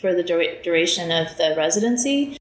for 0.00 0.14
the 0.14 0.22
dura- 0.22 0.62
duration 0.62 1.10
of 1.10 1.36
the 1.36 1.54
residency. 1.56 2.36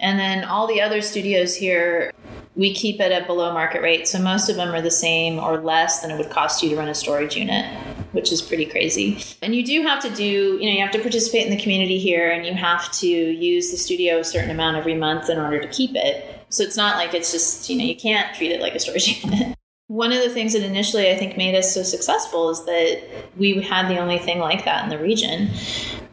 And 0.00 0.18
then 0.18 0.44
all 0.44 0.66
the 0.66 0.80
other 0.80 1.00
studios 1.00 1.56
here, 1.56 2.12
we 2.54 2.74
keep 2.74 3.00
it 3.00 3.12
at 3.12 3.26
below 3.26 3.52
market 3.52 3.82
rate. 3.82 4.06
So 4.06 4.20
most 4.20 4.48
of 4.48 4.56
them 4.56 4.74
are 4.74 4.82
the 4.82 4.90
same 4.90 5.38
or 5.38 5.60
less 5.60 6.00
than 6.00 6.10
it 6.10 6.18
would 6.18 6.30
cost 6.30 6.62
you 6.62 6.70
to 6.70 6.76
run 6.76 6.88
a 6.88 6.94
storage 6.94 7.36
unit, 7.36 7.64
which 8.12 8.32
is 8.32 8.42
pretty 8.42 8.66
crazy. 8.66 9.22
And 9.42 9.54
you 9.54 9.64
do 9.64 9.82
have 9.82 10.02
to 10.02 10.10
do, 10.10 10.24
you 10.24 10.66
know, 10.66 10.72
you 10.72 10.80
have 10.80 10.92
to 10.92 11.00
participate 11.00 11.46
in 11.46 11.50
the 11.50 11.60
community 11.60 11.98
here 11.98 12.30
and 12.30 12.46
you 12.46 12.54
have 12.54 12.90
to 12.92 13.06
use 13.06 13.70
the 13.70 13.76
studio 13.76 14.18
a 14.18 14.24
certain 14.24 14.50
amount 14.50 14.76
every 14.76 14.94
month 14.94 15.28
in 15.30 15.38
order 15.38 15.60
to 15.60 15.68
keep 15.68 15.92
it. 15.94 16.46
So 16.50 16.62
it's 16.62 16.76
not 16.76 16.96
like 16.96 17.12
it's 17.12 17.32
just, 17.32 17.68
you 17.68 17.76
know, 17.76 17.84
you 17.84 17.96
can't 17.96 18.34
treat 18.34 18.52
it 18.52 18.60
like 18.60 18.74
a 18.74 18.80
storage 18.80 19.24
unit. 19.24 19.57
One 19.88 20.12
of 20.12 20.22
the 20.22 20.28
things 20.28 20.52
that 20.52 20.62
initially 20.62 21.10
I 21.10 21.16
think 21.16 21.38
made 21.38 21.54
us 21.54 21.72
so 21.72 21.82
successful 21.82 22.50
is 22.50 22.62
that 22.66 23.02
we 23.38 23.62
had 23.62 23.88
the 23.88 23.98
only 23.98 24.18
thing 24.18 24.38
like 24.38 24.66
that 24.66 24.84
in 24.84 24.90
the 24.90 24.98
region. 24.98 25.48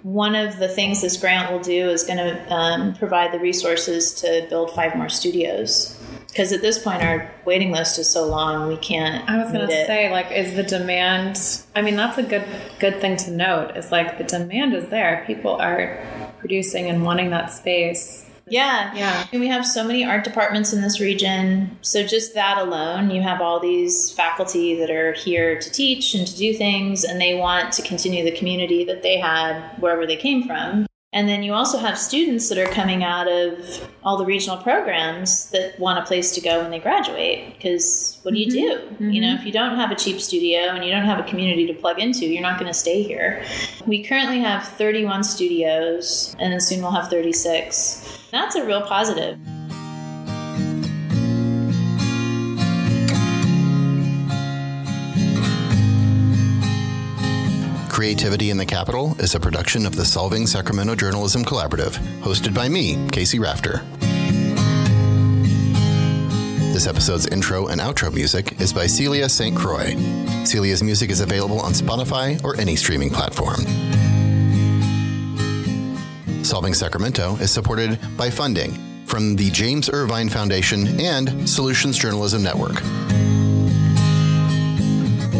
One 0.04 0.34
of 0.34 0.60
the 0.60 0.70
things 0.70 1.02
this 1.02 1.18
grant 1.18 1.52
will 1.52 1.60
do 1.60 1.90
is 1.90 2.04
going 2.04 2.20
to 2.20 2.54
um, 2.54 2.94
provide 2.96 3.34
the 3.34 3.40
resources 3.40 4.14
to 4.22 4.48
build 4.50 4.72
five 4.72 4.96
more 4.96 5.10
studios. 5.10 6.00
Because 6.28 6.54
at 6.54 6.62
this 6.62 6.78
point, 6.78 7.02
our 7.02 7.30
waiting 7.46 7.72
list 7.72 8.00
is 8.00 8.10
so 8.10 8.26
long, 8.26 8.68
we 8.68 8.78
can't. 8.78 9.30
I 9.30 9.42
was 9.42 9.52
going 9.52 9.68
to 9.68 9.74
say, 9.86 10.10
like, 10.12 10.32
is 10.32 10.54
the 10.56 10.64
demand? 10.64 11.40
I 11.76 11.82
mean, 11.82 11.96
that's 11.96 12.18
a 12.18 12.24
good 12.24 12.46
good 12.80 13.02
thing 13.02 13.18
to 13.18 13.32
note. 13.32 13.76
Is 13.76 13.92
like 13.92 14.18
the 14.18 14.26
demand 14.26 14.74
is 14.74 14.90
there. 14.90 15.24
People 15.28 15.52
are 15.56 16.02
producing 16.40 16.88
and 16.88 17.04
wanting 17.04 17.30
that 17.32 17.52
space. 17.52 18.25
Yeah. 18.48 18.94
Yeah. 18.94 19.28
And 19.32 19.42
we 19.42 19.48
have 19.48 19.66
so 19.66 19.84
many 19.84 20.04
art 20.06 20.24
departments 20.24 20.72
in 20.72 20.82
this 20.82 21.00
region. 21.00 21.78
So 21.82 22.06
just 22.06 22.34
that 22.36 22.58
alone, 22.58 23.10
you 23.10 23.22
have 23.22 23.42
all 23.42 23.60
these 23.60 24.12
faculty 24.12 24.76
that 24.80 24.92
are 24.92 25.14
here 25.14 25.60
to 25.60 25.72
teach 25.72 26.14
and 26.14 26.28
to 26.28 26.36
do 26.36 26.54
things, 26.54 27.04
and 27.04 27.20
they 27.20 27.36
want 27.36 27.74
to 27.74 27.82
continue 27.82 28.24
the 28.24 28.38
community 28.38 28.84
that 28.86 29.02
they 29.02 29.18
had 29.18 29.62
wherever 29.80 30.06
they 30.06 30.16
came 30.16 30.46
from. 30.46 30.86
And 31.16 31.30
then 31.30 31.44
you 31.44 31.54
also 31.54 31.78
have 31.78 31.98
students 31.98 32.50
that 32.50 32.58
are 32.58 32.68
coming 32.68 33.02
out 33.02 33.30
of 33.30 33.90
all 34.04 34.18
the 34.18 34.26
regional 34.26 34.58
programs 34.58 35.50
that 35.52 35.80
want 35.80 35.98
a 35.98 36.02
place 36.02 36.34
to 36.34 36.42
go 36.42 36.62
when 36.62 36.72
they 36.72 36.80
graduate. 36.80 37.56
Because 37.56 38.20
what 38.24 38.34
do 38.34 38.40
you 38.40 38.48
mm-hmm. 38.48 38.98
do? 38.98 39.14
You 39.14 39.22
know, 39.22 39.28
mm-hmm. 39.30 39.40
if 39.40 39.46
you 39.46 39.54
don't 39.54 39.78
have 39.78 39.92
a 39.92 39.96
cheap 39.96 40.20
studio 40.20 40.76
and 40.76 40.84
you 40.84 40.92
don't 40.92 41.06
have 41.06 41.18
a 41.18 41.24
community 41.24 41.66
to 41.68 41.74
plug 41.74 42.00
into, 42.00 42.26
you're 42.26 42.42
not 42.42 42.60
going 42.60 42.70
to 42.70 42.78
stay 42.78 43.02
here. 43.02 43.42
We 43.88 44.04
currently 44.04 44.42
have 44.42 44.68
31 44.68 45.24
studios, 45.24 46.36
and 46.38 46.52
then 46.52 46.60
soon 46.60 46.82
we'll 46.82 46.92
have 46.92 47.08
36. 47.08 48.28
That's 48.32 48.56
a 48.56 48.66
real 48.66 48.82
positive. 48.82 49.40
Creativity 58.06 58.52
in 58.52 58.58
the 58.58 58.66
Capital 58.68 59.20
is 59.20 59.34
a 59.34 59.40
production 59.40 59.84
of 59.84 59.96
the 59.96 60.06
Solving 60.06 60.46
Sacramento 60.46 60.94
Journalism 60.94 61.44
Collaborative, 61.44 61.98
hosted 62.20 62.54
by 62.54 62.70
me, 62.70 63.10
Casey 63.10 63.40
Rafter. 63.40 63.82
This 66.72 66.86
episode's 66.86 67.26
intro 67.26 67.66
and 67.66 67.82
outro 67.82 68.14
music 68.14 68.62
is 68.62 68.72
by 68.72 68.86
Celia 68.86 69.28
St. 69.28 69.58
Croix. 69.58 69.96
Celia's 70.44 70.84
music 70.84 71.10
is 71.10 71.20
available 71.20 71.60
on 71.60 71.72
Spotify 71.72 72.40
or 72.44 72.56
any 72.58 72.76
streaming 72.76 73.10
platform. 73.10 73.62
Solving 76.44 76.76
Sacramento 76.76 77.38
is 77.38 77.50
supported 77.50 77.98
by 78.16 78.30
funding 78.30 78.74
from 79.08 79.36
the 79.36 79.50
James 79.50 79.90
Irvine 79.90 80.30
Foundation 80.30 81.02
and 81.02 81.50
Solutions 81.50 81.98
Journalism 81.98 82.44
Network. 82.44 82.84